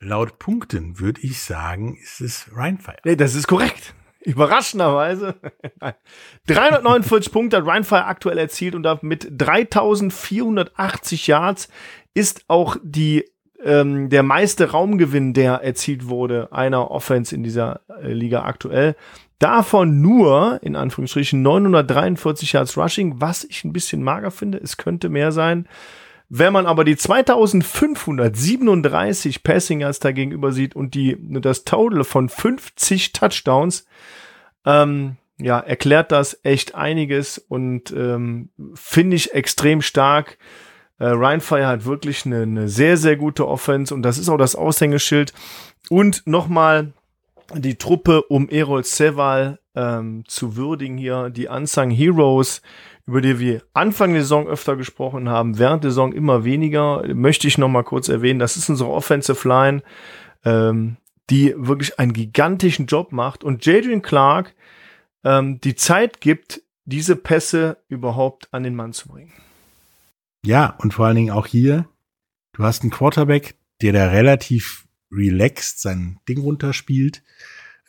Laut 0.00 0.38
Punkten 0.38 0.98
würde 0.98 1.20
ich 1.22 1.40
sagen, 1.40 1.96
ist 1.96 2.20
es 2.20 2.50
Rheinfire. 2.54 2.98
Nee, 3.04 3.16
das 3.16 3.34
ist 3.34 3.46
korrekt. 3.46 3.94
Überraschenderweise. 4.20 5.36
Nein. 5.80 5.94
349 6.46 7.32
Punkte 7.32 7.58
hat 7.58 7.66
Rheinfire 7.66 8.06
aktuell 8.06 8.38
erzielt 8.38 8.74
und 8.74 9.02
mit 9.02 9.28
3480 9.30 11.26
Yards 11.26 11.68
ist 12.14 12.44
auch 12.48 12.76
die, 12.82 13.24
ähm, 13.64 14.08
der 14.08 14.22
meiste 14.22 14.70
Raumgewinn, 14.70 15.32
der 15.32 15.62
erzielt 15.62 16.08
wurde, 16.08 16.52
einer 16.52 16.90
Offense 16.90 17.34
in 17.34 17.42
dieser 17.42 17.80
äh, 18.02 18.12
Liga 18.12 18.44
aktuell. 18.44 18.94
Davon 19.38 20.02
nur, 20.02 20.60
in 20.62 20.76
Anführungsstrichen, 20.76 21.40
943 21.42 22.52
Yards 22.52 22.76
Rushing, 22.76 23.20
was 23.20 23.44
ich 23.44 23.64
ein 23.64 23.72
bisschen 23.72 24.02
mager 24.02 24.30
finde. 24.30 24.58
Es 24.58 24.76
könnte 24.76 25.08
mehr 25.08 25.32
sein. 25.32 25.66
Wenn 26.28 26.52
man 26.52 26.66
aber 26.66 26.84
die 26.84 26.96
2537 26.96 29.42
Passing 29.42 29.80
Yards 29.80 29.98
dagegenüber 29.98 30.52
sieht 30.52 30.76
und 30.76 30.94
die, 30.94 31.16
das 31.18 31.64
Total 31.64 32.04
von 32.04 32.28
50 32.28 33.12
Touchdowns, 33.12 33.86
ähm, 34.64 35.16
ja, 35.38 35.58
erklärt 35.58 36.12
das 36.12 36.38
echt 36.42 36.74
einiges 36.74 37.38
und 37.38 37.90
ähm, 37.92 38.50
finde 38.74 39.16
ich 39.16 39.34
extrem 39.34 39.82
stark. 39.82 40.38
Äh, 41.00 41.06
Rheinfire 41.06 41.66
hat 41.66 41.84
wirklich 41.86 42.26
eine, 42.26 42.42
eine 42.42 42.68
sehr, 42.68 42.96
sehr 42.96 43.16
gute 43.16 43.48
Offense 43.48 43.92
und 43.92 44.02
das 44.02 44.18
ist 44.18 44.28
auch 44.28 44.36
das 44.36 44.54
Aushängeschild. 44.54 45.32
Und 45.88 46.22
nochmal 46.26 46.92
die 47.54 47.76
Truppe 47.76 48.22
um 48.22 48.48
Erol 48.48 48.84
Seval 48.84 49.58
ähm, 49.74 50.24
zu 50.28 50.56
würdigen 50.56 50.98
hier, 50.98 51.30
die 51.30 51.48
Unsung 51.48 51.90
Heroes, 51.90 52.62
über 53.06 53.22
die 53.22 53.38
wir 53.38 53.62
Anfang 53.72 54.12
der 54.12 54.22
Saison 54.22 54.46
öfter 54.46 54.76
gesprochen 54.76 55.28
haben, 55.28 55.58
während 55.58 55.82
der 55.82 55.90
Saison 55.90 56.12
immer 56.12 56.44
weniger, 56.44 57.02
möchte 57.14 57.48
ich 57.48 57.58
noch 57.58 57.68
mal 57.68 57.82
kurz 57.82 58.08
erwähnen. 58.08 58.38
Das 58.38 58.56
ist 58.56 58.68
unsere 58.68 58.90
Offensive 58.90 59.48
Line, 59.48 59.82
ähm, 60.44 60.98
die 61.30 61.54
wirklich 61.56 61.98
einen 61.98 62.12
gigantischen 62.12 62.86
Job 62.86 63.10
macht 63.10 63.42
und 63.42 63.64
Jadrian 63.64 64.02
Clark 64.02 64.54
ähm, 65.24 65.60
die 65.60 65.74
Zeit 65.74 66.20
gibt, 66.20 66.62
diese 66.84 67.16
Pässe 67.16 67.78
überhaupt 67.88 68.48
an 68.52 68.64
den 68.64 68.74
Mann 68.74 68.92
zu 68.92 69.08
bringen. 69.08 69.32
Ja, 70.44 70.76
und 70.78 70.94
vor 70.94 71.06
allen 71.06 71.16
Dingen 71.16 71.30
auch 71.30 71.46
hier, 71.46 71.88
du 72.52 72.64
hast 72.64 72.82
einen 72.82 72.90
Quarterback, 72.90 73.56
der 73.82 73.92
da 73.92 74.08
relativ 74.08 74.86
relaxed 75.10 75.80
sein 75.80 76.20
Ding 76.28 76.38
runterspielt, 76.40 77.22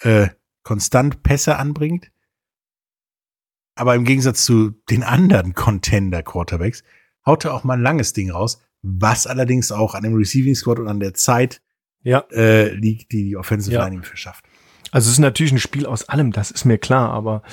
äh, 0.02 0.30
konstant 0.64 1.24
Pässe 1.24 1.58
anbringt. 1.58 2.12
Aber 3.76 3.96
im 3.96 4.04
Gegensatz 4.04 4.44
zu 4.44 4.72
den 4.90 5.04
anderen 5.04 5.54
Contender-Quarterbacks 5.54 6.84
haut 7.26 7.46
er 7.46 7.54
auch 7.54 7.64
mal 7.64 7.76
ein 7.76 7.84
langes 7.84 8.14
Ding 8.14 8.32
raus, 8.32 8.62
was 8.82 9.28
allerdings 9.28 9.72
auch 9.72 9.96
an 9.96 10.04
dem 10.04 10.16
Receiving 10.16 10.56
Squad 10.56 10.80
und 10.80 10.88
an 10.88 11.00
der 11.00 11.14
Zeit 11.14 11.62
Ja, 12.04 12.26
äh, 12.32 12.74
liegt, 12.74 13.12
die 13.12 13.26
die 13.26 13.38
Offensive 13.38 13.76
Ja. 13.76 13.84
Line 13.84 13.98
ihm 13.98 14.04
verschafft. 14.04 14.46
Also 14.92 15.08
es 15.08 15.14
ist 15.14 15.20
natürlich 15.20 15.54
ein 15.54 15.60
Spiel 15.60 15.86
aus 15.86 16.10
allem, 16.10 16.34
das 16.34 16.52
ist 16.52 16.66
mir 16.66 16.78
klar, 16.78 17.12
aber 17.12 17.44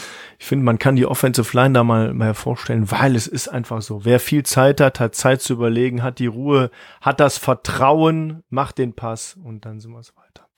ich 0.41 0.47
finde, 0.47 0.65
man 0.65 0.81
kann 0.81 0.97
die 0.97 1.07
Offensive 1.07 1.57
Line 1.57 1.73
da 1.73 1.85
mal, 1.85 2.13
mal 2.13 2.35
vorstellen, 2.35 2.91
weil 2.91 3.15
es 3.15 3.29
ist 3.29 3.47
einfach 3.47 3.81
so. 3.81 4.05
Wer 4.05 4.19
viel 4.19 4.43
Zeit 4.43 4.81
hat, 4.81 4.99
hat 4.99 5.15
Zeit 5.15 5.41
zu 5.41 5.53
überlegen, 5.53 6.03
hat 6.03 6.19
die 6.19 6.27
Ruhe, 6.27 6.71
hat 7.01 7.21
das 7.21 7.39
Vertrauen, 7.39 8.43
macht 8.51 8.79
den 8.79 8.93
Pass 8.93 9.39
und 9.43 9.65
dann 9.65 9.79
sind 9.79 9.93
wir 9.93 10.03
so 10.03 10.13
weiter. 10.17 10.49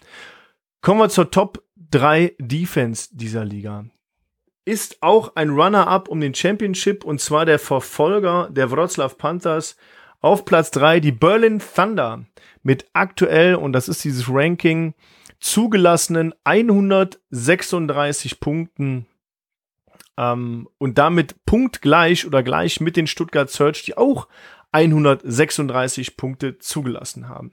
Kommen 0.80 1.00
wir 1.00 1.10
zur 1.10 1.30
Top 1.30 1.62
3 1.90 2.34
Defense 2.38 3.10
dieser 3.12 3.44
Liga. 3.44 3.84
Ist 4.64 5.02
auch 5.02 5.36
ein 5.36 5.50
Runner-up 5.50 6.08
um 6.08 6.20
den 6.20 6.34
Championship 6.34 7.04
und 7.04 7.20
zwar 7.20 7.44
der 7.44 7.58
Verfolger 7.58 8.48
der 8.50 8.70
Wroclaw 8.70 9.14
Panthers 9.16 9.76
auf 10.20 10.46
Platz 10.46 10.70
3, 10.70 11.00
die 11.00 11.12
Berlin 11.12 11.60
Thunder 11.74 12.24
mit 12.62 12.86
aktuell, 12.92 13.54
und 13.54 13.72
das 13.72 13.88
ist 13.88 14.04
dieses 14.04 14.26
Ranking, 14.28 14.94
zugelassenen 15.40 16.34
136 16.44 18.40
Punkten 18.40 19.06
ähm, 20.16 20.68
und 20.78 20.98
damit 20.98 21.44
punktgleich 21.46 22.26
oder 22.26 22.42
gleich 22.42 22.80
mit 22.80 22.96
den 22.96 23.06
Stuttgart 23.06 23.50
Search, 23.50 23.82
die 23.82 23.96
auch 23.96 24.28
136 24.72 26.16
Punkte 26.16 26.58
zugelassen 26.58 27.28
haben. 27.28 27.52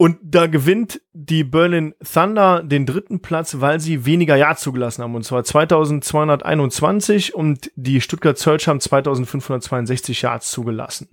Und 0.00 0.18
da 0.22 0.46
gewinnt 0.46 1.00
die 1.12 1.42
Berlin 1.42 1.92
Thunder 2.00 2.62
den 2.62 2.86
dritten 2.86 3.20
Platz, 3.20 3.56
weil 3.58 3.80
sie 3.80 4.04
weniger 4.06 4.36
Yards 4.36 4.62
zugelassen 4.62 5.02
haben. 5.02 5.16
Und 5.16 5.24
zwar 5.24 5.42
2221 5.42 7.34
und 7.34 7.72
die 7.74 8.00
Stuttgart 8.00 8.38
Search 8.38 8.68
haben 8.68 8.78
2562 8.78 10.22
Yards 10.22 10.52
zugelassen. 10.52 11.08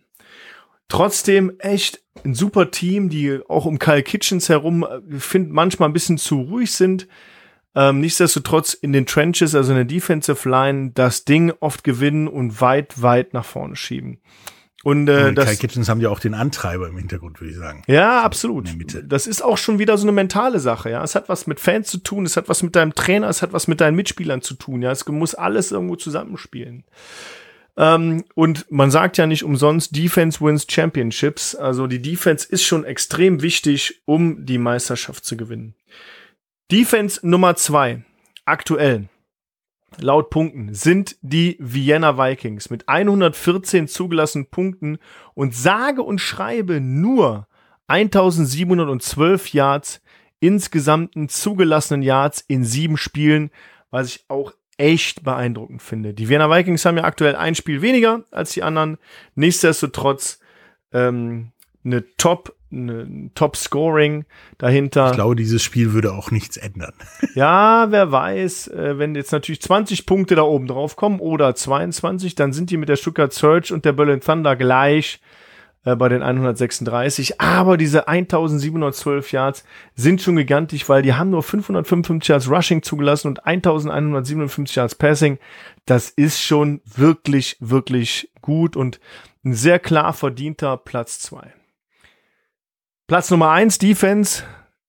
Trotzdem 0.87 1.53
echt 1.59 2.01
ein 2.23 2.33
super 2.33 2.71
Team, 2.71 3.09
die 3.09 3.39
auch 3.47 3.65
um 3.65 3.79
Kyle 3.79 4.03
Kitchens 4.03 4.49
herum, 4.49 4.83
äh, 4.83 5.19
finde 5.19 5.53
manchmal 5.53 5.89
ein 5.89 5.93
bisschen 5.93 6.17
zu 6.17 6.41
ruhig 6.41 6.71
sind. 6.71 7.07
Ähm, 7.75 7.99
nichtsdestotrotz 7.99 8.73
in 8.73 8.93
den 8.93 9.05
Trenches, 9.05 9.53
also 9.53 9.71
in 9.71 9.75
der 9.75 9.85
Defensive 9.85 10.47
Line, 10.47 10.91
das 10.93 11.25
Ding 11.25 11.51
oft 11.59 11.83
gewinnen 11.83 12.27
und 12.27 12.61
weit, 12.61 13.01
weit 13.01 13.33
nach 13.33 13.43
vorne 13.43 13.75
schieben. 13.75 14.21
Und, 14.85 15.09
äh, 15.09 15.29
Und 15.29 15.35
das, 15.35 15.45
Kai 15.45 15.55
Kitchens 15.55 15.89
haben 15.89 15.99
ja 15.99 16.09
auch 16.09 16.19
den 16.19 16.35
Antreiber 16.35 16.87
im 16.87 16.95
Hintergrund, 16.95 17.41
würde 17.41 17.51
ich 17.51 17.57
sagen. 17.57 17.81
ja, 17.87 18.19
So, 18.19 18.25
absolut. 18.25 18.69
Das 19.11 19.25
ist 19.25 19.43
auch 19.43 19.57
schon 19.57 19.79
wieder 19.79 19.97
so 19.97 20.03
eine 20.03 20.11
mentale 20.11 20.59
Sache, 20.59 20.91
ja. 20.91 21.03
Es 21.03 21.15
hat 21.15 21.27
was 21.27 21.47
mit 21.47 21.59
Fans 21.59 21.87
zu 21.87 21.97
tun, 21.97 22.23
es 22.25 22.37
hat 22.37 22.49
was 22.49 22.61
mit 22.61 22.75
deinem 22.75 22.93
Trainer, 22.93 23.27
es 23.27 23.41
hat 23.41 23.51
was 23.51 23.67
mit 23.67 23.81
deinen 23.81 23.95
Mitspielern 23.95 24.43
zu 24.43 24.53
tun, 24.53 24.83
ja. 24.83 24.91
Es 24.91 25.05
muss 25.07 25.33
alles 25.33 25.71
irgendwo 25.71 25.95
zusammenspielen. 25.95 26.85
Ähm, 27.77 28.23
und 28.35 28.71
man 28.71 28.91
sagt 28.91 29.17
ja 29.17 29.27
nicht 29.27 29.43
umsonst, 29.43 29.95
Defense 29.95 30.39
wins 30.41 30.65
Championships. 30.69 31.55
Also 31.55 31.87
die 31.87 32.01
Defense 32.01 32.47
ist 32.47 32.63
schon 32.63 32.85
extrem 32.85 33.41
wichtig, 33.41 34.01
um 34.05 34.45
die 34.45 34.57
Meisterschaft 34.57 35.25
zu 35.25 35.35
gewinnen. 35.35 35.75
Defense 36.71 37.19
Nummer 37.27 37.55
zwei, 37.55 38.03
aktuell, 38.45 39.09
laut 39.97 40.29
Punkten, 40.29 40.73
sind 40.73 41.17
die 41.21 41.57
Vienna 41.59 42.17
Vikings 42.17 42.69
mit 42.69 42.87
114 42.87 43.87
zugelassenen 43.87 44.49
Punkten 44.49 44.97
und 45.33 45.53
sage 45.53 46.01
und 46.01 46.19
schreibe 46.19 46.81
nur 46.81 47.47
1712 47.87 49.53
Yards 49.53 50.01
insgesamten 50.39 51.29
zugelassenen 51.29 52.01
Yards 52.01 52.43
in 52.47 52.63
sieben 52.63 52.97
Spielen, 52.97 53.51
was 53.89 54.07
ich 54.07 54.25
auch 54.27 54.51
echt 54.77 55.23
beeindruckend 55.23 55.81
finde. 55.81 56.13
Die 56.13 56.29
Vienna 56.29 56.49
Vikings 56.49 56.85
haben 56.85 56.97
ja 56.97 57.03
aktuell 57.03 57.35
ein 57.35 57.55
Spiel 57.55 57.81
weniger 57.81 58.23
als 58.31 58.51
die 58.51 58.63
anderen. 58.63 58.97
Nichtsdestotrotz 59.35 60.39
ähm, 60.91 61.51
eine 61.83 62.03
Top, 62.17 62.55
eine 62.71 63.31
Top 63.35 63.55
Scoring 63.55 64.25
dahinter. 64.57 65.09
Ich 65.09 65.15
glaube, 65.15 65.35
dieses 65.35 65.63
Spiel 65.63 65.93
würde 65.93 66.13
auch 66.13 66.31
nichts 66.31 66.57
ändern. 66.57 66.93
Ja, 67.35 67.91
wer 67.91 68.13
weiß, 68.13 68.69
äh, 68.69 68.97
wenn 68.97 69.13
jetzt 69.13 69.33
natürlich 69.33 69.61
20 69.61 70.05
Punkte 70.05 70.35
da 70.35 70.43
oben 70.43 70.67
drauf 70.67 70.95
kommen 70.95 71.19
oder 71.19 71.53
22, 71.53 72.35
dann 72.35 72.53
sind 72.53 72.69
die 72.69 72.77
mit 72.77 72.87
der 72.87 72.95
Stuttgart 72.95 73.33
Surge 73.33 73.73
und 73.73 73.83
der 73.83 73.91
Berlin 73.91 74.21
Thunder 74.21 74.55
gleich 74.55 75.19
äh, 75.85 75.95
bei 75.95 76.09
den 76.09 76.21
136. 76.21 77.39
Aber 77.39 77.77
diese 77.77 78.07
1712 78.07 79.31
Yards 79.31 79.63
sind 79.95 80.21
schon 80.21 80.35
gigantisch, 80.35 80.89
weil 80.89 81.01
die 81.01 81.13
haben 81.13 81.29
nur 81.29 81.43
555 81.43 82.27
Yards 82.27 82.49
Rushing 82.49 82.83
zugelassen 82.83 83.29
und 83.29 83.45
1157 83.45 84.75
Yards 84.75 84.95
Passing. 84.95 85.39
Das 85.85 86.09
ist 86.09 86.41
schon 86.41 86.81
wirklich, 86.85 87.57
wirklich 87.59 88.31
gut 88.41 88.75
und 88.75 88.99
ein 89.45 89.53
sehr 89.53 89.79
klar 89.79 90.11
verdienter 90.13 90.75
Platz 90.75 91.19
zwei. 91.19 91.53
Platz 93.07 93.29
Nummer 93.29 93.51
eins 93.51 93.77
Defense, 93.77 94.43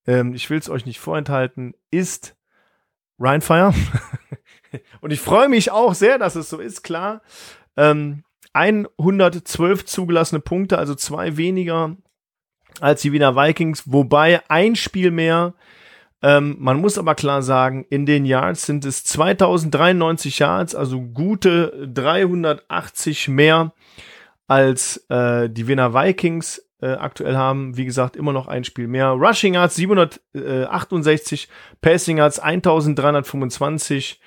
ähm, 0.07 0.35
ich 0.35 0.49
will 0.49 0.59
es 0.59 0.71
euch 0.71 0.87
nicht 0.87 0.99
vorenthalten, 0.99 1.75
ist 1.91 2.35
Ryan 3.19 3.43
Fire. 3.43 3.75
Und 5.01 5.11
ich 5.11 5.21
freue 5.21 5.49
mich 5.49 5.71
auch 5.71 5.95
sehr, 5.95 6.19
dass 6.19 6.35
es 6.35 6.49
so 6.49 6.59
ist, 6.59 6.83
klar. 6.83 7.23
Ähm, 7.77 8.25
112 8.57 9.85
zugelassene 9.85 10.41
Punkte, 10.41 10.79
also 10.79 10.95
zwei 10.95 11.37
weniger 11.37 11.97
als 12.81 13.03
die 13.03 13.13
Wiener 13.13 13.37
Vikings, 13.37 13.85
wobei 13.87 14.43
ein 14.49 14.77
Spiel 14.77 15.11
mehr. 15.11 15.55
Ähm, 16.23 16.57
man 16.59 16.81
muss 16.81 16.99
aber 16.99 17.15
klar 17.15 17.43
sagen, 17.43 17.87
in 17.91 18.07
den 18.07 18.25
Yards 18.25 18.67
sind 18.67 18.85
es 18.85 19.05
2093 19.05 20.39
Yards, 20.39 20.75
also 20.75 21.01
gute 21.01 21.89
380 21.93 23.29
mehr 23.29 23.73
als 24.47 25.05
äh, 25.09 25.51
die 25.51 25.69
Wiener 25.69 25.93
Vikings 25.95 26.63
äh, 26.81 26.93
aktuell 26.93 27.37
haben. 27.37 27.77
Wie 27.77 27.85
gesagt, 27.85 28.17
immer 28.17 28.33
noch 28.33 28.49
ein 28.49 28.65
Spiel 28.65 28.89
mehr. 28.89 29.09
Rushing 29.09 29.55
Yards 29.55 29.77
768, 29.77 31.49
Passing 31.81 32.19
Yards 32.19 32.39
1325, 32.39 34.21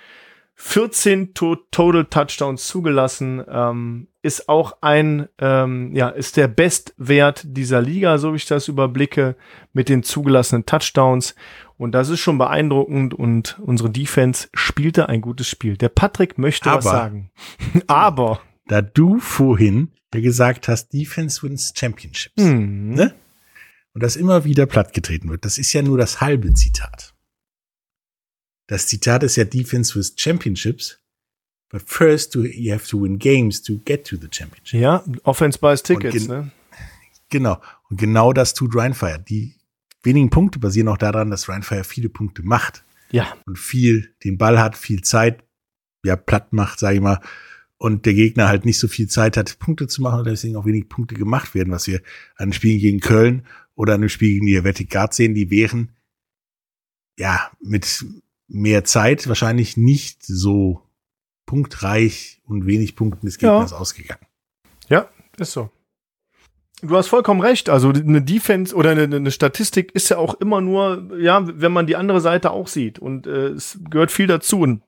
14 0.61 1.33
to 1.33 1.55
Total 1.71 2.03
Touchdowns 2.03 2.67
zugelassen. 2.67 3.41
Ähm, 3.49 4.07
ist 4.21 4.49
auch 4.49 4.73
ein, 4.81 5.29
ähm, 5.39 5.95
ja, 5.95 6.09
ist 6.09 6.35
der 6.35 6.49
Bestwert 6.49 7.43
dieser 7.45 7.81
Liga, 7.81 8.17
so 8.17 8.33
wie 8.33 8.37
ich 8.37 8.45
das 8.45 8.67
überblicke, 8.67 9.37
mit 9.71 9.87
den 9.87 10.03
zugelassenen 10.03 10.65
Touchdowns. 10.65 11.33
Und 11.77 11.93
das 11.93 12.09
ist 12.09 12.19
schon 12.19 12.37
beeindruckend 12.37 13.13
und 13.13 13.57
unsere 13.59 13.89
Defense 13.89 14.49
spielte 14.53 15.07
ein 15.07 15.21
gutes 15.21 15.47
Spiel. 15.47 15.77
Der 15.77 15.87
Patrick 15.87 16.37
möchte 16.37 16.69
was 16.69 16.85
Aber- 16.85 16.97
sagen. 16.97 17.31
Aber. 17.87 18.41
Da 18.67 18.81
du 18.81 19.19
vorhin 19.19 19.93
ja 20.13 20.19
gesagt 20.19 20.67
hast, 20.67 20.89
Defense 20.91 21.41
wins 21.41 21.73
Championships. 21.75 22.35
Hm, 22.43 22.89
Ne? 22.89 23.13
Und 23.93 24.03
das 24.03 24.17
immer 24.17 24.43
wieder 24.43 24.65
plattgetreten 24.65 25.29
wird. 25.29 25.45
Das 25.45 25.57
ist 25.57 25.71
ja 25.73 25.81
nur 25.81 25.97
das 25.97 26.19
halbe 26.21 26.53
Zitat. 26.53 27.13
Das 28.69 28.85
Zitat 28.85 29.23
ist 29.23 29.35
ja 29.35 29.45
Defense 29.45 29.95
wins 29.95 30.13
Championships. 30.15 30.99
But 31.71 31.81
first 31.85 32.35
you 32.35 32.71
have 32.71 32.87
to 32.87 33.01
win 33.01 33.17
games 33.17 33.61
to 33.63 33.79
get 33.83 34.05
to 34.07 34.15
the 34.15 34.27
championship. 34.29 34.79
Ja, 34.79 35.03
Offense 35.23 35.57
buys 35.57 35.81
Tickets, 35.81 36.27
ne? 36.27 36.51
Genau. 37.29 37.59
Und 37.89 37.99
genau 37.99 38.31
das 38.31 38.53
tut 38.53 38.75
Rheinfire. 38.75 39.19
Die 39.27 39.55
wenigen 40.03 40.29
Punkte 40.29 40.59
basieren 40.59 40.87
auch 40.87 40.97
daran, 40.97 41.31
dass 41.31 41.49
Rheinfire 41.49 41.83
viele 41.83 42.09
Punkte 42.09 42.43
macht 42.43 42.83
Ja, 43.11 43.35
und 43.47 43.57
viel 43.57 44.13
den 44.23 44.37
Ball 44.37 44.59
hat, 44.59 44.77
viel 44.77 45.01
Zeit, 45.01 45.43
ja, 46.05 46.15
platt 46.15 46.53
macht, 46.53 46.77
sage 46.77 46.97
ich 46.97 47.01
mal, 47.01 47.21
und 47.77 48.05
der 48.05 48.13
Gegner 48.13 48.47
halt 48.49 48.65
nicht 48.65 48.77
so 48.77 48.87
viel 48.87 49.07
Zeit 49.07 49.35
hat, 49.35 49.57
Punkte 49.57 49.87
zu 49.87 50.03
machen 50.03 50.19
und 50.19 50.27
deswegen 50.27 50.55
auch 50.55 50.65
wenig 50.65 50.89
Punkte 50.89 51.15
gemacht 51.15 51.55
werden, 51.55 51.71
was 51.71 51.87
wir 51.87 51.97
an 52.35 52.43
einem 52.43 52.53
Spiel 52.53 52.79
gegen 52.79 52.99
Köln 52.99 53.47
oder 53.73 53.93
an 53.93 54.01
einem 54.01 54.09
Spiel 54.09 54.33
gegen 54.33 54.45
die 54.45 54.55
Helvetic 54.55 54.91
Guard 54.91 55.13
sehen, 55.15 55.33
die 55.33 55.49
wären 55.49 55.95
ja 57.17 57.51
mit 57.61 58.05
mehr 58.49 58.83
Zeit 58.83 59.27
wahrscheinlich 59.27 59.77
nicht 59.77 60.23
so 60.25 60.81
punktreich 61.45 62.41
und 62.45 62.65
wenig 62.65 62.95
Punkten 62.95 63.25
des 63.25 63.39
Ja. 63.41 63.53
Gegners 63.53 63.73
ausgegangen. 63.73 64.21
ja, 64.89 65.07
ist 65.37 65.53
so. 65.53 65.69
Du 66.81 66.95
hast 66.95 67.07
vollkommen 67.07 67.41
recht. 67.41 67.69
Also 67.69 67.89
eine 67.89 68.21
Defense 68.21 68.73
oder 68.73 68.91
eine, 68.91 69.03
eine 69.03 69.31
Statistik 69.31 69.93
ist 69.93 70.09
ja 70.09 70.17
auch 70.17 70.35
immer 70.35 70.61
nur, 70.61 71.11
ja, 71.19 71.41
wenn 71.45 71.73
man 71.73 71.87
die 71.87 71.95
andere 71.97 72.21
Seite 72.21 72.51
auch 72.51 72.67
sieht. 72.67 72.99
Und 72.99 73.27
äh, 73.27 73.47
es 73.49 73.79
gehört 73.89 74.11
viel 74.11 74.27
dazu. 74.27 74.61
Und 74.61 74.81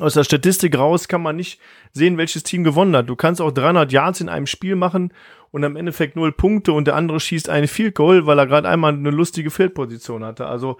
aus 0.00 0.14
der 0.14 0.24
Statistik 0.24 0.78
raus 0.78 1.06
kann 1.08 1.22
man 1.22 1.36
nicht 1.36 1.60
sehen, 1.92 2.16
welches 2.16 2.44
Team 2.44 2.64
gewonnen 2.64 2.96
hat. 2.96 3.08
Du 3.10 3.16
kannst 3.16 3.40
auch 3.42 3.50
300 3.50 3.92
Yards 3.92 4.20
in 4.22 4.28
einem 4.30 4.46
Spiel 4.46 4.74
machen 4.76 5.12
und 5.50 5.64
am 5.64 5.76
Endeffekt 5.76 6.16
null 6.16 6.32
Punkte 6.32 6.72
und 6.72 6.86
der 6.86 6.96
andere 6.96 7.20
schießt 7.20 7.48
einen 7.50 7.68
Field 7.68 7.94
Goal, 7.94 8.24
weil 8.26 8.38
er 8.38 8.46
gerade 8.46 8.68
einmal 8.68 8.94
eine 8.94 9.10
lustige 9.10 9.50
Feldposition 9.50 10.24
hatte. 10.24 10.46
Also 10.46 10.78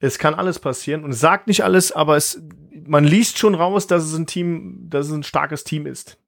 es 0.00 0.18
kann 0.18 0.34
alles 0.34 0.58
passieren 0.58 1.04
und 1.04 1.10
es 1.10 1.20
sagt 1.20 1.46
nicht 1.46 1.64
alles, 1.64 1.92
aber 1.92 2.16
es, 2.16 2.42
man 2.86 3.04
liest 3.04 3.38
schon 3.38 3.54
raus, 3.54 3.86
dass 3.86 4.04
es 4.04 4.14
ein 4.14 4.26
Team, 4.26 4.86
dass 4.90 5.06
es 5.06 5.12
ein 5.12 5.22
starkes 5.22 5.64
Team 5.64 5.86
ist. 5.86 6.18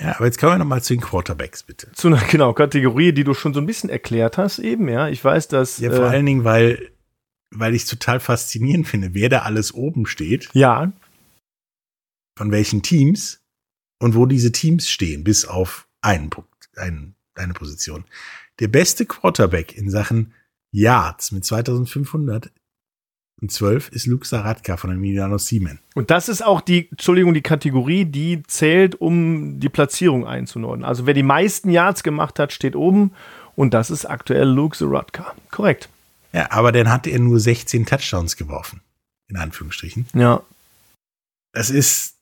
Ja, 0.00 0.14
aber 0.16 0.26
jetzt 0.26 0.38
kommen 0.38 0.52
wir 0.52 0.58
nochmal 0.58 0.82
zu 0.82 0.94
den 0.94 1.00
Quarterbacks, 1.00 1.64
bitte. 1.64 1.90
Zu 1.92 2.08
einer 2.08 2.20
genau 2.30 2.52
Kategorie, 2.52 3.12
die 3.12 3.24
du 3.24 3.34
schon 3.34 3.54
so 3.54 3.60
ein 3.60 3.66
bisschen 3.66 3.90
erklärt 3.90 4.38
hast, 4.38 4.58
eben, 4.58 4.88
ja. 4.88 5.08
Ich 5.08 5.24
weiß, 5.24 5.48
dass. 5.48 5.78
Ja, 5.78 5.90
vor 5.90 6.06
äh, 6.06 6.08
allen 6.08 6.26
Dingen, 6.26 6.44
weil, 6.44 6.92
weil 7.50 7.74
ich 7.74 7.82
es 7.82 7.88
total 7.88 8.20
faszinierend 8.20 8.86
finde, 8.86 9.14
wer 9.14 9.28
da 9.28 9.40
alles 9.40 9.74
oben 9.74 10.06
steht, 10.06 10.48
ja, 10.52 10.92
von 12.36 12.52
welchen 12.52 12.82
Teams 12.82 13.42
und 13.98 14.14
wo 14.14 14.24
diese 14.24 14.52
Teams 14.52 14.88
stehen, 14.88 15.24
bis 15.24 15.44
auf 15.44 15.88
einen 16.00 16.30
Punkt, 16.30 16.70
einen, 16.76 17.16
eine 17.34 17.52
Position. 17.52 18.04
Der 18.60 18.68
beste 18.68 19.06
Quarterback 19.06 19.76
in 19.76 19.90
Sachen 19.90 20.32
Yards 20.72 21.32
mit 21.32 21.44
2512 21.44 22.50
ist 23.90 24.06
Luke 24.06 24.26
Saratka 24.26 24.76
von 24.76 24.90
den 24.90 25.00
Milano 25.00 25.38
Siemen. 25.38 25.78
Und 25.94 26.10
das 26.10 26.28
ist 26.28 26.44
auch 26.44 26.60
die, 26.60 26.90
Entschuldigung, 26.90 27.34
die 27.34 27.42
Kategorie, 27.42 28.04
die 28.04 28.42
zählt, 28.44 29.00
um 29.00 29.60
die 29.60 29.68
Platzierung 29.68 30.26
einzunordnen. 30.26 30.84
Also 30.84 31.06
wer 31.06 31.14
die 31.14 31.22
meisten 31.22 31.70
Yards 31.70 32.02
gemacht 32.02 32.38
hat, 32.38 32.52
steht 32.52 32.76
oben. 32.76 33.12
Und 33.56 33.74
das 33.74 33.90
ist 33.90 34.04
aktuell 34.04 34.48
Luke 34.48 34.76
Zaratka. 34.76 35.34
Korrekt. 35.50 35.88
Ja, 36.32 36.50
aber 36.52 36.72
dann 36.72 36.90
hat 36.90 37.06
er 37.06 37.18
nur 37.18 37.40
16 37.40 37.86
Touchdowns 37.86 38.36
geworfen. 38.36 38.82
In 39.28 39.36
Anführungsstrichen. 39.36 40.06
Ja. 40.14 40.42
Das 41.52 41.70
ist 41.70 42.16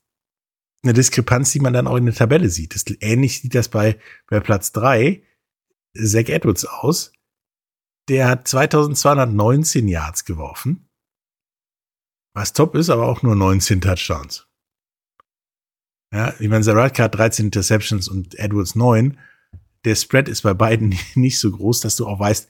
eine 0.83 0.93
Diskrepanz, 0.93 1.53
die 1.53 1.61
man 1.61 1.73
dann 1.73 1.87
auch 1.87 1.97
in 1.97 2.07
der 2.07 2.15
Tabelle 2.15 2.49
sieht. 2.49 2.75
Das, 2.75 2.85
ähnlich 3.01 3.41
sieht 3.41 3.55
das 3.55 3.69
bei, 3.69 3.99
bei 4.29 4.41
Platz 4.41 4.73
drei 4.73 5.23
Zach 5.95 6.29
Edwards 6.29 6.65
aus. 6.65 7.13
Der 8.09 8.29
hat 8.29 8.47
2219 8.49 9.89
Yards 9.89 10.25
geworfen. 10.25 10.89
Was 12.35 12.53
top 12.53 12.75
ist, 12.75 12.91
aber 12.91 13.09
auch 13.09 13.23
nur 13.23 13.35
19 13.35 13.81
Touchdowns. 13.81 14.47
Ja, 16.13 16.35
ich 16.39 16.49
meine, 16.49 16.63
Zaratka 16.63 17.05
hat 17.05 17.15
13 17.15 17.47
Interceptions 17.47 18.09
und 18.09 18.39
Edwards 18.39 18.75
9. 18.75 19.19
Der 19.85 19.95
Spread 19.95 20.29
ist 20.29 20.43
bei 20.43 20.55
beiden 20.55 20.95
nicht 21.15 21.39
so 21.39 21.51
groß, 21.51 21.81
dass 21.81 21.97
du 21.97 22.07
auch 22.07 22.21
weißt, 22.21 22.49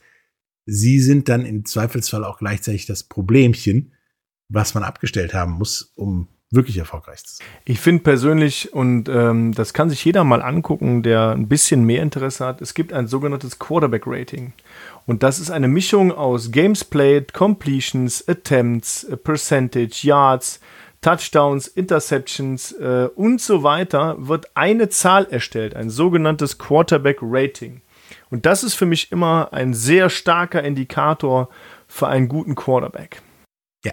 sie 0.67 1.01
sind 1.01 1.29
dann 1.29 1.47
im 1.47 1.65
Zweifelsfall 1.65 2.25
auch 2.25 2.39
gleichzeitig 2.39 2.87
das 2.87 3.05
Problemchen, 3.05 3.95
was 4.49 4.75
man 4.75 4.83
abgestellt 4.83 5.35
haben 5.35 5.53
muss, 5.53 5.93
um 5.95 6.29
wirklich 6.51 6.79
erfolgreich 6.79 7.25
zu 7.25 7.37
sein. 7.37 7.47
Ich 7.65 7.81
finde 7.81 8.03
persönlich, 8.03 8.73
und 8.73 9.09
ähm, 9.09 9.53
das 9.53 9.73
kann 9.73 9.91
sich 9.91 10.05
jeder 10.05 10.25
mal 10.25 10.43
angucken, 10.43 11.03
der 11.03 11.31
ein 11.31 11.49
bisschen 11.49 11.85
mehr 11.85 12.03
Interesse 12.03 12.45
hat, 12.45 12.63
es 12.63 12.75
gibt 12.75 12.93
ein 12.93 13.07
sogenanntes 13.07 13.59
Quarterback-Rating. 13.59 14.53
Und 15.07 15.23
das 15.23 15.39
ist 15.39 15.51
eine 15.51 15.69
Mischung 15.69 16.13
aus 16.13 16.51
Games 16.51 16.85
played, 16.85 17.33
Completions, 17.33 18.29
Attempts, 18.29 19.05
äh, 19.05 19.17
Percentage, 19.17 20.01
Yards, 20.03 20.61
Touchdowns, 21.01 21.69
Interceptions 21.69 22.73
äh, 22.73 23.09
und 23.15 23.41
so 23.41 23.63
weiter, 23.63 24.17
wird 24.19 24.57
eine 24.57 24.89
Zahl 24.89 25.27
erstellt, 25.27 25.77
ein 25.77 25.91
sogenanntes 25.91 26.59
Quarterback 26.59 27.19
Rating. 27.23 27.83
Und 28.31 28.47
das 28.47 28.65
ist 28.65 28.75
für 28.75 28.87
mich 28.87 29.13
immer 29.13 29.53
ein 29.53 29.73
sehr 29.73 30.11
starker 30.11 30.65
Indikator 30.65 31.51
für 31.87 32.09
einen 32.09 32.27
guten 32.27 32.57
Quarterback. 32.57 33.23
Ja. 33.85 33.93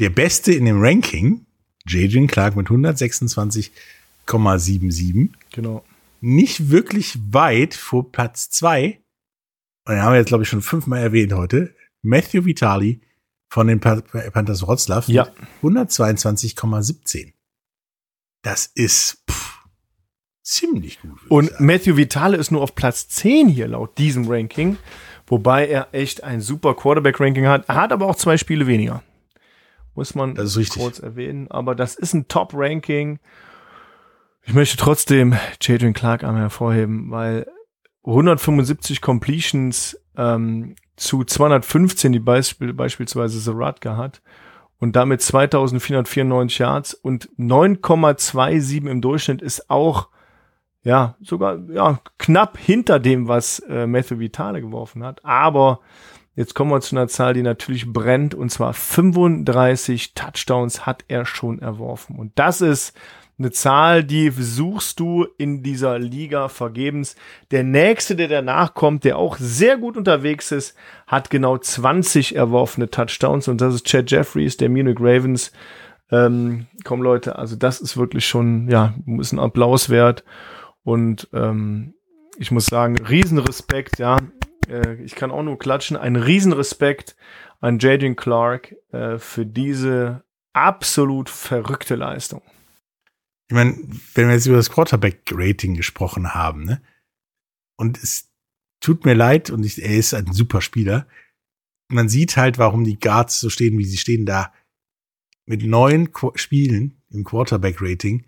Der 0.00 0.08
Beste 0.08 0.52
in 0.52 0.64
dem 0.64 0.80
Ranking, 0.80 1.44
J.J. 1.86 2.30
Clark 2.30 2.56
mit 2.56 2.68
126,77. 2.68 5.28
Genau. 5.52 5.84
Nicht 6.20 6.70
wirklich 6.70 7.16
weit 7.30 7.74
vor 7.74 8.10
Platz 8.10 8.50
2 8.50 8.98
den 9.94 10.02
haben 10.02 10.12
wir 10.12 10.18
jetzt, 10.18 10.28
glaube 10.28 10.42
ich, 10.42 10.48
schon 10.48 10.62
fünfmal 10.62 11.00
erwähnt 11.00 11.32
heute. 11.32 11.74
Matthew 12.02 12.44
Vitali 12.44 13.00
von 13.48 13.66
den 13.66 13.80
Panthers 13.80 14.62
Wroclaw 14.62 15.10
ja. 15.10 15.28
122,17. 15.62 17.32
Das 18.42 18.66
ist 18.66 19.24
pff, 19.30 19.64
ziemlich 20.42 21.00
gut. 21.00 21.18
Und 21.28 21.58
Matthew 21.60 21.96
Vitale 21.96 22.36
ist 22.36 22.50
nur 22.50 22.62
auf 22.62 22.74
Platz 22.74 23.08
10 23.08 23.48
hier 23.48 23.68
laut 23.68 23.98
diesem 23.98 24.28
Ranking, 24.28 24.76
wobei 25.26 25.66
er 25.66 25.88
echt 25.92 26.22
ein 26.22 26.40
super 26.40 26.74
Quarterback-Ranking 26.74 27.46
hat. 27.46 27.68
Er 27.68 27.74
hat 27.76 27.92
aber 27.92 28.06
auch 28.06 28.16
zwei 28.16 28.36
Spiele 28.36 28.66
weniger. 28.66 29.02
Muss 29.94 30.14
man 30.14 30.34
kurz 30.34 31.00
erwähnen. 31.00 31.50
Aber 31.50 31.74
das 31.74 31.96
ist 31.96 32.14
ein 32.14 32.28
Top-Ranking. 32.28 33.18
Ich 34.42 34.54
möchte 34.54 34.76
trotzdem 34.76 35.36
Jadrian 35.60 35.92
Clark 35.92 36.22
einmal 36.22 36.42
hervorheben, 36.42 37.10
weil 37.10 37.46
175 38.08 39.00
Completions 39.00 40.00
ähm, 40.16 40.74
zu 40.96 41.24
215, 41.24 42.12
die 42.12 42.18
Beispiel, 42.18 42.72
beispielsweise 42.72 43.40
Zaratka 43.40 43.96
hat 43.96 44.22
und 44.78 44.96
damit 44.96 45.20
2494 45.20 46.58
Yards 46.58 46.94
und 46.94 47.28
9,27 47.38 48.88
im 48.88 49.00
Durchschnitt 49.00 49.42
ist 49.42 49.70
auch 49.70 50.08
ja 50.82 51.16
sogar 51.20 51.58
ja 51.70 52.00
knapp 52.18 52.56
hinter 52.56 52.98
dem, 52.98 53.28
was 53.28 53.58
äh, 53.60 53.86
Matthew 53.86 54.20
Vitale 54.20 54.60
geworfen 54.60 55.04
hat. 55.04 55.24
Aber 55.24 55.80
jetzt 56.34 56.54
kommen 56.54 56.70
wir 56.70 56.80
zu 56.80 56.96
einer 56.96 57.08
Zahl, 57.08 57.34
die 57.34 57.42
natürlich 57.42 57.92
brennt 57.92 58.34
und 58.34 58.50
zwar 58.50 58.72
35 58.72 60.14
Touchdowns 60.14 60.86
hat 60.86 61.04
er 61.08 61.26
schon 61.26 61.58
erworfen 61.58 62.16
und 62.16 62.32
das 62.36 62.60
ist 62.60 62.96
eine 63.38 63.52
Zahl, 63.52 64.02
die 64.02 64.30
suchst 64.30 64.98
du 64.98 65.26
in 65.36 65.62
dieser 65.62 65.98
Liga 65.98 66.48
vergebens. 66.48 67.14
Der 67.52 67.62
nächste, 67.62 68.16
der 68.16 68.26
danach 68.26 68.74
kommt, 68.74 69.04
der 69.04 69.16
auch 69.16 69.36
sehr 69.38 69.76
gut 69.76 69.96
unterwegs 69.96 70.50
ist, 70.50 70.76
hat 71.06 71.30
genau 71.30 71.56
20 71.56 72.34
erworfene 72.34 72.90
Touchdowns 72.90 73.46
und 73.46 73.60
das 73.60 73.74
ist 73.74 73.86
Chad 73.86 74.10
Jeffries, 74.10 74.56
der 74.56 74.68
Munich 74.68 74.98
Ravens. 74.98 75.52
Ähm, 76.10 76.66
komm 76.84 77.02
Leute, 77.02 77.36
also 77.36 77.54
das 77.54 77.80
ist 77.80 77.96
wirklich 77.96 78.26
schon, 78.26 78.68
ja, 78.68 78.94
ist 79.20 79.32
ein 79.32 79.38
Applaus 79.38 79.88
wert 79.88 80.24
und 80.82 81.28
ähm, 81.32 81.94
ich 82.38 82.50
muss 82.50 82.66
sagen, 82.66 82.96
Riesenrespekt, 82.98 83.98
ja. 83.98 84.18
Äh, 84.68 84.94
ich 85.02 85.14
kann 85.14 85.30
auch 85.30 85.42
nur 85.42 85.58
klatschen. 85.58 85.96
Ein 85.96 86.16
Riesenrespekt 86.16 87.14
an 87.60 87.78
Jaden 87.78 88.16
Clark 88.16 88.74
äh, 88.92 89.18
für 89.18 89.44
diese 89.44 90.22
absolut 90.52 91.28
verrückte 91.28 91.94
Leistung 91.94 92.42
ich 93.48 93.54
meine, 93.54 93.76
wenn 94.14 94.28
wir 94.28 94.34
jetzt 94.34 94.46
über 94.46 94.56
das 94.56 94.70
Quarterback-Rating 94.70 95.74
gesprochen 95.74 96.34
haben, 96.34 96.64
ne? 96.64 96.82
Und 97.76 97.96
es 98.02 98.30
tut 98.80 99.04
mir 99.04 99.14
leid, 99.14 99.50
und 99.50 99.64
ich, 99.64 99.82
er 99.82 99.96
ist 99.96 100.14
ein 100.14 100.32
super 100.32 100.60
Spieler. 100.60 101.06
Man 101.90 102.08
sieht 102.08 102.36
halt, 102.36 102.58
warum 102.58 102.84
die 102.84 102.98
Guards 102.98 103.40
so 103.40 103.48
stehen, 103.48 103.78
wie 103.78 103.84
sie 103.84 103.96
stehen, 103.96 104.26
da 104.26 104.52
mit 105.46 105.64
neun 105.64 106.12
Qu 106.12 106.32
Spielen 106.36 107.02
im 107.10 107.24
Quarterback-Rating 107.24 108.26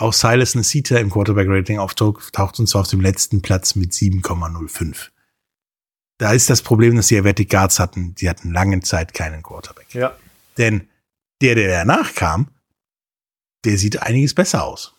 auch 0.00 0.12
Silas 0.12 0.54
Nasita 0.54 0.96
im 0.96 1.10
Quarterback-Rating 1.10 1.78
auftaucht 1.78 2.58
und 2.58 2.66
zwar 2.66 2.82
auf 2.82 2.88
dem 2.88 3.00
letzten 3.00 3.42
Platz 3.42 3.74
mit 3.74 3.92
7,05. 3.92 5.10
Da 6.18 6.32
ist 6.32 6.48
das 6.48 6.62
Problem, 6.62 6.96
dass 6.96 7.08
die 7.08 7.18
Athletic 7.18 7.50
Guards 7.50 7.78
hatten, 7.78 8.14
die 8.14 8.28
hatten 8.28 8.52
lange 8.52 8.80
Zeit 8.80 9.14
keinen 9.14 9.42
Quarterback. 9.42 9.92
Ja. 9.92 10.16
Denn 10.56 10.88
der, 11.42 11.54
der 11.54 11.68
danach 11.68 12.14
kam, 12.14 12.48
der 13.64 13.76
sieht 13.76 14.02
einiges 14.02 14.34
besser 14.34 14.64
aus. 14.64 14.94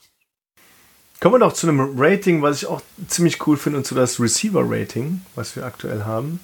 Kommen 1.20 1.36
wir 1.36 1.40
noch 1.40 1.54
zu 1.54 1.68
einem 1.68 2.00
Rating, 2.00 2.42
was 2.42 2.64
ich 2.64 2.68
auch 2.68 2.82
ziemlich 3.08 3.46
cool 3.46 3.56
finde, 3.56 3.78
und 3.78 3.86
zu 3.86 3.94
das 3.94 4.20
Receiver-Rating, 4.20 5.22
was 5.36 5.56
wir 5.56 5.66
aktuell 5.66 6.04
haben. 6.04 6.40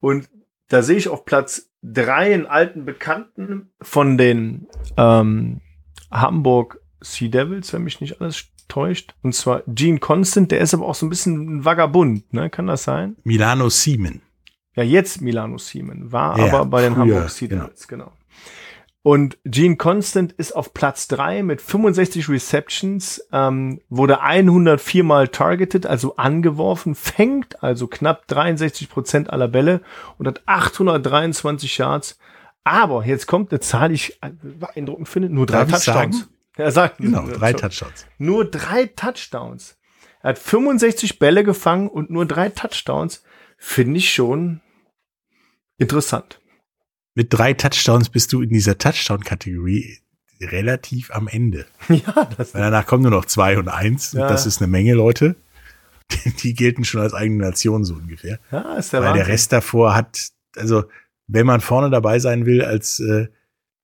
Und 0.00 0.28
da 0.68 0.82
sehe 0.82 0.96
ich 0.96 1.08
auf 1.08 1.24
Platz 1.24 1.68
drei 1.82 2.32
einen 2.32 2.46
alten 2.46 2.84
Bekannten 2.84 3.72
von 3.82 4.16
den 4.16 4.68
ähm, 4.96 5.60
Hamburg 6.10 6.80
Sea 7.00 7.28
Devils, 7.28 7.72
wenn 7.72 7.82
mich 7.82 8.00
nicht 8.00 8.20
alles 8.20 8.46
täuscht. 8.68 9.14
Und 9.22 9.34
zwar 9.34 9.62
Gene 9.66 9.98
Constant, 9.98 10.50
der 10.52 10.60
ist 10.60 10.72
aber 10.72 10.86
auch 10.86 10.94
so 10.94 11.04
ein 11.04 11.10
bisschen 11.10 11.58
ein 11.58 11.64
Vagabund, 11.64 12.32
ne? 12.32 12.50
Kann 12.50 12.66
das 12.66 12.84
sein? 12.84 13.16
Milano 13.24 13.68
Siemen. 13.68 14.22
Ja, 14.74 14.82
jetzt 14.82 15.20
Milano 15.20 15.58
Siemen, 15.58 16.10
war 16.10 16.38
ja, 16.38 16.46
aber 16.46 16.66
bei 16.66 16.82
den 16.82 16.94
früher, 16.94 17.02
Hamburg 17.02 17.30
Sea 17.30 17.48
genau. 17.48 17.64
Devils, 17.64 17.88
genau. 17.88 18.04
genau. 18.04 18.16
Und 19.06 19.36
Gene 19.44 19.76
Constant 19.76 20.32
ist 20.32 20.56
auf 20.56 20.72
Platz 20.72 21.08
drei 21.08 21.42
mit 21.42 21.60
65 21.60 22.26
Receptions, 22.30 23.22
ähm, 23.32 23.82
wurde 23.90 24.22
104 24.22 25.04
mal 25.04 25.28
targeted, 25.28 25.84
also 25.84 26.16
angeworfen, 26.16 26.94
fängt 26.94 27.62
also 27.62 27.86
knapp 27.86 28.26
63 28.28 28.88
Prozent 28.88 29.28
aller 29.28 29.46
Bälle 29.46 29.82
und 30.16 30.26
hat 30.26 30.40
823 30.46 31.76
Yards. 31.76 32.18
Aber 32.64 33.04
jetzt 33.04 33.26
kommt 33.26 33.52
eine 33.52 33.60
Zahl, 33.60 33.90
die 33.90 33.96
ich 33.96 34.18
beeindruckend 34.42 35.06
finde, 35.06 35.28
nur 35.28 35.44
drei 35.44 35.66
Darf 35.66 35.84
Touchdowns. 35.84 36.26
Er 36.56 36.72
sagt, 36.72 36.96
genau, 36.96 37.26
drei 37.26 37.52
Touchdowns. 37.52 38.06
Nur 38.16 38.46
drei 38.46 38.86
Touchdowns. 38.86 39.76
Er 40.22 40.30
hat 40.30 40.38
65 40.38 41.18
Bälle 41.18 41.44
gefangen 41.44 41.88
und 41.88 42.08
nur 42.08 42.24
drei 42.24 42.48
Touchdowns. 42.48 43.22
Finde 43.58 43.98
ich 43.98 44.14
schon 44.14 44.62
interessant 45.76 46.40
mit 47.14 47.32
drei 47.32 47.54
Touchdowns 47.54 48.08
bist 48.08 48.32
du 48.32 48.42
in 48.42 48.50
dieser 48.50 48.78
Touchdown-Kategorie 48.78 49.98
relativ 50.40 51.10
am 51.10 51.28
Ende. 51.28 51.66
Ja, 51.88 52.28
das 52.36 52.52
danach 52.52 52.86
kommen 52.86 53.02
nur 53.02 53.12
noch 53.12 53.24
zwei 53.24 53.56
und 53.58 53.68
eins. 53.68 54.12
Ja. 54.12 54.22
Und 54.22 54.30
das 54.30 54.46
ist 54.46 54.60
eine 54.60 54.68
Menge 54.70 54.94
Leute. 54.94 55.36
Die 56.42 56.54
gelten 56.54 56.84
schon 56.84 57.00
als 57.00 57.14
eigene 57.14 57.42
Nation 57.44 57.84
so 57.84 57.94
ungefähr. 57.94 58.38
Ja, 58.50 58.76
ist 58.76 58.92
der 58.92 59.00
Weil 59.00 59.10
Wahnsinn. 59.10 59.24
der 59.24 59.32
Rest 59.32 59.52
davor 59.52 59.94
hat, 59.94 60.28
also 60.56 60.84
wenn 61.26 61.46
man 61.46 61.60
vorne 61.60 61.88
dabei 61.90 62.18
sein 62.18 62.46
will 62.46 62.62
als 62.62 63.00
äh, 63.00 63.28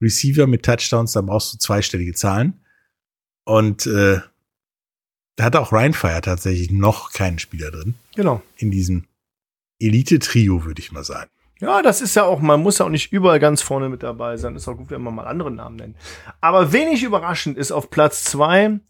Receiver 0.03 0.47
mit 0.47 0.64
Touchdowns, 0.64 1.12
dann 1.12 1.26
brauchst 1.26 1.55
du 1.55 1.59
zweistellige 1.59 2.14
Zahlen. 2.14 2.61
Und 3.45 3.87
äh, 3.87 4.20
da 5.37 5.45
hat 5.45 5.57
auch 5.57 5.72
Ryan 5.72 5.95
Fire 5.95 6.20
tatsächlich 6.20 6.70
noch 6.70 7.12
keinen 7.12 7.39
Spieler 7.39 7.70
drin. 7.70 7.95
Genau. 8.14 8.43
In 8.57 8.70
diesem 8.70 9.05
Elite-Trio, 9.78 10.64
würde 10.64 10.81
ich 10.81 10.93
mal 10.93 11.05
sagen. 11.05 11.31
Ja, 11.61 11.83
das 11.83 12.01
ist 12.01 12.17
ja 12.17 12.25
auch, 12.25 12.41
man 12.41 12.63
muss 12.63 12.79
ja 12.79 12.87
auch 12.87 12.91
nicht 12.91 13.13
überall 13.13 13.39
ganz 13.39 13.61
vorne 13.61 13.89
mit 13.89 14.03
dabei 14.03 14.37
sein. 14.39 14.57
Ist 14.57 14.67
auch 14.67 14.77
gut, 14.77 14.91
wenn 14.91 15.03
man 15.03 15.15
mal 15.15 15.27
andere 15.27 15.51
Namen 15.51 15.77
nennt. 15.77 15.97
Aber 16.41 16.73
wenig 16.73 17.03
überraschend 17.03 17.59
ist 17.59 17.71
auf 17.71 17.91
Platz 17.91 18.25
zwei 18.25 18.81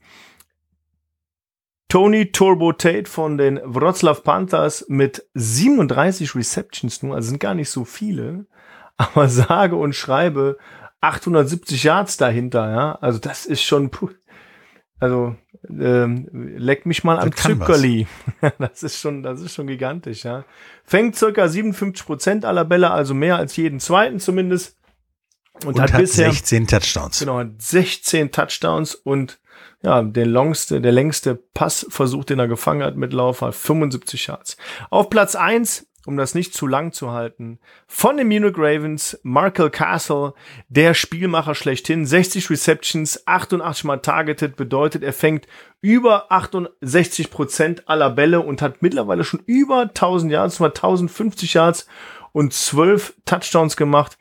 Tony 1.88 2.30
Turbo 2.30 2.72
Tate 2.72 3.10
von 3.10 3.36
den 3.36 3.60
Wroclaw 3.64 4.20
Panthers 4.20 4.84
mit 4.88 5.26
37 5.34 6.36
Receptions 6.36 7.02
nur, 7.02 7.16
also 7.16 7.30
sind 7.30 7.40
gar 7.40 7.54
nicht 7.54 7.70
so 7.70 7.84
viele, 7.84 8.46
aber 8.96 9.28
sage 9.28 9.74
und 9.74 9.96
schreibe 9.96 10.56
870 11.00 11.82
Yards 11.82 12.16
dahinter, 12.16 12.70
ja. 12.70 12.98
Also 13.00 13.18
das 13.18 13.44
ist 13.44 13.62
schon, 13.62 13.90
also 15.00 15.34
ähm, 15.68 16.28
leck 16.32 16.86
mich 16.86 17.04
mal 17.04 17.18
am 17.18 17.34
Zückerli. 17.34 18.06
das 18.58 18.82
ist 18.82 18.98
schon, 18.98 19.22
das 19.22 19.40
ist 19.40 19.54
schon 19.54 19.66
gigantisch, 19.66 20.24
ja. 20.24 20.44
Fängt 20.84 21.16
circa 21.16 21.48
57 21.48 22.06
Prozent 22.06 22.44
aller 22.44 22.64
Bälle, 22.64 22.90
also 22.90 23.14
mehr 23.14 23.36
als 23.36 23.56
jeden 23.56 23.80
zweiten 23.80 24.20
zumindest. 24.20 24.76
Und, 25.64 25.74
und 25.74 25.80
hat, 25.80 25.92
hat 25.92 26.00
bisher 26.00 26.30
16 26.30 26.66
Touchdowns. 26.66 27.18
Genau, 27.18 27.38
hat 27.38 27.60
16 27.60 28.30
Touchdowns 28.30 28.94
und 28.94 29.40
ja, 29.82 30.02
der 30.02 30.26
longste, 30.26 30.80
der 30.80 30.92
längste 30.92 31.34
Passversuch, 31.34 32.24
den 32.24 32.38
er 32.38 32.48
gefangen 32.48 32.82
hat 32.82 32.96
mit 32.96 33.12
Lauf, 33.12 33.40
hat 33.40 33.54
75 33.54 34.26
Yards. 34.26 34.56
Auf 34.90 35.08
Platz 35.08 35.34
eins 35.34 35.86
um 36.10 36.16
das 36.16 36.34
nicht 36.34 36.54
zu 36.54 36.66
lang 36.66 36.92
zu 36.92 37.12
halten, 37.12 37.60
von 37.86 38.16
den 38.16 38.26
Munich 38.26 38.56
Ravens, 38.56 39.18
Markel 39.22 39.70
Castle, 39.70 40.34
der 40.68 40.92
Spielmacher 40.92 41.54
schlechthin, 41.54 42.04
60 42.04 42.50
Receptions, 42.50 43.26
88 43.28 43.84
mal 43.84 43.98
targeted, 43.98 44.56
bedeutet, 44.56 45.04
er 45.04 45.12
fängt 45.12 45.46
über 45.80 46.32
68 46.32 47.30
Prozent 47.30 47.88
aller 47.88 48.10
Bälle 48.10 48.40
und 48.40 48.60
hat 48.60 48.82
mittlerweile 48.82 49.22
schon 49.22 49.40
über 49.46 49.82
1000 49.82 50.32
Yards, 50.32 50.56
zwar 50.56 50.70
1050 50.70 51.54
Yards 51.54 51.86
und 52.32 52.52
12 52.52 53.14
Touchdowns 53.24 53.76
gemacht. 53.76 54.18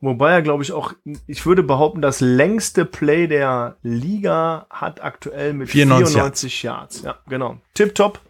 Wobei 0.00 0.30
er, 0.32 0.42
glaube 0.42 0.62
ich, 0.62 0.70
auch, 0.70 0.92
ich 1.26 1.44
würde 1.44 1.64
behaupten, 1.64 2.02
das 2.02 2.20
längste 2.20 2.84
Play 2.84 3.26
der 3.26 3.76
Liga 3.82 4.66
hat 4.70 5.02
aktuell 5.02 5.54
mit 5.54 5.70
94, 5.70 6.12
94 6.12 6.62
Yards. 6.62 7.02
Ja, 7.02 7.18
genau. 7.28 7.58
Tip-top. 7.74 8.20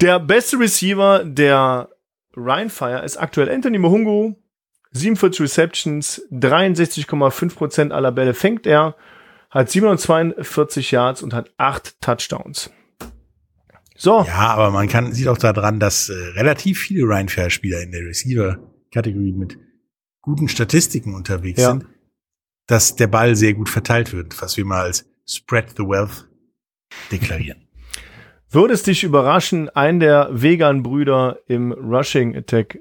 Der 0.00 0.18
beste 0.18 0.58
Receiver 0.58 1.24
der 1.24 1.88
Ryan 2.38 2.70
Fire 2.70 3.04
ist 3.04 3.16
aktuell 3.16 3.50
Anthony 3.50 3.78
Mohungu. 3.78 4.34
47 4.92 5.40
Receptions, 5.42 6.22
63,5% 6.32 7.90
aller 7.90 8.10
Bälle 8.10 8.32
fängt 8.32 8.66
er, 8.66 8.96
hat 9.50 9.70
742 9.70 10.90
Yards 10.92 11.22
und 11.22 11.34
hat 11.34 11.52
8 11.58 12.00
Touchdowns. 12.00 12.70
So. 13.96 14.24
Ja, 14.26 14.54
aber 14.54 14.70
man 14.70 14.88
kann, 14.88 15.12
sieht 15.12 15.28
auch 15.28 15.38
daran, 15.38 15.80
dass 15.80 16.08
äh, 16.08 16.14
relativ 16.14 16.78
viele 16.80 17.04
Ryan 17.04 17.28
Fair 17.28 17.50
Spieler 17.50 17.82
in 17.82 17.90
der 17.90 18.02
Receiver-Kategorie 18.02 19.32
mit 19.32 19.58
guten 20.22 20.48
Statistiken 20.48 21.14
unterwegs 21.14 21.60
ja. 21.60 21.72
sind, 21.72 21.86
dass 22.66 22.96
der 22.96 23.08
Ball 23.08 23.34
sehr 23.34 23.54
gut 23.54 23.68
verteilt 23.68 24.12
wird, 24.12 24.40
was 24.40 24.56
wir 24.56 24.64
mal 24.64 24.84
als 24.84 25.04
Spread 25.26 25.70
the 25.76 25.82
Wealth 25.82 26.28
deklarieren. 27.10 27.67
Würde 28.50 28.74
es 28.74 28.82
dich 28.82 29.04
überraschen, 29.04 29.68
einen 29.70 30.00
der 30.00 30.28
Vegan-Brüder 30.32 31.40
im 31.46 31.72
Rushing 31.72 32.34
Attack 32.34 32.76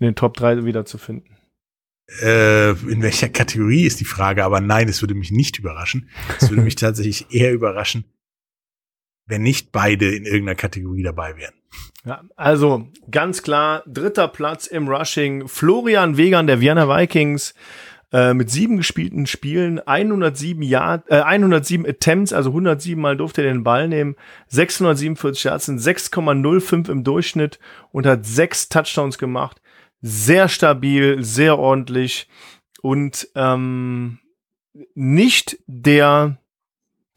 in 0.00 0.06
den 0.06 0.14
Top 0.16 0.34
3 0.36 0.64
wiederzufinden? 0.64 1.36
Äh, 2.20 2.70
in 2.70 3.00
welcher 3.00 3.28
Kategorie 3.28 3.84
ist 3.84 4.00
die 4.00 4.04
Frage, 4.04 4.44
aber 4.44 4.60
nein, 4.60 4.88
es 4.88 5.02
würde 5.02 5.14
mich 5.14 5.30
nicht 5.30 5.58
überraschen. 5.58 6.10
Es 6.40 6.50
würde 6.50 6.62
mich 6.62 6.74
tatsächlich 6.76 7.32
eher 7.32 7.52
überraschen, 7.52 8.04
wenn 9.26 9.42
nicht 9.42 9.72
beide 9.72 10.14
in 10.14 10.24
irgendeiner 10.24 10.56
Kategorie 10.56 11.02
dabei 11.02 11.36
wären. 11.36 11.54
Ja, 12.04 12.22
also 12.36 12.88
ganz 13.10 13.42
klar, 13.42 13.82
dritter 13.86 14.28
Platz 14.28 14.66
im 14.66 14.88
Rushing. 14.88 15.48
Florian 15.48 16.16
Vegan 16.16 16.46
der 16.46 16.60
Vienna 16.60 16.88
Vikings 16.88 17.54
äh, 18.14 18.32
mit 18.32 18.48
sieben 18.48 18.76
gespielten 18.76 19.26
Spielen, 19.26 19.80
107 19.80 20.62
Yard, 20.62 21.02
äh, 21.10 21.16
107 21.16 21.84
Attempts, 21.84 22.32
also 22.32 22.50
107 22.50 23.00
Mal 23.00 23.16
durfte 23.16 23.42
er 23.42 23.52
den 23.52 23.64
Ball 23.64 23.88
nehmen, 23.88 24.14
647 24.46 25.42
Yards 25.42 25.66
sind 25.66 25.80
6,05 25.80 26.88
im 26.88 27.02
Durchschnitt 27.02 27.58
und 27.90 28.06
hat 28.06 28.24
sechs 28.24 28.68
Touchdowns 28.68 29.18
gemacht. 29.18 29.60
Sehr 30.00 30.48
stabil, 30.48 31.24
sehr 31.24 31.58
ordentlich 31.58 32.28
und 32.82 33.28
ähm, 33.34 34.20
nicht 34.94 35.58
der 35.66 36.38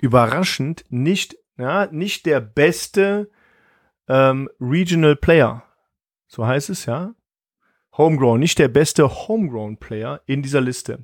überraschend, 0.01 0.83
nicht 0.89 1.37
ja, 1.59 1.87
nicht 1.91 2.25
der 2.25 2.39
beste 2.39 3.29
ähm, 4.07 4.49
Regional 4.59 5.15
Player. 5.15 5.61
So 6.27 6.47
heißt 6.47 6.71
es, 6.71 6.87
ja. 6.87 7.13
Homegrown, 7.97 8.39
nicht 8.39 8.59
der 8.59 8.67
beste 8.67 9.09
Homegrown-Player 9.09 10.21
in 10.25 10.41
dieser 10.41 10.61
Liste. 10.61 10.99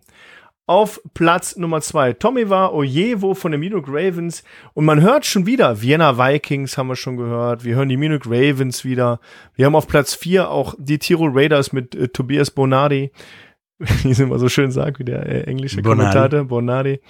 Auf 0.65 1.01
Platz 1.13 1.57
Nummer 1.57 1.81
zwei 1.81 2.13
Tommy 2.13 2.49
war 2.49 2.73
Ojevo 2.73 3.33
von 3.33 3.51
den 3.51 3.59
Munich 3.59 3.83
Ravens. 3.85 4.45
Und 4.73 4.85
man 4.85 5.01
hört 5.01 5.25
schon 5.25 5.45
wieder, 5.45 5.81
Vienna 5.81 6.17
Vikings 6.17 6.77
haben 6.77 6.87
wir 6.87 6.95
schon 6.95 7.17
gehört. 7.17 7.65
Wir 7.65 7.75
hören 7.75 7.89
die 7.89 7.97
Munich 7.97 8.25
Ravens 8.25 8.85
wieder. 8.85 9.19
Wir 9.55 9.65
haben 9.65 9.75
auf 9.75 9.87
Platz 9.87 10.13
vier 10.15 10.49
auch 10.49 10.73
die 10.77 10.99
Tirol 10.99 11.31
Raiders 11.33 11.73
mit 11.73 11.95
äh, 11.95 12.07
Tobias 12.07 12.49
Bonardi. 12.49 13.11
Wie 13.77 14.11
es 14.11 14.19
immer 14.19 14.39
so 14.39 14.47
schön 14.47 14.71
sagt, 14.71 14.99
wie 14.99 15.03
der 15.03 15.25
äh, 15.25 15.41
englische 15.41 15.81
Bonardi. 15.81 15.99
Kommentator, 15.99 16.45
Bonardi. 16.45 17.01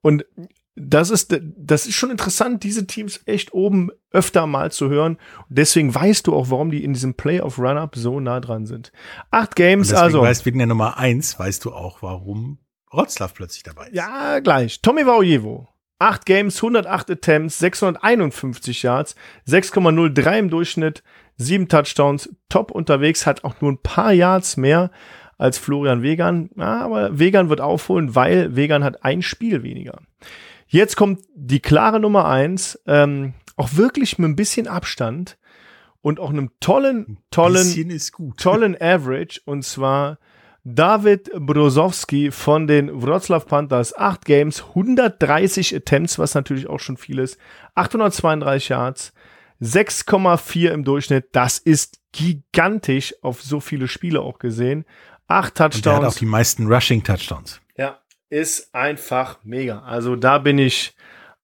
Und 0.00 0.24
das 0.76 1.10
ist, 1.10 1.36
das 1.56 1.86
ist 1.86 1.94
schon 1.94 2.10
interessant, 2.10 2.62
diese 2.62 2.86
Teams 2.86 3.20
echt 3.24 3.54
oben 3.54 3.90
öfter 4.10 4.46
mal 4.46 4.70
zu 4.70 4.90
hören. 4.90 5.16
Und 5.48 5.58
deswegen 5.58 5.94
weißt 5.94 6.26
du 6.26 6.34
auch, 6.34 6.50
warum 6.50 6.70
die 6.70 6.84
in 6.84 6.92
diesem 6.92 7.14
Playoff-Run-Up 7.14 7.96
so 7.96 8.20
nah 8.20 8.40
dran 8.40 8.66
sind. 8.66 8.92
Acht 9.30 9.56
Games, 9.56 9.90
Und 9.90 9.96
also. 9.98 10.20
Weißt, 10.20 10.44
wegen 10.44 10.58
der 10.58 10.66
Nummer 10.66 10.98
eins 10.98 11.38
weißt 11.38 11.64
du 11.64 11.72
auch, 11.72 12.02
warum 12.02 12.58
Rotzlaff 12.92 13.34
plötzlich 13.34 13.62
dabei 13.62 13.86
ist. 13.86 13.94
Ja, 13.94 14.38
gleich. 14.40 14.82
Tommy 14.82 15.06
Vaujevo. 15.06 15.68
Acht 15.98 16.26
Games, 16.26 16.56
108 16.56 17.10
Attempts, 17.10 17.58
651 17.58 18.82
Yards, 18.82 19.16
6,03 19.48 20.38
im 20.38 20.50
Durchschnitt, 20.50 21.02
sieben 21.36 21.68
Touchdowns, 21.68 22.28
top 22.50 22.70
unterwegs, 22.70 23.24
hat 23.24 23.44
auch 23.44 23.62
nur 23.62 23.72
ein 23.72 23.82
paar 23.82 24.12
Yards 24.12 24.58
mehr 24.58 24.90
als 25.38 25.56
Florian 25.56 26.02
Vegan. 26.02 26.50
Ja, 26.54 26.82
aber 26.82 27.18
Vegan 27.18 27.48
wird 27.48 27.62
aufholen, 27.62 28.14
weil 28.14 28.56
Vegan 28.56 28.84
hat 28.84 29.04
ein 29.04 29.22
Spiel 29.22 29.62
weniger. 29.62 30.00
Jetzt 30.66 30.96
kommt 30.96 31.20
die 31.34 31.60
klare 31.60 32.00
Nummer 32.00 32.26
eins, 32.26 32.78
ähm, 32.86 33.34
auch 33.56 33.74
wirklich 33.74 34.18
mit 34.18 34.30
ein 34.30 34.36
bisschen 34.36 34.66
Abstand 34.66 35.38
und 36.02 36.20
auch 36.20 36.30
einem 36.30 36.50
tollen, 36.60 37.18
tollen, 37.30 38.00
tollen 38.36 38.76
Average 38.80 39.40
und 39.44 39.64
zwar 39.64 40.18
David 40.64 41.30
Brozowski 41.32 42.32
von 42.32 42.66
den 42.66 42.90
Wroclaw 42.90 43.44
Panthers. 43.44 43.96
Acht 43.96 44.24
Games, 44.24 44.64
130 44.70 45.76
Attempts, 45.76 46.18
was 46.18 46.34
natürlich 46.34 46.66
auch 46.66 46.80
schon 46.80 46.96
viel 46.96 47.20
ist. 47.20 47.38
832 47.76 48.70
Yards, 48.70 49.12
6,4 49.62 50.70
im 50.70 50.82
Durchschnitt. 50.82 51.28
Das 51.30 51.58
ist 51.58 52.00
gigantisch 52.10 53.14
auf 53.22 53.42
so 53.42 53.60
viele 53.60 53.86
Spiele 53.86 54.20
auch 54.20 54.40
gesehen. 54.40 54.84
Acht 55.28 55.54
Touchdowns. 55.54 55.76
Und 55.76 55.86
der 55.86 55.96
hat 55.96 56.04
auch 56.04 56.14
die 56.14 56.26
meisten 56.26 56.66
Rushing 56.66 57.04
Touchdowns 57.04 57.60
ist 58.30 58.74
einfach 58.74 59.38
mega. 59.44 59.82
Also 59.82 60.16
da 60.16 60.38
bin 60.38 60.58
ich 60.58 60.94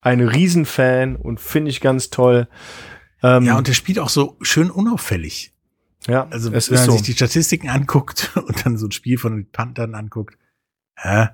ein 0.01 0.21
Riesenfan 0.21 1.15
und 1.15 1.39
finde 1.39 1.71
ich 1.71 1.81
ganz 1.81 2.09
toll. 2.09 2.47
Ähm, 3.21 3.45
ja, 3.45 3.57
und 3.57 3.67
der 3.67 3.73
spielt 3.73 3.99
auch 3.99 4.09
so 4.09 4.37
schön 4.41 4.69
unauffällig. 4.69 5.53
Ja, 6.07 6.27
also 6.29 6.51
wenn 6.51 6.61
man 6.69 6.85
so. 6.85 6.91
sich 6.91 7.01
die 7.03 7.13
Statistiken 7.13 7.69
anguckt 7.69 8.31
und 8.35 8.65
dann 8.65 8.77
so 8.77 8.87
ein 8.87 8.91
Spiel 8.91 9.17
von 9.17 9.35
den 9.35 9.51
Panthern 9.51 9.95
anguckt, 9.95 10.37
hä, 10.95 11.29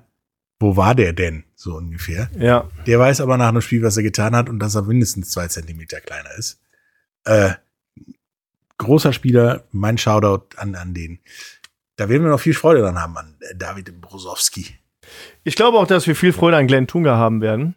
wo 0.60 0.76
war 0.76 0.94
der 0.94 1.12
denn? 1.12 1.44
So 1.56 1.74
ungefähr. 1.74 2.30
Ja. 2.38 2.70
Der 2.86 2.98
weiß 2.98 3.20
aber 3.20 3.36
nach 3.36 3.48
einem 3.48 3.62
Spiel, 3.62 3.82
was 3.82 3.96
er 3.96 4.02
getan 4.02 4.36
hat 4.36 4.48
und 4.48 4.58
dass 4.60 4.74
er 4.74 4.82
mindestens 4.82 5.30
zwei 5.30 5.48
Zentimeter 5.48 6.00
kleiner 6.00 6.30
ist. 6.38 6.60
Äh, 7.24 7.54
großer 8.78 9.12
Spieler, 9.12 9.64
mein 9.72 9.98
Shoutout 9.98 10.56
an, 10.56 10.74
an 10.74 10.94
den. 10.94 11.18
Da 11.96 12.08
werden 12.08 12.22
wir 12.22 12.30
noch 12.30 12.40
viel 12.40 12.54
Freude 12.54 12.80
dran 12.80 12.98
haben 12.98 13.16
an 13.16 13.36
David 13.56 14.00
Brosowski. 14.00 14.79
Ich 15.44 15.56
glaube 15.56 15.78
auch, 15.78 15.86
dass 15.86 16.06
wir 16.06 16.16
viel 16.16 16.32
Freude 16.32 16.56
an 16.56 16.66
Glenn 16.66 16.86
Tunga 16.86 17.16
haben 17.16 17.40
werden. 17.40 17.74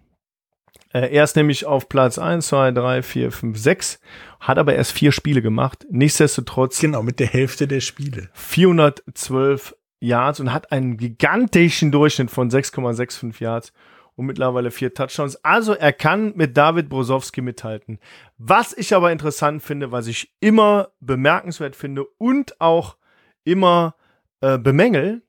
Äh, 0.93 1.13
er 1.13 1.23
ist 1.23 1.36
nämlich 1.36 1.65
auf 1.65 1.89
Platz 1.89 2.17
1, 2.17 2.47
2, 2.47 2.71
3, 2.71 3.03
4, 3.03 3.31
5, 3.31 3.57
6, 3.57 3.99
hat 4.39 4.57
aber 4.57 4.75
erst 4.75 4.91
vier 4.91 5.11
Spiele 5.11 5.41
gemacht. 5.41 5.86
Nichtsdestotrotz. 5.89 6.79
Genau, 6.79 7.03
mit 7.03 7.19
der 7.19 7.27
Hälfte 7.27 7.67
der 7.67 7.81
Spiele. 7.81 8.29
412 8.34 9.75
Yards 9.99 10.39
und 10.39 10.51
hat 10.51 10.71
einen 10.71 10.97
gigantischen 10.97 11.91
Durchschnitt 11.91 12.29
von 12.29 12.49
6,65 12.49 13.41
Yards 13.41 13.73
und 14.15 14.25
mittlerweile 14.25 14.69
vier 14.69 14.93
Touchdowns. 14.93 15.38
Also 15.43 15.73
er 15.73 15.93
kann 15.93 16.34
mit 16.36 16.57
David 16.57 16.89
Brosowski 16.89 17.41
mithalten. 17.41 17.99
Was 18.38 18.77
ich 18.77 18.93
aber 18.93 19.11
interessant 19.11 19.63
finde, 19.63 19.91
was 19.91 20.07
ich 20.07 20.34
immer 20.39 20.89
bemerkenswert 20.99 21.75
finde 21.75 22.05
und 22.17 22.59
auch 22.61 22.97
immer 23.43 23.95
äh, 24.41 24.57
bemängel, 24.57 25.23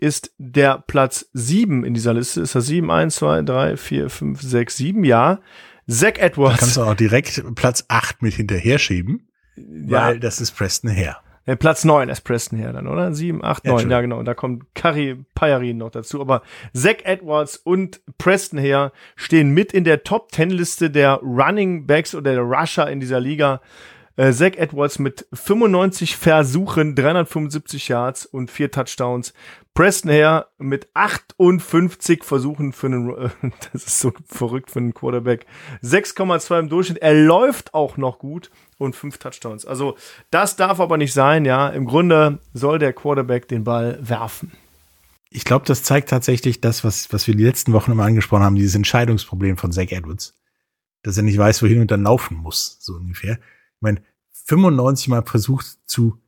ist 0.00 0.32
der 0.38 0.82
Platz 0.86 1.28
7 1.34 1.84
in 1.84 1.94
dieser 1.94 2.14
Liste. 2.14 2.40
Ist 2.40 2.54
das 2.54 2.66
7? 2.66 2.90
1, 2.90 3.16
2, 3.16 3.42
3, 3.42 3.76
4, 3.76 4.10
5, 4.10 4.42
6, 4.42 4.76
7, 4.76 5.04
ja. 5.04 5.40
Zach 5.86 6.14
Edwards. 6.16 6.54
Da 6.54 6.60
kannst 6.60 6.76
du 6.76 6.82
auch 6.82 6.94
direkt 6.94 7.42
Platz 7.54 7.84
8 7.88 8.22
mit 8.22 8.34
hinterher 8.34 8.78
schieben, 8.78 9.28
ja. 9.56 10.06
weil 10.06 10.20
das 10.20 10.40
ist 10.40 10.52
Preston 10.52 10.90
her. 10.90 11.18
Ja, 11.46 11.56
Platz 11.56 11.84
9 11.84 12.08
ist 12.08 12.20
Preston 12.22 12.58
her 12.58 12.72
dann, 12.72 12.86
oder? 12.86 13.12
7, 13.12 13.42
8, 13.44 13.64
9, 13.64 13.78
ja, 13.84 13.96
ja 13.96 14.00
genau. 14.02 14.18
Und 14.18 14.26
da 14.26 14.34
kommt 14.34 14.74
Curry 14.74 15.24
Payarin 15.34 15.78
noch 15.78 15.90
dazu. 15.90 16.20
Aber 16.20 16.42
Zach 16.74 16.98
Edwards 17.04 17.56
und 17.56 18.00
Preston 18.18 18.58
her 18.58 18.92
stehen 19.16 19.50
mit 19.50 19.72
in 19.72 19.84
der 19.84 20.04
Top 20.04 20.32
10 20.32 20.50
Liste 20.50 20.90
der 20.90 21.14
Running 21.16 21.86
Backs 21.86 22.14
oder 22.14 22.32
der 22.32 22.42
Rusher 22.42 22.90
in 22.90 23.00
dieser 23.00 23.20
Liga. 23.20 23.60
Äh, 24.20 24.34
Zach 24.34 24.52
Edwards 24.56 24.98
mit 24.98 25.26
95 25.32 26.14
Versuchen, 26.14 26.94
375 26.94 27.88
Yards 27.88 28.26
und 28.26 28.50
vier 28.50 28.70
Touchdowns. 28.70 29.32
Preston 29.72 30.10
her 30.10 30.48
mit 30.58 30.90
58 30.92 32.22
Versuchen 32.22 32.74
für 32.74 32.88
einen, 32.88 33.16
äh, 33.16 33.30
das 33.72 33.86
ist 33.86 33.98
so 33.98 34.12
verrückt 34.26 34.72
für 34.72 34.80
einen 34.80 34.92
Quarterback. 34.92 35.46
6,2 35.82 36.58
im 36.58 36.68
Durchschnitt. 36.68 36.98
Er 36.98 37.14
läuft 37.14 37.72
auch 37.72 37.96
noch 37.96 38.18
gut 38.18 38.50
und 38.76 38.94
fünf 38.94 39.16
Touchdowns. 39.16 39.64
Also 39.64 39.96
das 40.30 40.54
darf 40.54 40.80
aber 40.80 40.98
nicht 40.98 41.14
sein, 41.14 41.46
ja. 41.46 41.70
Im 41.70 41.86
Grunde 41.86 42.40
soll 42.52 42.78
der 42.78 42.92
Quarterback 42.92 43.48
den 43.48 43.64
Ball 43.64 43.98
werfen. 44.02 44.52
Ich 45.30 45.46
glaube, 45.46 45.64
das 45.64 45.82
zeigt 45.82 46.10
tatsächlich 46.10 46.60
das, 46.60 46.84
was, 46.84 47.10
was 47.10 47.26
wir 47.26 47.34
die 47.34 47.44
letzten 47.44 47.72
Wochen 47.72 47.92
immer 47.92 48.04
angesprochen 48.04 48.42
haben, 48.42 48.56
dieses 48.56 48.74
Entscheidungsproblem 48.74 49.56
von 49.56 49.72
Zach 49.72 49.92
Edwards. 49.92 50.38
Dass 51.02 51.16
er 51.16 51.22
nicht 51.22 51.38
weiß, 51.38 51.62
wohin 51.62 51.80
und 51.80 51.90
dann 51.90 52.02
laufen 52.02 52.36
muss, 52.36 52.76
so 52.80 52.96
ungefähr. 52.96 53.38
Ich 53.80 53.82
meine, 53.82 54.02
95 54.50 55.08
Mal 55.08 55.22
versucht 55.22 55.78
zu 55.86 56.18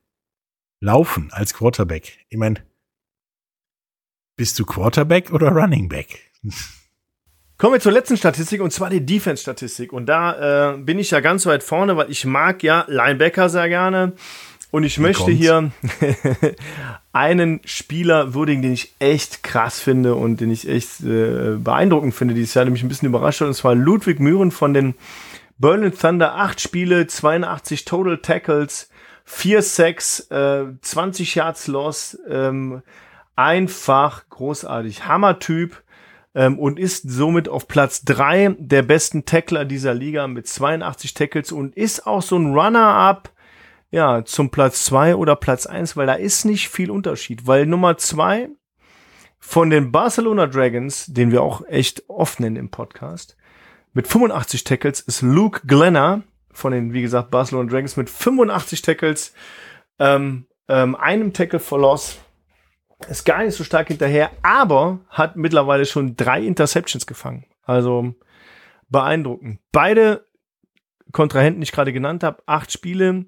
Laufen 0.79 1.29
als 1.31 1.53
Quarterback. 1.53 2.19
Ich 2.29 2.37
meine, 2.37 2.63
bist 4.37 4.57
du 4.59 4.65
Quarterback 4.65 5.31
oder 5.33 5.49
Running 5.49 5.89
Back? 5.89 6.31
Kommen 7.57 7.73
wir 7.73 7.79
zur 7.81 7.91
letzten 7.91 8.15
Statistik 8.15 8.61
und 8.61 8.71
zwar 8.71 8.89
die 8.89 9.05
Defense-Statistik. 9.05 9.91
Und 9.91 10.05
da 10.05 10.73
äh, 10.73 10.77
bin 10.77 10.99
ich 10.99 11.11
ja 11.11 11.19
ganz 11.19 11.45
weit 11.45 11.63
vorne, 11.63 11.97
weil 11.97 12.09
ich 12.09 12.25
mag 12.25 12.63
ja 12.63 12.85
Linebacker 12.87 13.49
sehr 13.49 13.67
gerne. 13.67 14.13
Und 14.71 14.83
ich 14.83 14.97
möchte 14.99 15.29
hier 15.29 15.71
einen 17.11 17.59
Spieler 17.65 18.33
würdigen, 18.33 18.61
den 18.61 18.73
ich 18.73 18.93
echt 18.99 19.43
krass 19.43 19.79
finde 19.79 20.15
und 20.15 20.39
den 20.39 20.49
ich 20.49 20.67
echt 20.67 21.01
äh, 21.01 21.57
beeindruckend 21.57 22.15
finde 22.15 22.33
dieses 22.33 22.53
Jahr, 22.53 22.65
der 22.65 22.71
mich 22.71 22.83
ein 22.83 22.89
bisschen 22.89 23.09
überrascht 23.09 23.41
hat. 23.41 23.49
Und 23.49 23.53
zwar 23.53 23.75
Ludwig 23.75 24.19
Mühren 24.19 24.51
von 24.51 24.73
den 24.73 24.95
Berlin 25.57 25.93
Thunder. 25.93 26.35
Acht 26.35 26.61
Spiele, 26.61 27.07
82 27.07 27.85
Total 27.85 28.17
Tackles, 28.17 28.89
4 29.25 29.61
Sacks, 29.61 30.19
äh, 30.31 30.65
20 30.81 31.35
Yards 31.35 31.67
Loss. 31.67 32.17
Ähm, 32.27 32.81
einfach 33.35 34.29
großartig. 34.29 35.07
Hammertyp 35.07 35.83
ähm, 36.35 36.59
und 36.59 36.79
ist 36.79 37.09
somit 37.09 37.47
auf 37.49 37.67
Platz 37.67 38.03
drei 38.03 38.55
der 38.57 38.83
besten 38.83 39.25
Tackler 39.25 39.65
dieser 39.65 39.93
Liga 39.93 40.27
mit 40.27 40.47
82 40.47 41.13
Tackles 41.13 41.51
und 41.51 41.75
ist 41.75 42.05
auch 42.07 42.21
so 42.21 42.37
ein 42.37 42.53
Runner-up 42.53 43.31
ja, 43.91 44.25
zum 44.25 44.49
Platz 44.49 44.85
zwei 44.85 45.15
oder 45.15 45.35
Platz 45.35 45.67
eins, 45.67 45.95
weil 45.95 46.07
da 46.07 46.13
ist 46.13 46.45
nicht 46.45 46.69
viel 46.69 46.89
Unterschied, 46.89 47.45
weil 47.45 47.67
Nummer 47.67 47.97
zwei 47.97 48.49
von 49.37 49.69
den 49.69 49.91
Barcelona 49.91 50.47
Dragons, 50.47 51.05
den 51.05 51.31
wir 51.31 51.43
auch 51.43 51.63
echt 51.67 52.03
oft 52.07 52.39
nennen 52.39 52.55
im 52.55 52.69
Podcast, 52.69 53.37
mit 53.93 54.07
85 54.07 54.63
Tackles 54.63 54.99
ist 55.01 55.21
Luke 55.21 55.61
Glenner 55.65 56.23
von 56.51 56.71
den, 56.71 56.93
wie 56.93 57.01
gesagt, 57.01 57.31
Barcelona 57.31 57.69
Dragons 57.69 57.97
mit 57.97 58.09
85 58.09 58.81
Tackles, 58.81 59.33
ähm, 59.99 60.45
ähm, 60.67 60.95
einem 60.95 61.33
Tackle 61.33 61.59
for 61.59 61.79
Loss, 61.79 62.19
ist 63.09 63.25
gar 63.25 63.43
nicht 63.43 63.55
so 63.55 63.63
stark 63.63 63.87
hinterher, 63.87 64.31
aber 64.43 64.99
hat 65.09 65.35
mittlerweile 65.35 65.85
schon 65.85 66.15
drei 66.15 66.41
Interceptions 66.41 67.05
gefangen. 67.05 67.45
Also 67.63 68.13
beeindruckend. 68.89 69.59
Beide 69.71 70.25
Kontrahenten, 71.11 71.61
die 71.61 71.65
ich 71.65 71.71
gerade 71.71 71.93
genannt 71.93 72.23
habe, 72.23 72.41
acht 72.45 72.71
Spiele. 72.71 73.25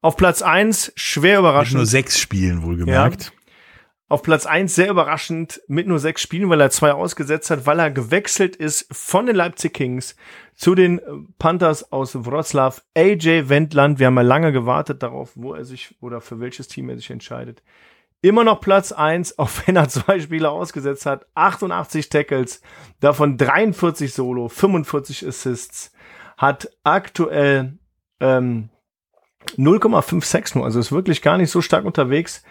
Auf 0.00 0.16
Platz 0.16 0.42
eins 0.42 0.92
schwer 0.96 1.34
Mit 1.34 1.40
überraschend. 1.40 1.76
nur 1.76 1.86
sechs 1.86 2.18
Spielen 2.18 2.62
wohlgemerkt. 2.62 3.32
Auf 4.14 4.22
Platz 4.22 4.46
eins 4.46 4.76
sehr 4.76 4.90
überraschend 4.90 5.60
mit 5.66 5.88
nur 5.88 5.98
sechs 5.98 6.22
Spielen, 6.22 6.48
weil 6.48 6.60
er 6.60 6.70
zwei 6.70 6.92
ausgesetzt 6.92 7.50
hat, 7.50 7.66
weil 7.66 7.80
er 7.80 7.90
gewechselt 7.90 8.54
ist 8.54 8.86
von 8.92 9.26
den 9.26 9.34
Leipzig 9.34 9.74
Kings 9.74 10.14
zu 10.54 10.76
den 10.76 11.00
äh, 11.00 11.02
Panthers 11.40 11.90
aus 11.90 12.14
Wroclaw. 12.14 12.80
AJ 12.96 13.48
Wendland, 13.48 13.98
wir 13.98 14.06
haben 14.06 14.14
ja 14.14 14.22
lange 14.22 14.52
gewartet 14.52 15.02
darauf, 15.02 15.32
wo 15.34 15.52
er 15.54 15.64
sich 15.64 15.96
oder 16.00 16.20
für 16.20 16.38
welches 16.38 16.68
Team 16.68 16.90
er 16.90 16.96
sich 16.96 17.10
entscheidet. 17.10 17.64
Immer 18.22 18.44
noch 18.44 18.60
Platz 18.60 18.92
eins, 18.92 19.36
auch 19.40 19.50
wenn 19.66 19.74
er 19.74 19.88
zwei 19.88 20.20
Spiele 20.20 20.48
ausgesetzt 20.48 21.06
hat. 21.06 21.26
88 21.34 22.08
Tackles, 22.08 22.60
davon 23.00 23.36
43 23.36 24.14
Solo, 24.14 24.48
45 24.48 25.26
Assists. 25.26 25.90
Hat 26.36 26.70
aktuell 26.84 27.78
ähm, 28.20 28.68
0,56 29.56 30.56
nur, 30.56 30.66
also 30.66 30.78
ist 30.78 30.92
wirklich 30.92 31.20
gar 31.20 31.36
nicht 31.36 31.50
so 31.50 31.60
stark 31.60 31.84
unterwegs 31.84 32.44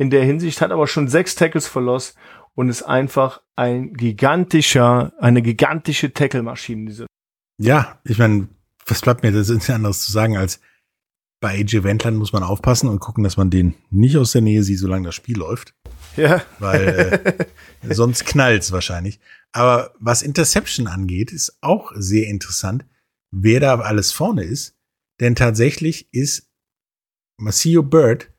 in 0.00 0.08
der 0.08 0.24
Hinsicht, 0.24 0.62
hat 0.62 0.70
aber 0.70 0.86
schon 0.86 1.08
sechs 1.08 1.34
Tackles 1.34 1.66
for 1.66 1.82
Loss 1.82 2.14
und 2.54 2.70
ist 2.70 2.82
einfach 2.82 3.42
ein 3.54 3.92
gigantischer, 3.92 5.12
eine 5.20 5.42
gigantische 5.42 6.14
Tackle-Maschine. 6.14 6.86
Diese. 6.86 7.06
Ja, 7.58 8.00
ich 8.04 8.16
meine, 8.16 8.48
was 8.86 9.02
bleibt 9.02 9.22
mir 9.22 9.30
das 9.30 9.50
anderes 9.68 10.00
zu 10.00 10.10
sagen 10.10 10.38
als 10.38 10.58
bei 11.38 11.58
AJ 11.58 11.82
Wendland 11.84 12.16
muss 12.16 12.32
man 12.32 12.42
aufpassen 12.42 12.88
und 12.88 12.98
gucken, 13.00 13.24
dass 13.24 13.36
man 13.36 13.50
den 13.50 13.74
nicht 13.90 14.16
aus 14.16 14.32
der 14.32 14.40
Nähe 14.40 14.62
sieht, 14.62 14.78
solange 14.78 15.06
das 15.06 15.14
Spiel 15.14 15.36
läuft, 15.36 15.74
Ja, 16.16 16.42
weil 16.58 17.48
äh, 17.82 17.94
sonst 17.94 18.24
knallt's 18.24 18.72
wahrscheinlich. 18.72 19.20
Aber 19.52 19.92
was 19.98 20.22
Interception 20.22 20.86
angeht, 20.86 21.30
ist 21.30 21.58
auch 21.60 21.92
sehr 21.94 22.26
interessant, 22.26 22.86
wer 23.30 23.60
da 23.60 23.78
alles 23.80 24.12
vorne 24.12 24.44
ist, 24.44 24.76
denn 25.20 25.34
tatsächlich 25.34 26.08
ist 26.12 26.50
Maceo 27.38 27.82
Bird 27.82 28.30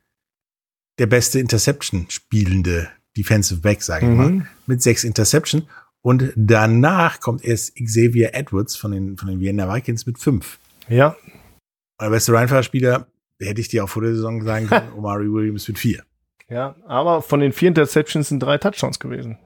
der 1.01 1.07
beste 1.07 1.39
Interception 1.39 2.05
spielende 2.09 2.87
Defensive 3.17 3.59
Back, 3.59 3.81
sage 3.81 4.05
ich 4.05 4.11
Mhm. 4.11 4.17
mal, 4.17 4.47
mit 4.67 4.81
sechs 4.81 5.03
Interception. 5.03 5.63
Und 6.03 6.31
danach 6.35 7.19
kommt 7.19 7.43
erst 7.43 7.75
Xavier 7.75 8.33
Edwards 8.33 8.75
von 8.75 8.91
den, 8.91 9.17
von 9.17 9.27
den 9.27 9.39
Vienna 9.39 9.71
Vikings 9.73 10.05
mit 10.05 10.17
fünf. 10.19 10.59
ja, 10.87 11.15
Der 11.99 12.09
beste 12.09 12.33
Rheinfahrer-Spieler, 12.33 13.07
hätte 13.39 13.61
ich 13.61 13.67
dir 13.67 13.83
auch 13.83 13.89
vor 13.89 14.01
der 14.03 14.13
Saison 14.15 14.43
sagen 14.43 14.67
können, 14.67 14.93
Omari 14.97 15.31
Williams 15.31 15.67
mit 15.67 15.77
vier. 15.79 16.03
ja, 16.49 16.75
aber 16.87 17.21
von 17.21 17.39
den 17.39 17.51
vier 17.51 17.69
Interceptions 17.69 18.29
sind 18.29 18.39
drei 18.41 18.57
Touchdowns 18.57 18.99
gewesen. 18.99 19.37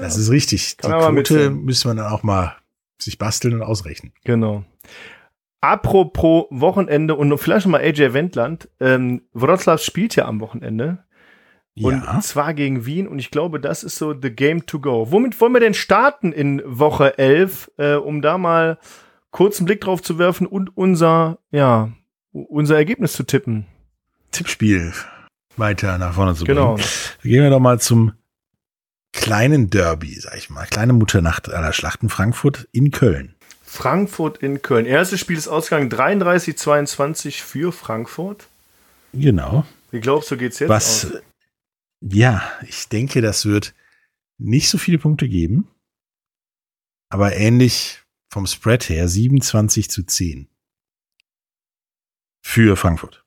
Das 0.00 0.16
ist 0.16 0.30
richtig. 0.30 0.76
Kann 0.78 0.92
Die 0.92 1.22
Quote 1.22 1.50
müsste 1.50 1.88
man 1.88 1.96
dann 1.98 2.06
auch 2.12 2.22
mal 2.22 2.56
sich 3.00 3.18
basteln 3.18 3.54
und 3.54 3.62
ausrechnen. 3.62 4.12
Genau. 4.24 4.64
Apropos 5.60 6.46
Wochenende 6.50 7.14
und 7.16 7.36
vielleicht 7.38 7.66
mal 7.66 7.80
AJ 7.80 8.12
Wendland. 8.12 8.68
Ähm, 8.80 9.22
Wroclaw 9.32 9.78
spielt 9.82 10.14
ja 10.16 10.26
am 10.26 10.40
Wochenende. 10.40 11.04
Und 11.80 12.02
Ja. 12.04 12.20
zwar 12.20 12.54
gegen 12.54 12.86
Wien. 12.86 13.06
Und 13.08 13.18
ich 13.18 13.30
glaube, 13.30 13.60
das 13.60 13.82
ist 13.84 13.96
so 13.96 14.14
the 14.20 14.30
game 14.30 14.66
to 14.66 14.80
go. 14.80 15.10
Womit 15.10 15.40
wollen 15.40 15.52
wir 15.52 15.60
denn 15.60 15.74
starten 15.74 16.32
in 16.32 16.62
Woche 16.64 17.18
11, 17.18 17.70
äh, 17.76 17.94
um 17.94 18.20
da 18.22 18.38
mal 18.38 18.78
kurz 19.30 19.58
einen 19.58 19.66
Blick 19.66 19.80
drauf 19.80 20.02
zu 20.02 20.18
werfen 20.18 20.46
und 20.46 20.76
unser, 20.76 21.38
ja, 21.50 21.90
unser 22.32 22.76
Ergebnis 22.76 23.12
zu 23.12 23.22
tippen? 23.24 23.66
Tippspiel 24.32 24.92
weiter 25.56 25.98
nach 25.98 26.14
vorne 26.14 26.34
zu 26.34 26.44
Genau. 26.44 26.74
bringen. 26.74 26.88
Gehen 27.22 27.42
wir 27.42 27.50
doch 27.50 27.60
mal 27.60 27.80
zum 27.80 28.12
kleinen 29.12 29.70
Derby, 29.70 30.14
sag 30.20 30.36
ich 30.36 30.50
mal. 30.50 30.66
Kleine 30.66 30.92
Mutternacht 30.92 31.48
aller 31.52 31.72
Schlachten 31.72 32.08
Frankfurt 32.08 32.68
in 32.72 32.90
Köln. 32.90 33.34
Frankfurt 33.68 34.38
in 34.38 34.62
Köln. 34.62 34.86
Erstes 34.86 35.20
Spiel 35.20 35.36
ist 35.36 35.46
Ausgang 35.46 35.88
33-22 35.90 37.42
für 37.42 37.70
Frankfurt. 37.70 38.48
Genau. 39.12 39.66
Wie 39.90 40.00
glaubst 40.00 40.30
du, 40.30 40.38
geht's 40.38 40.58
jetzt 40.58 40.70
Was, 40.70 41.04
aus? 41.04 41.22
ja, 42.00 42.42
ich 42.66 42.88
denke, 42.88 43.20
das 43.20 43.44
wird 43.44 43.74
nicht 44.38 44.70
so 44.70 44.78
viele 44.78 44.98
Punkte 44.98 45.28
geben. 45.28 45.68
Aber 47.10 47.36
ähnlich 47.36 48.00
vom 48.32 48.46
Spread 48.46 48.88
her 48.88 49.06
27 49.06 49.90
zu 49.90 50.02
10. 50.02 50.48
Für 52.42 52.74
Frankfurt. 52.74 53.22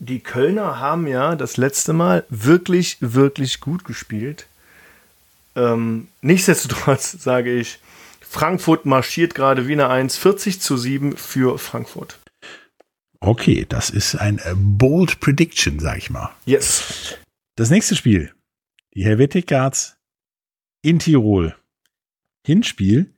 Die 0.00 0.20
Kölner 0.20 0.80
haben 0.80 1.06
ja 1.06 1.36
das 1.36 1.56
letzte 1.56 1.92
Mal 1.92 2.26
wirklich, 2.30 2.98
wirklich 3.00 3.60
gut 3.60 3.84
gespielt. 3.84 4.48
Ähm, 5.54 6.08
nichtsdestotrotz 6.20 7.12
sage 7.22 7.54
ich, 7.54 7.78
Frankfurt 8.30 8.84
marschiert 8.84 9.34
gerade 9.34 9.66
Wiener 9.68 9.88
1, 9.88 10.18
40 10.18 10.60
zu 10.60 10.76
7 10.76 11.16
für 11.16 11.58
Frankfurt. 11.58 12.18
Okay, 13.20 13.66
das 13.68 13.90
ist 13.90 14.14
ein 14.14 14.38
äh, 14.38 14.54
bold 14.54 15.20
Prediction, 15.20 15.78
sag 15.78 15.98
ich 15.98 16.10
mal. 16.10 16.30
Yes. 16.44 17.16
Das 17.56 17.70
nächste 17.70 17.96
Spiel. 17.96 18.32
Die 18.94 19.04
Helvetic 19.04 19.46
Guards 19.48 19.96
in 20.82 20.98
Tirol. 20.98 21.56
Hinspiel 22.46 23.14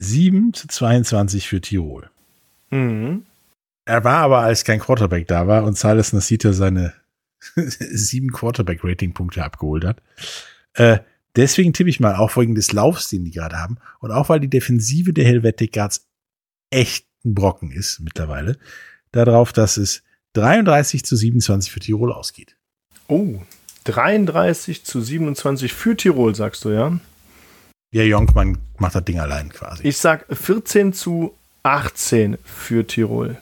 7 0.00 0.52
zu 0.52 0.66
22 0.68 1.48
für 1.48 1.60
Tirol. 1.60 2.10
Mhm. 2.70 3.24
Er 3.86 4.02
war 4.02 4.18
aber, 4.18 4.40
als 4.40 4.64
kein 4.64 4.80
Quarterback 4.80 5.28
da 5.28 5.46
war 5.46 5.64
und 5.64 5.78
Silas 5.78 6.12
Nasita 6.12 6.52
seine 6.52 6.92
sieben 7.54 8.32
Quarterback-Rating-Punkte 8.32 9.44
abgeholt 9.44 9.84
hat. 9.84 10.02
Äh, 10.74 10.98
deswegen 11.36 11.72
tippe 11.72 11.90
ich 11.90 12.00
mal, 12.00 12.16
auch 12.16 12.36
wegen 12.36 12.54
des 12.54 12.72
Laufs, 12.72 13.08
den 13.08 13.24
die 13.24 13.30
gerade 13.30 13.58
haben 13.58 13.78
und 14.00 14.10
auch 14.10 14.28
weil 14.28 14.40
die 14.40 14.50
Defensive 14.50 15.12
der 15.12 15.24
Helvetic 15.24 15.72
Guards 15.72 16.06
echt 16.70 17.06
ein 17.24 17.34
Brocken 17.34 17.70
ist 17.70 18.00
mittlerweile, 18.00 18.58
darauf, 19.12 19.52
dass 19.52 19.76
es 19.76 20.02
33 20.34 21.04
zu 21.04 21.16
27 21.16 21.72
für 21.72 21.80
Tirol 21.80 22.12
ausgeht. 22.12 22.56
Oh, 23.08 23.40
33 23.84 24.84
zu 24.84 25.00
27 25.00 25.72
für 25.72 25.96
Tirol, 25.96 26.34
sagst 26.34 26.64
du, 26.64 26.70
ja? 26.70 26.98
Ja, 27.92 28.02
Jonkmann 28.02 28.58
macht 28.78 28.94
das 28.96 29.04
Ding 29.04 29.20
allein 29.20 29.50
quasi. 29.50 29.86
Ich 29.86 29.98
sag 29.98 30.26
14 30.34 30.92
zu 30.92 31.34
18 31.62 32.38
für 32.44 32.86
Tirol. 32.86 33.38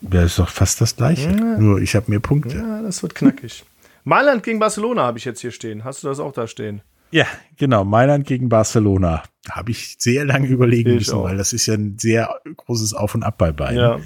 Ja, 0.00 0.22
ist 0.22 0.38
doch 0.38 0.48
fast 0.48 0.80
das 0.80 0.96
gleiche. 0.96 1.30
Ja. 1.30 1.58
Nur 1.58 1.80
ich 1.80 1.94
habe 1.94 2.10
mehr 2.10 2.20
Punkte. 2.20 2.56
Ja, 2.56 2.82
das 2.82 3.02
wird 3.02 3.14
knackig. 3.14 3.64
Mailand 4.04 4.42
gegen 4.42 4.58
Barcelona 4.58 5.02
habe 5.02 5.18
ich 5.18 5.24
jetzt 5.24 5.40
hier 5.40 5.50
stehen. 5.50 5.84
Hast 5.84 6.02
du 6.02 6.08
das 6.08 6.20
auch 6.20 6.32
da 6.32 6.46
stehen? 6.46 6.82
Ja, 7.14 7.26
genau. 7.56 7.84
Mailand 7.84 8.26
gegen 8.26 8.48
Barcelona. 8.48 9.22
Habe 9.48 9.70
ich 9.70 9.94
sehr 10.00 10.24
lange 10.24 10.48
überlegen 10.48 10.90
Ich 10.90 10.96
müssen, 10.96 11.14
auch. 11.14 11.24
weil 11.24 11.36
das 11.36 11.52
ist 11.52 11.66
ja 11.66 11.74
ein 11.74 11.96
sehr 11.96 12.40
großes 12.56 12.92
Auf 12.92 13.14
und 13.14 13.22
Ab 13.22 13.38
bei 13.38 13.52
beiden. 13.52 13.78
Ja. 13.78 14.00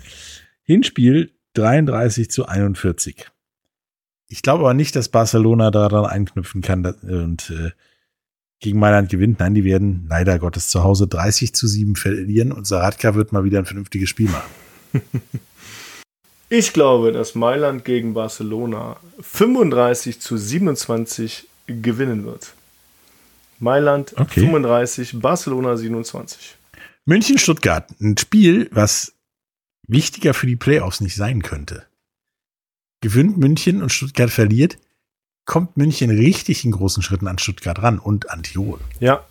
Hinspiel 0.62 1.32
33 1.54 2.30
zu 2.30 2.44
41. 2.44 3.26
Ich 4.26 4.42
glaube 4.42 4.60
aber 4.64 4.74
nicht, 4.74 4.94
dass 4.94 5.08
Barcelona 5.08 5.70
daran 5.70 6.04
einknüpfen 6.04 6.60
kann 6.60 6.84
und 6.84 7.48
äh, 7.48 7.70
gegen 8.60 8.78
Mailand 8.78 9.08
gewinnt. 9.08 9.40
Nein, 9.40 9.54
die 9.54 9.64
werden 9.64 10.06
leider 10.10 10.38
Gottes 10.38 10.68
zu 10.68 10.84
Hause 10.84 11.08
30 11.08 11.54
zu 11.54 11.66
7 11.66 11.96
verlieren 11.96 12.52
und 12.52 12.66
Saratka 12.66 13.14
wird 13.14 13.32
mal 13.32 13.42
wieder 13.42 13.58
ein 13.58 13.64
vernünftiges 13.64 14.10
Spiel 14.10 14.28
machen. 14.28 14.50
Ich 16.50 16.72
glaube, 16.72 17.12
dass 17.12 17.34
Mailand 17.34 17.84
gegen 17.84 18.14
Barcelona 18.14 18.96
35 19.20 20.18
zu 20.18 20.38
27 20.38 21.46
gewinnen 21.66 22.24
wird. 22.24 22.54
Mailand 23.58 24.14
Okay. 24.16 24.40
35, 24.40 25.20
Barcelona 25.20 25.76
27. 25.76 26.56
München-Stuttgart, 27.04 27.88
ein 28.00 28.16
Spiel, 28.18 28.68
was 28.70 29.14
wichtiger 29.86 30.34
für 30.34 30.46
die 30.46 30.56
Playoffs 30.56 31.00
nicht 31.00 31.16
sein 31.16 31.42
könnte. 31.42 31.84
Gewinnt 33.00 33.38
München 33.38 33.82
und 33.82 33.90
Stuttgart 33.90 34.30
verliert, 34.30 34.76
kommt 35.46 35.76
München 35.76 36.10
richtig 36.10 36.64
in 36.64 36.72
großen 36.72 37.02
Schritten 37.02 37.26
an 37.26 37.38
Stuttgart 37.38 37.82
ran 37.82 37.98
und 37.98 38.30
an 38.30 38.42
Tirol. 38.42 38.80
Ja. 39.00 39.24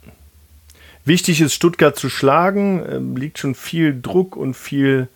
Wichtig 1.05 1.39
ist, 1.39 1.53
Stuttgart 1.53 1.95
zu 1.95 2.09
schlagen. 2.09 2.83
Ähm, 2.89 3.15
liegt 3.15 3.37
schon 3.37 3.55
viel 3.55 4.01
Druck 4.01 4.35
und 4.35 4.55
viel 4.55 5.07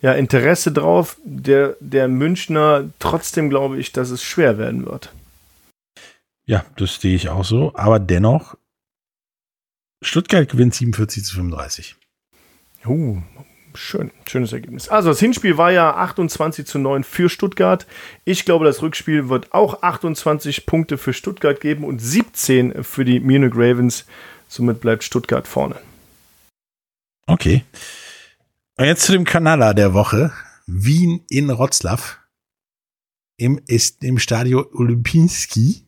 ja, 0.00 0.12
Interesse 0.12 0.72
drauf. 0.72 1.18
Der, 1.24 1.76
der 1.80 2.08
Münchner, 2.08 2.88
trotzdem 2.98 3.50
glaube 3.50 3.78
ich, 3.78 3.92
dass 3.92 4.10
es 4.10 4.24
schwer 4.24 4.58
werden 4.58 4.86
wird. 4.86 5.12
Ja, 6.50 6.64
das 6.74 7.00
sehe 7.00 7.14
ich 7.14 7.28
auch 7.28 7.44
so. 7.44 7.70
Aber 7.76 8.00
dennoch, 8.00 8.56
Stuttgart 10.02 10.48
gewinnt 10.48 10.74
47 10.74 11.24
zu 11.24 11.36
35. 11.36 11.94
Uh, 12.84 13.22
schön, 13.72 14.10
schönes 14.28 14.52
Ergebnis. 14.52 14.88
Also 14.88 15.10
das 15.10 15.20
Hinspiel 15.20 15.58
war 15.58 15.70
ja 15.70 15.94
28 15.94 16.66
zu 16.66 16.80
9 16.80 17.04
für 17.04 17.28
Stuttgart. 17.28 17.86
Ich 18.24 18.44
glaube, 18.44 18.64
das 18.64 18.82
Rückspiel 18.82 19.28
wird 19.28 19.52
auch 19.54 19.84
28 19.84 20.66
Punkte 20.66 20.98
für 20.98 21.12
Stuttgart 21.12 21.60
geben 21.60 21.84
und 21.84 22.00
17 22.00 22.82
für 22.82 23.04
die 23.04 23.20
Munich 23.20 23.52
Ravens. 23.54 24.04
Somit 24.48 24.80
bleibt 24.80 25.04
Stuttgart 25.04 25.46
vorne. 25.46 25.76
Okay. 27.28 27.62
Und 28.76 28.86
jetzt 28.86 29.02
zu 29.02 29.12
dem 29.12 29.22
Kanaler 29.22 29.72
der 29.72 29.94
Woche. 29.94 30.32
Wien 30.66 31.24
in 31.28 31.46
Wroclaw. 31.46 32.02
Im, 33.36 33.60
ist 33.68 34.02
im 34.02 34.18
Stadio 34.18 34.68
Olimpinski. 34.72 35.86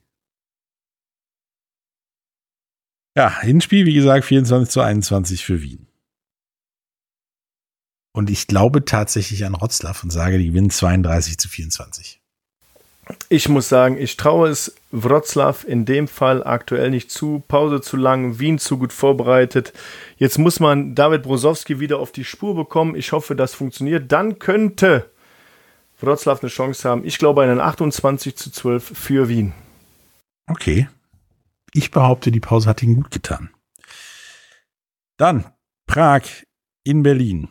Ja, 3.14 3.40
Hinspiel, 3.40 3.86
wie 3.86 3.94
gesagt, 3.94 4.24
24 4.24 4.70
zu 4.70 4.80
21 4.80 5.44
für 5.44 5.60
Wien. 5.62 5.86
Und 8.12 8.30
ich 8.30 8.46
glaube 8.46 8.84
tatsächlich 8.84 9.44
an 9.44 9.54
Wroclaw 9.54 9.98
und 10.02 10.10
sage, 10.10 10.38
die 10.38 10.48
gewinnen 10.48 10.70
32 10.70 11.38
zu 11.38 11.48
24. 11.48 12.20
Ich 13.28 13.48
muss 13.48 13.68
sagen, 13.68 13.98
ich 13.98 14.16
traue 14.16 14.48
es 14.48 14.74
Wroclaw 14.92 15.66
in 15.66 15.84
dem 15.84 16.08
Fall 16.08 16.44
aktuell 16.44 16.90
nicht 16.90 17.10
zu. 17.10 17.42
Pause 17.48 17.80
zu 17.80 17.96
lang, 17.96 18.38
Wien 18.38 18.58
zu 18.58 18.78
gut 18.78 18.92
vorbereitet. 18.92 19.72
Jetzt 20.18 20.38
muss 20.38 20.60
man 20.60 20.94
David 20.94 21.22
Brosowski 21.22 21.80
wieder 21.80 21.98
auf 21.98 22.12
die 22.12 22.24
Spur 22.24 22.54
bekommen. 22.54 22.94
Ich 22.94 23.12
hoffe, 23.12 23.34
das 23.34 23.54
funktioniert. 23.54 24.12
Dann 24.12 24.38
könnte 24.38 25.10
Wroclaw 26.00 26.40
eine 26.40 26.50
Chance 26.50 26.88
haben. 26.88 27.04
Ich 27.04 27.18
glaube 27.18 27.42
einen 27.42 27.60
28 27.60 28.36
zu 28.36 28.50
12 28.50 28.92
für 28.96 29.28
Wien. 29.28 29.52
Okay. 30.46 30.88
Ich 31.74 31.90
behaupte, 31.90 32.30
die 32.30 32.40
Pause 32.40 32.68
hat 32.68 32.82
ihnen 32.82 32.96
gut 32.96 33.10
getan. 33.10 33.50
Dann 35.16 35.52
Prag 35.86 36.22
in 36.84 37.02
Berlin. 37.02 37.48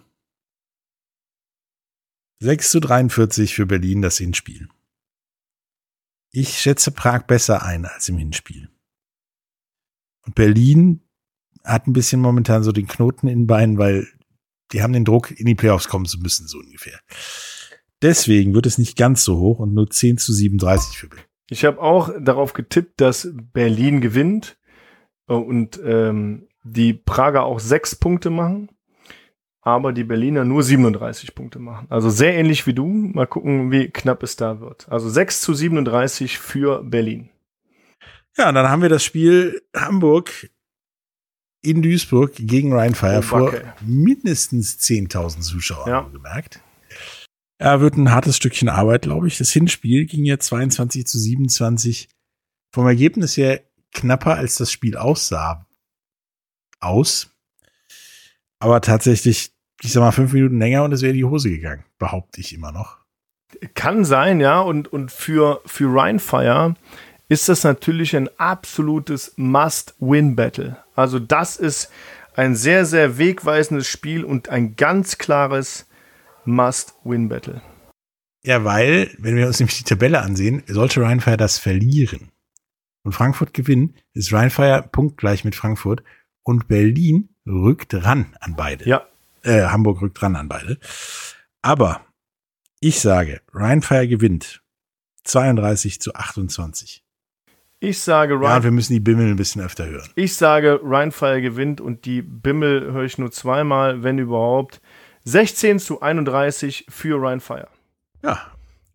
6 2.39 2.71
zu 2.71 2.79
43 2.79 3.55
für 3.55 3.65
Berlin 3.65 4.01
das 4.01 4.17
Hinspiel. 4.17 4.67
Ich 6.31 6.59
schätze 6.59 6.91
Prag 6.91 7.23
besser 7.23 7.63
ein 7.63 7.85
als 7.85 8.09
im 8.09 8.17
Hinspiel. 8.17 8.69
Und 10.25 10.35
Berlin 10.35 11.01
hat 11.63 11.87
ein 11.87 11.93
bisschen 11.93 12.21
momentan 12.21 12.63
so 12.63 12.71
den 12.71 12.87
Knoten 12.87 13.27
in 13.27 13.41
den 13.41 13.47
Beinen, 13.47 13.77
weil 13.77 14.07
die 14.71 14.81
haben 14.81 14.93
den 14.93 15.05
Druck, 15.05 15.31
in 15.31 15.45
die 15.45 15.55
Playoffs 15.55 15.87
kommen 15.87 16.05
zu 16.05 16.19
müssen, 16.19 16.47
so 16.47 16.57
ungefähr. 16.57 16.99
Deswegen 18.01 18.53
wird 18.53 18.65
es 18.65 18.77
nicht 18.77 18.97
ganz 18.97 19.23
so 19.23 19.37
hoch 19.37 19.59
und 19.59 19.73
nur 19.73 19.89
10 19.89 20.17
zu 20.17 20.33
37 20.33 20.97
für 20.97 21.07
Berlin. 21.09 21.30
Ich 21.49 21.65
habe 21.65 21.81
auch 21.81 22.09
darauf 22.19 22.53
getippt, 22.53 23.01
dass 23.01 23.29
Berlin 23.33 23.99
gewinnt 24.01 24.57
äh, 25.27 25.33
und 25.33 25.79
ähm, 25.83 26.47
die 26.63 26.93
Prager 26.93 27.43
auch 27.43 27.59
sechs 27.59 27.95
Punkte 27.95 28.29
machen, 28.29 28.69
aber 29.61 29.93
die 29.93 30.03
Berliner 30.03 30.45
nur 30.45 30.63
37 30.63 31.35
Punkte 31.35 31.59
machen. 31.59 31.87
Also 31.89 32.09
sehr 32.09 32.33
ähnlich 32.35 32.65
wie 32.67 32.73
du. 32.73 32.85
Mal 32.87 33.27
gucken, 33.27 33.71
wie 33.71 33.89
knapp 33.89 34.23
es 34.23 34.35
da 34.35 34.59
wird. 34.59 34.87
Also 34.89 35.09
6 35.09 35.41
zu 35.41 35.53
37 35.53 36.37
für 36.39 36.83
Berlin. 36.83 37.29
Ja, 38.37 38.49
und 38.49 38.55
dann 38.55 38.69
haben 38.69 38.81
wir 38.81 38.89
das 38.89 39.03
Spiel 39.03 39.61
Hamburg 39.75 40.49
in 41.63 41.81
Duisburg 41.81 42.33
gegen 42.37 42.73
Rheinfire 42.73 43.19
Oh, 43.19 43.21
vor 43.21 43.53
mindestens 43.81 44.79
10.000 44.79 45.41
Zuschauern 45.41 45.89
Ja. 45.89 46.01
gemerkt. 46.11 46.59
Ja, 47.61 47.79
wird 47.79 47.95
ein 47.95 48.11
hartes 48.11 48.37
Stückchen 48.37 48.69
Arbeit, 48.69 49.03
glaube 49.03 49.27
ich. 49.27 49.37
Das 49.37 49.51
Hinspiel 49.51 50.07
ging 50.07 50.25
ja 50.25 50.39
22 50.39 51.05
zu 51.05 51.19
27. 51.19 52.09
Vom 52.73 52.87
Ergebnis 52.87 53.37
her 53.37 53.61
knapper 53.93 54.35
als 54.35 54.55
das 54.55 54.71
Spiel 54.71 54.97
aussah. 54.97 55.67
Aus. 56.79 57.29
Aber 58.57 58.81
tatsächlich, 58.81 59.51
ich 59.83 59.91
sag 59.91 60.01
mal, 60.01 60.11
fünf 60.11 60.33
Minuten 60.33 60.57
länger 60.57 60.83
und 60.83 60.91
es 60.91 61.03
wäre 61.03 61.13
die 61.13 61.23
Hose 61.23 61.51
gegangen. 61.51 61.85
Behaupte 61.99 62.41
ich 62.41 62.51
immer 62.51 62.71
noch. 62.71 62.97
Kann 63.75 64.05
sein, 64.05 64.39
ja. 64.39 64.59
Und, 64.59 64.91
und 64.91 65.11
für, 65.11 65.61
für 65.67 65.93
Rheinfire 65.95 66.73
ist 67.29 67.47
das 67.47 67.63
natürlich 67.63 68.15
ein 68.15 68.29
absolutes 68.39 69.33
Must-Win-Battle. 69.35 70.77
Also 70.95 71.19
das 71.19 71.57
ist 71.57 71.91
ein 72.33 72.55
sehr, 72.55 72.87
sehr 72.87 73.19
wegweisendes 73.19 73.87
Spiel 73.87 74.23
und 74.23 74.49
ein 74.49 74.75
ganz 74.75 75.19
klares 75.19 75.85
Must-Win-Battle. 76.45 77.61
Ja, 78.43 78.63
weil, 78.63 79.13
wenn 79.19 79.35
wir 79.35 79.47
uns 79.47 79.59
nämlich 79.59 79.77
die 79.77 79.83
Tabelle 79.83 80.21
ansehen, 80.21 80.63
sollte 80.67 81.01
Rheinfire 81.01 81.37
das 81.37 81.59
verlieren 81.59 82.31
und 83.03 83.13
Frankfurt 83.13 83.53
gewinnen, 83.53 83.95
ist 84.13 84.33
Rheinfire 84.33 84.87
punktgleich 84.91 85.43
mit 85.43 85.55
Frankfurt 85.55 86.03
und 86.43 86.67
Berlin 86.67 87.29
rückt 87.45 87.93
ran 87.93 88.35
an 88.39 88.55
beide. 88.55 88.87
Ja, 88.87 89.05
Äh, 89.43 89.63
Hamburg 89.67 90.01
rückt 90.01 90.21
ran 90.21 90.35
an 90.35 90.47
beide. 90.49 90.77
Aber 91.61 92.05
ich 92.79 92.99
sage, 92.99 93.41
Rheinfire 93.53 94.07
gewinnt 94.07 94.61
32 95.23 96.01
zu 96.01 96.15
28. 96.15 97.03
ich 97.79 97.99
sage, 97.99 98.33
Ja, 98.33 98.39
und 98.39 98.45
Rhein, 98.45 98.63
wir 98.63 98.71
müssen 98.71 98.93
die 98.93 98.99
Bimmel 98.99 99.27
ein 99.29 99.35
bisschen 99.35 99.61
öfter 99.61 99.85
hören. 99.87 100.09
ich 100.15 100.35
sage, 100.35 100.79
Rheinfire 100.83 101.41
gewinnt 101.41 101.79
und 101.81 102.05
die 102.05 102.21
Bimmel 102.23 102.91
höre 102.91 103.03
ich 103.03 103.17
nur 103.19 103.31
zweimal, 103.31 104.01
wenn 104.03 104.17
überhaupt. 104.17 104.81
16 105.23 105.79
zu 105.79 106.01
31 106.01 106.85
für 106.89 107.21
Rheinfire. 107.21 107.67
Ja, 108.23 108.39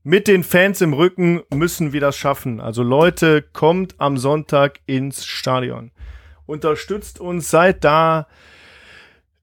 Mit 0.03 0.29
den 0.29 0.45
Fans 0.45 0.81
im 0.81 0.93
Rücken 0.93 1.43
müssen 1.53 1.93
wir 1.93 2.01
das 2.01 2.17
schaffen. 2.17 2.61
Also 2.61 2.83
Leute, 2.83 3.43
kommt 3.43 3.95
am 3.99 4.19
Sonntag 4.19 4.79
ins 4.87 5.25
Stadion. 5.25 5.91
Unterstützt 6.47 7.21
uns, 7.21 7.51
seid 7.51 7.83
da. 7.83 8.29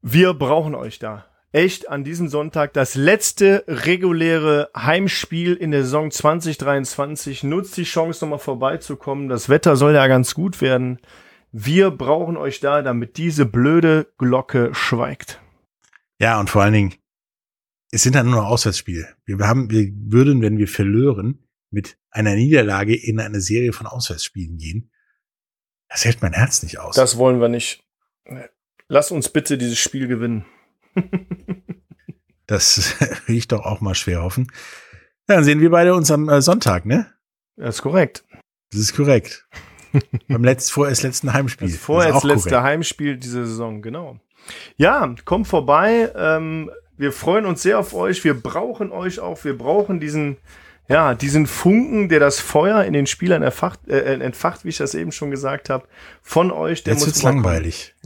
Wir 0.01 0.34
brauchen 0.34 0.73
euch 0.73 0.99
da. 0.99 1.25
Echt 1.51 1.89
an 1.89 2.03
diesem 2.03 2.29
Sonntag 2.29 2.73
das 2.73 2.95
letzte 2.95 3.63
reguläre 3.67 4.69
Heimspiel 4.75 5.53
in 5.53 5.71
der 5.71 5.84
Saison 5.84 6.09
2023. 6.11 7.43
Nutzt 7.43 7.77
die 7.77 7.84
Chance, 7.84 8.23
nochmal 8.25 8.39
vorbeizukommen. 8.39 9.29
Das 9.29 9.49
Wetter 9.49 9.75
soll 9.75 9.93
ja 9.93 10.07
ganz 10.07 10.34
gut 10.34 10.61
werden. 10.61 10.99
Wir 11.51 11.91
brauchen 11.91 12.38
euch 12.38 12.59
da, 12.61 12.81
damit 12.81 13.17
diese 13.17 13.45
blöde 13.45 14.07
Glocke 14.17 14.73
schweigt. 14.73 15.42
Ja, 16.24 16.39
und 16.39 16.49
vor 16.49 16.61
allen 16.61 16.71
Dingen, 16.71 16.93
es 17.91 18.03
sind 18.03 18.15
dann 18.15 18.28
nur 18.28 18.38
noch 18.38 18.47
Auswärtsspiele. 18.47 19.13
Wir 19.26 19.39
haben, 19.39 19.69
wir 19.69 19.91
würden, 19.93 20.41
wenn 20.41 20.57
wir 20.57 20.69
verlören, 20.69 21.45
mit 21.69 21.97
einer 22.11 22.34
Niederlage 22.36 22.95
in 22.95 23.19
eine 23.19 23.41
Serie 23.41 23.74
von 23.74 23.88
Auswärtsspielen 23.88 24.57
gehen. 24.57 24.89
Das 25.89 26.05
hält 26.05 26.21
mein 26.21 26.32
Herz 26.32 26.63
nicht 26.63 26.80
aus. 26.80 26.95
Das 26.95 27.17
wollen 27.17 27.41
wir 27.41 27.49
nicht. 27.49 27.84
Lass 28.88 29.11
uns 29.11 29.28
bitte 29.28 29.57
dieses 29.57 29.80
Spiel 29.80 30.07
gewinnen. 30.07 30.45
Das 32.45 32.99
will 33.26 33.38
ich 33.38 33.47
doch 33.47 33.65
auch 33.65 33.80
mal 33.80 33.95
schwer 33.95 34.21
hoffen. 34.21 34.51
Dann 35.28 35.45
sehen 35.45 35.61
wir 35.61 35.71
beide 35.71 35.95
uns 35.95 36.11
am 36.11 36.28
äh, 36.28 36.41
Sonntag, 36.41 36.86
ne? 36.86 37.11
Das 37.55 37.76
ist 37.76 37.82
korrekt. 37.82 38.26
Das 38.69 38.82
ist 38.82 38.93
korrekt. 38.93 39.47
Beim 40.28 40.43
letzt, 40.43 40.74
vorerst 40.74 41.03
letzten 41.03 41.32
Heimspiel. 41.32 41.69
Das 41.69 41.78
vorerst 41.78 42.15
auch 42.15 42.24
letzte 42.26 42.49
korrekt. 42.49 42.65
Heimspiel 42.65 43.17
dieser 43.17 43.45
Saison, 43.45 43.82
genau. 43.82 44.19
Ja, 44.77 45.13
kommt 45.25 45.47
vorbei. 45.47 46.11
Ähm, 46.15 46.69
wir 46.97 47.11
freuen 47.11 47.45
uns 47.45 47.61
sehr 47.61 47.79
auf 47.79 47.93
euch. 47.93 48.23
Wir 48.23 48.33
brauchen 48.39 48.91
euch 48.91 49.19
auch. 49.19 49.43
Wir 49.43 49.57
brauchen 49.57 49.99
diesen, 49.99 50.37
ja, 50.87 51.15
diesen 51.15 51.47
Funken, 51.47 52.09
der 52.09 52.19
das 52.19 52.39
Feuer 52.39 52.83
in 52.83 52.93
den 52.93 53.07
Spielern 53.07 53.41
erfacht, 53.41 53.87
äh, 53.87 54.13
entfacht, 54.19 54.63
wie 54.65 54.69
ich 54.69 54.77
das 54.77 54.93
eben 54.95 55.11
schon 55.11 55.31
gesagt 55.31 55.69
habe, 55.69 55.87
von 56.21 56.51
euch. 56.51 56.83
Der 56.83 56.93
Jetzt 56.93 57.05
wird's 57.05 57.23
langweilig. 57.23 57.95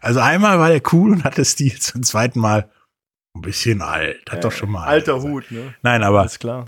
Also 0.00 0.18
einmal 0.18 0.58
war 0.58 0.68
der 0.68 0.82
cool 0.92 1.12
und 1.12 1.24
hatte 1.24 1.44
Stil 1.44 1.78
zum 1.78 2.02
zweiten 2.02 2.40
Mal 2.40 2.68
ein 3.34 3.40
bisschen 3.40 3.82
alt. 3.82 4.30
Hat 4.30 4.42
doch 4.44 4.52
schon 4.52 4.70
mal. 4.70 4.84
Alter 4.84 5.14
alt. 5.14 5.22
Hut, 5.22 5.50
ne? 5.52 5.74
Nein, 5.82 6.02
aber 6.02 6.20
Alles 6.22 6.38
klar. 6.40 6.64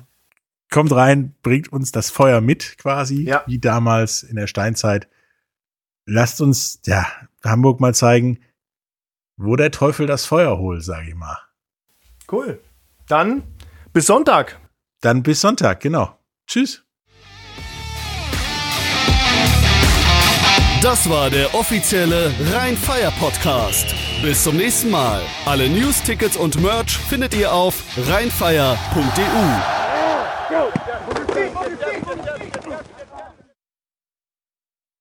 kommt 0.70 0.92
rein, 0.92 1.34
bringt 1.42 1.72
uns 1.72 1.90
das 1.90 2.10
Feuer 2.10 2.40
mit, 2.40 2.78
quasi, 2.78 3.24
Ja. 3.24 3.42
wie 3.46 3.58
damals 3.58 4.22
in 4.22 4.36
der 4.36 4.46
Steinzeit. 4.46 5.08
Lasst 6.06 6.40
uns, 6.40 6.80
ja, 6.86 7.06
Hamburg 7.42 7.80
mal 7.80 7.94
zeigen, 7.94 8.40
wo 9.36 9.56
der 9.56 9.70
Teufel 9.70 10.06
das 10.06 10.26
Feuer 10.26 10.58
holt, 10.58 10.82
sage 10.82 11.08
ich 11.08 11.14
mal. 11.14 11.38
Cool. 12.30 12.60
Dann 13.08 13.42
bis 13.92 14.06
Sonntag. 14.06 14.60
Dann 15.00 15.22
bis 15.22 15.40
Sonntag, 15.40 15.80
genau. 15.80 16.18
Tschüss. 16.46 16.84
Das 20.82 21.08
war 21.08 21.30
der 21.30 21.54
offizielle 21.54 22.30
Rheinfire 22.52 23.12
Podcast. 23.18 23.94
Bis 24.20 24.42
zum 24.44 24.58
nächsten 24.58 24.90
Mal. 24.90 25.22
Alle 25.46 25.70
News, 25.70 26.02
Tickets 26.02 26.36
und 26.36 26.60
Merch 26.60 26.98
findet 26.98 27.34
ihr 27.34 27.52
auf 27.52 27.82
rheinfire.de. 28.06 28.74